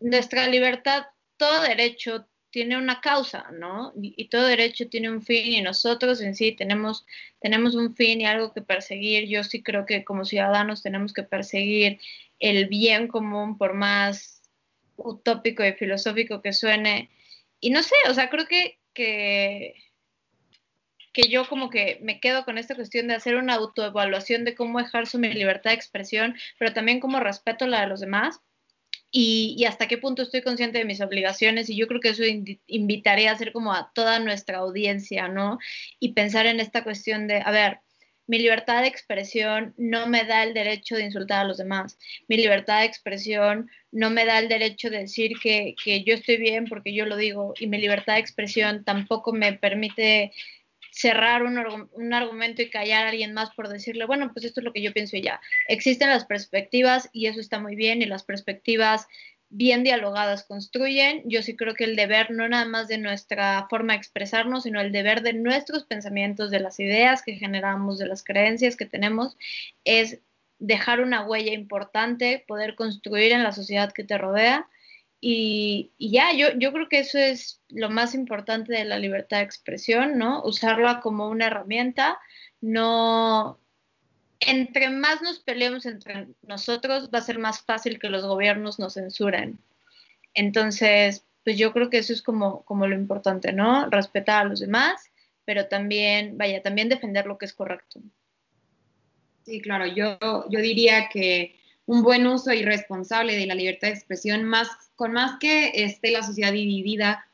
nuestra 0.00 0.46
libertad, 0.48 1.06
todo 1.36 1.62
derecho 1.62 2.26
tiene 2.50 2.76
una 2.76 3.00
causa, 3.00 3.46
¿no? 3.52 3.92
Y, 4.00 4.28
todo 4.28 4.44
derecho 4.44 4.88
tiene 4.88 5.08
un 5.10 5.22
fin 5.22 5.52
y 5.52 5.62
nosotros 5.62 6.20
en 6.20 6.34
sí 6.34 6.52
tenemos, 6.52 7.06
tenemos 7.40 7.74
un 7.76 7.94
fin 7.94 8.20
y 8.20 8.26
algo 8.26 8.52
que 8.52 8.60
perseguir. 8.60 9.28
Yo 9.28 9.44
sí 9.44 9.62
creo 9.62 9.86
que 9.86 10.04
como 10.04 10.24
ciudadanos 10.24 10.82
tenemos 10.82 11.12
que 11.12 11.22
perseguir 11.22 12.00
el 12.40 12.66
bien 12.66 13.06
común 13.06 13.56
por 13.56 13.74
más 13.74 14.42
utópico 14.96 15.64
y 15.64 15.74
filosófico 15.74 16.42
que 16.42 16.52
suene. 16.52 17.08
Y 17.60 17.70
no 17.70 17.82
sé, 17.82 17.94
o 18.08 18.14
sea, 18.14 18.28
creo 18.30 18.46
que, 18.46 18.79
que, 18.94 19.74
que 21.12 21.28
yo 21.28 21.48
como 21.48 21.70
que 21.70 21.98
me 22.02 22.20
quedo 22.20 22.44
con 22.44 22.58
esta 22.58 22.74
cuestión 22.74 23.08
de 23.08 23.14
hacer 23.14 23.36
una 23.36 23.54
autoevaluación 23.54 24.44
de 24.44 24.54
cómo 24.54 24.80
ejerzo 24.80 25.18
mi 25.18 25.32
libertad 25.32 25.70
de 25.70 25.76
expresión, 25.76 26.36
pero 26.58 26.72
también 26.72 27.00
cómo 27.00 27.20
respeto 27.20 27.66
la 27.66 27.82
de 27.82 27.88
los 27.88 28.00
demás 28.00 28.40
y, 29.12 29.64
hasta 29.64 29.88
qué 29.88 29.98
punto 29.98 30.22
estoy 30.22 30.42
consciente 30.42 30.78
de 30.78 30.84
mis 30.84 31.00
obligaciones 31.00 31.68
y 31.68 31.76
yo 31.76 31.88
creo 31.88 32.00
que 32.00 32.10
eso 32.10 32.22
invitaría 32.66 33.30
a 33.30 33.34
hacer 33.34 33.52
como 33.52 33.72
a 33.72 33.90
toda 33.92 34.20
nuestra 34.20 34.58
audiencia, 34.58 35.28
¿no? 35.28 35.58
Y 35.98 36.12
pensar 36.12 36.46
en 36.46 36.60
esta 36.60 36.84
cuestión 36.84 37.26
de, 37.26 37.42
a 37.44 37.50
ver, 37.50 37.80
mi 38.30 38.38
libertad 38.38 38.82
de 38.82 38.86
expresión 38.86 39.74
no 39.76 40.06
me 40.06 40.22
da 40.22 40.44
el 40.44 40.54
derecho 40.54 40.94
de 40.94 41.02
insultar 41.02 41.40
a 41.40 41.48
los 41.48 41.58
demás, 41.58 41.98
mi 42.28 42.36
libertad 42.36 42.78
de 42.78 42.86
expresión 42.86 43.68
no 43.90 44.08
me 44.10 44.24
da 44.24 44.38
el 44.38 44.48
derecho 44.48 44.88
de 44.88 44.98
decir 44.98 45.32
que, 45.42 45.74
que 45.82 46.04
yo 46.04 46.14
estoy 46.14 46.36
bien 46.36 46.66
porque 46.66 46.94
yo 46.94 47.06
lo 47.06 47.16
digo 47.16 47.54
y 47.58 47.66
mi 47.66 47.78
libertad 47.78 48.14
de 48.14 48.20
expresión 48.20 48.84
tampoco 48.84 49.32
me 49.32 49.54
permite 49.54 50.30
cerrar 50.92 51.42
un, 51.42 51.58
un, 51.90 52.14
argumento 52.14 52.62
y 52.62 52.70
callar 52.70 53.06
a 53.06 53.08
alguien 53.08 53.34
más 53.34 53.50
por 53.50 53.68
decirle, 53.68 54.04
bueno, 54.04 54.30
pues 54.32 54.44
esto 54.44 54.60
es 54.60 54.64
lo 54.64 54.72
que 54.72 54.82
yo 54.82 54.92
pienso 54.92 55.16
ya. 55.16 55.40
Existen 55.66 56.08
las 56.08 56.24
perspectivas 56.24 57.10
y 57.12 57.26
eso 57.26 57.40
está 57.40 57.58
muy 57.58 57.74
bien 57.74 58.00
y 58.00 58.06
las 58.06 58.22
perspectivas 58.22 59.08
bien 59.50 59.84
dialogadas 59.84 60.44
construyen. 60.44 61.22
Yo 61.26 61.42
sí 61.42 61.56
creo 61.56 61.74
que 61.74 61.84
el 61.84 61.96
deber 61.96 62.30
no 62.30 62.48
nada 62.48 62.64
más 62.64 62.88
de 62.88 62.98
nuestra 62.98 63.66
forma 63.68 63.92
de 63.92 63.98
expresarnos, 63.98 64.62
sino 64.62 64.80
el 64.80 64.92
deber 64.92 65.22
de 65.22 65.34
nuestros 65.34 65.84
pensamientos, 65.84 66.50
de 66.50 66.60
las 66.60 66.80
ideas 66.80 67.22
que 67.22 67.34
generamos, 67.34 67.98
de 67.98 68.06
las 68.06 68.24
creencias 68.24 68.76
que 68.76 68.86
tenemos, 68.86 69.36
es 69.84 70.20
dejar 70.58 71.00
una 71.00 71.26
huella 71.26 71.52
importante, 71.52 72.44
poder 72.46 72.74
construir 72.76 73.32
en 73.32 73.42
la 73.42 73.52
sociedad 73.52 73.92
que 73.92 74.04
te 74.04 74.18
rodea 74.18 74.66
y, 75.20 75.92
ya, 75.98 76.32
yo, 76.32 76.48
yo 76.56 76.72
creo 76.72 76.88
que 76.88 77.00
eso 77.00 77.18
es 77.18 77.60
lo 77.68 77.90
más 77.90 78.14
importante 78.14 78.72
de 78.72 78.86
la 78.86 78.98
libertad 78.98 79.38
de 79.38 79.44
expresión, 79.44 80.16
¿no? 80.16 80.42
Usarla 80.44 81.00
como 81.00 81.28
una 81.28 81.48
herramienta, 81.48 82.18
no... 82.60 83.58
Entre 84.40 84.88
más 84.88 85.20
nos 85.22 85.40
peleemos 85.40 85.86
entre 85.86 86.28
nosotros, 86.42 87.10
va 87.14 87.18
a 87.18 87.22
ser 87.22 87.38
más 87.38 87.60
fácil 87.60 87.98
que 87.98 88.08
los 88.08 88.24
gobiernos 88.24 88.78
nos 88.78 88.94
censuren. 88.94 89.58
Entonces, 90.34 91.24
pues 91.44 91.58
yo 91.58 91.72
creo 91.72 91.90
que 91.90 91.98
eso 91.98 92.12
es 92.12 92.22
como, 92.22 92.62
como 92.64 92.86
lo 92.86 92.94
importante, 92.94 93.52
¿no? 93.52 93.88
Respetar 93.90 94.42
a 94.42 94.48
los 94.48 94.60
demás, 94.60 95.10
pero 95.44 95.66
también, 95.66 96.38
vaya, 96.38 96.62
también 96.62 96.88
defender 96.88 97.26
lo 97.26 97.38
que 97.38 97.46
es 97.46 97.52
correcto. 97.52 98.00
Sí, 99.44 99.60
claro, 99.60 99.86
yo, 99.86 100.18
yo 100.48 100.60
diría 100.60 101.08
que 101.08 101.56
un 101.86 102.02
buen 102.02 102.26
uso 102.26 102.52
y 102.52 102.62
responsable 102.62 103.36
de 103.36 103.46
la 103.46 103.54
libertad 103.54 103.88
de 103.88 103.94
expresión, 103.94 104.44
más, 104.44 104.68
con 104.94 105.12
más 105.12 105.38
que 105.40 105.72
esté 105.74 106.10
la 106.12 106.22
sociedad 106.22 106.52
dividida, 106.52 107.26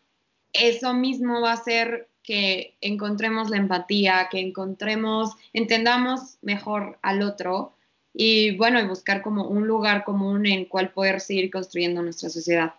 eso 0.52 0.94
mismo 0.94 1.40
va 1.40 1.50
a 1.50 1.54
hacer 1.54 2.08
que 2.26 2.76
encontremos 2.80 3.48
la 3.48 3.56
empatía, 3.56 4.28
que 4.30 4.40
encontremos, 4.40 5.30
entendamos 5.52 6.36
mejor 6.42 6.98
al 7.00 7.22
otro 7.22 7.72
y 8.12 8.56
bueno, 8.56 8.80
y 8.80 8.86
buscar 8.86 9.22
como 9.22 9.46
un 9.46 9.66
lugar 9.66 10.04
común 10.04 10.44
en 10.46 10.64
cual 10.64 10.90
poder 10.90 11.20
seguir 11.20 11.50
construyendo 11.50 12.02
nuestra 12.02 12.28
sociedad. 12.28 12.74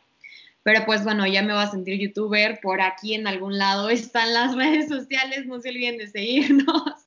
Pero 0.63 0.85
pues 0.85 1.03
bueno, 1.05 1.25
ya 1.25 1.41
me 1.43 1.53
voy 1.53 1.63
a 1.63 1.71
sentir 1.71 1.97
youtuber, 1.97 2.59
por 2.61 2.81
aquí 2.81 3.13
en 3.13 3.25
algún 3.25 3.57
lado 3.57 3.89
están 3.89 4.33
las 4.33 4.53
redes 4.53 4.89
sociales, 4.89 5.45
no 5.45 5.59
se 5.59 5.69
olviden 5.69 5.97
de 5.97 6.07
seguirnos. 6.07 6.83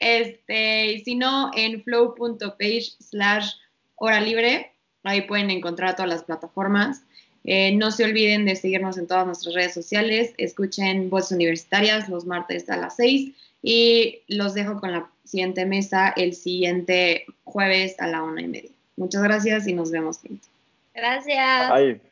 Este, 0.00 0.86
y 0.86 1.04
si 1.04 1.14
no, 1.14 1.52
en 1.54 1.84
flow.page 1.84 2.96
slash 2.98 3.52
Hora 3.94 4.20
Libre. 4.20 4.72
Ahí 5.04 5.22
pueden 5.22 5.52
encontrar 5.52 5.94
todas 5.94 6.10
las 6.10 6.24
plataformas. 6.24 7.04
Eh, 7.44 7.74
no 7.74 7.90
se 7.90 8.04
olviden 8.04 8.44
de 8.44 8.56
seguirnos 8.56 8.98
en 8.98 9.06
todas 9.06 9.26
nuestras 9.26 9.54
redes 9.54 9.74
sociales. 9.74 10.32
Escuchen 10.38 11.10
Voces 11.10 11.32
Universitarias 11.32 12.08
los 12.08 12.24
martes 12.24 12.68
a 12.70 12.76
las 12.76 12.96
6 12.96 13.32
y 13.62 14.20
los 14.28 14.54
dejo 14.54 14.80
con 14.80 14.92
la 14.92 15.10
siguiente 15.24 15.66
mesa 15.66 16.12
el 16.16 16.34
siguiente 16.34 17.26
jueves 17.44 17.98
a 18.00 18.06
la 18.06 18.22
una 18.22 18.42
y 18.42 18.48
media. 18.48 18.70
Muchas 18.96 19.22
gracias 19.22 19.66
y 19.66 19.72
nos 19.72 19.90
vemos 19.90 20.18
pronto. 20.18 20.46
Gracias. 20.94 22.02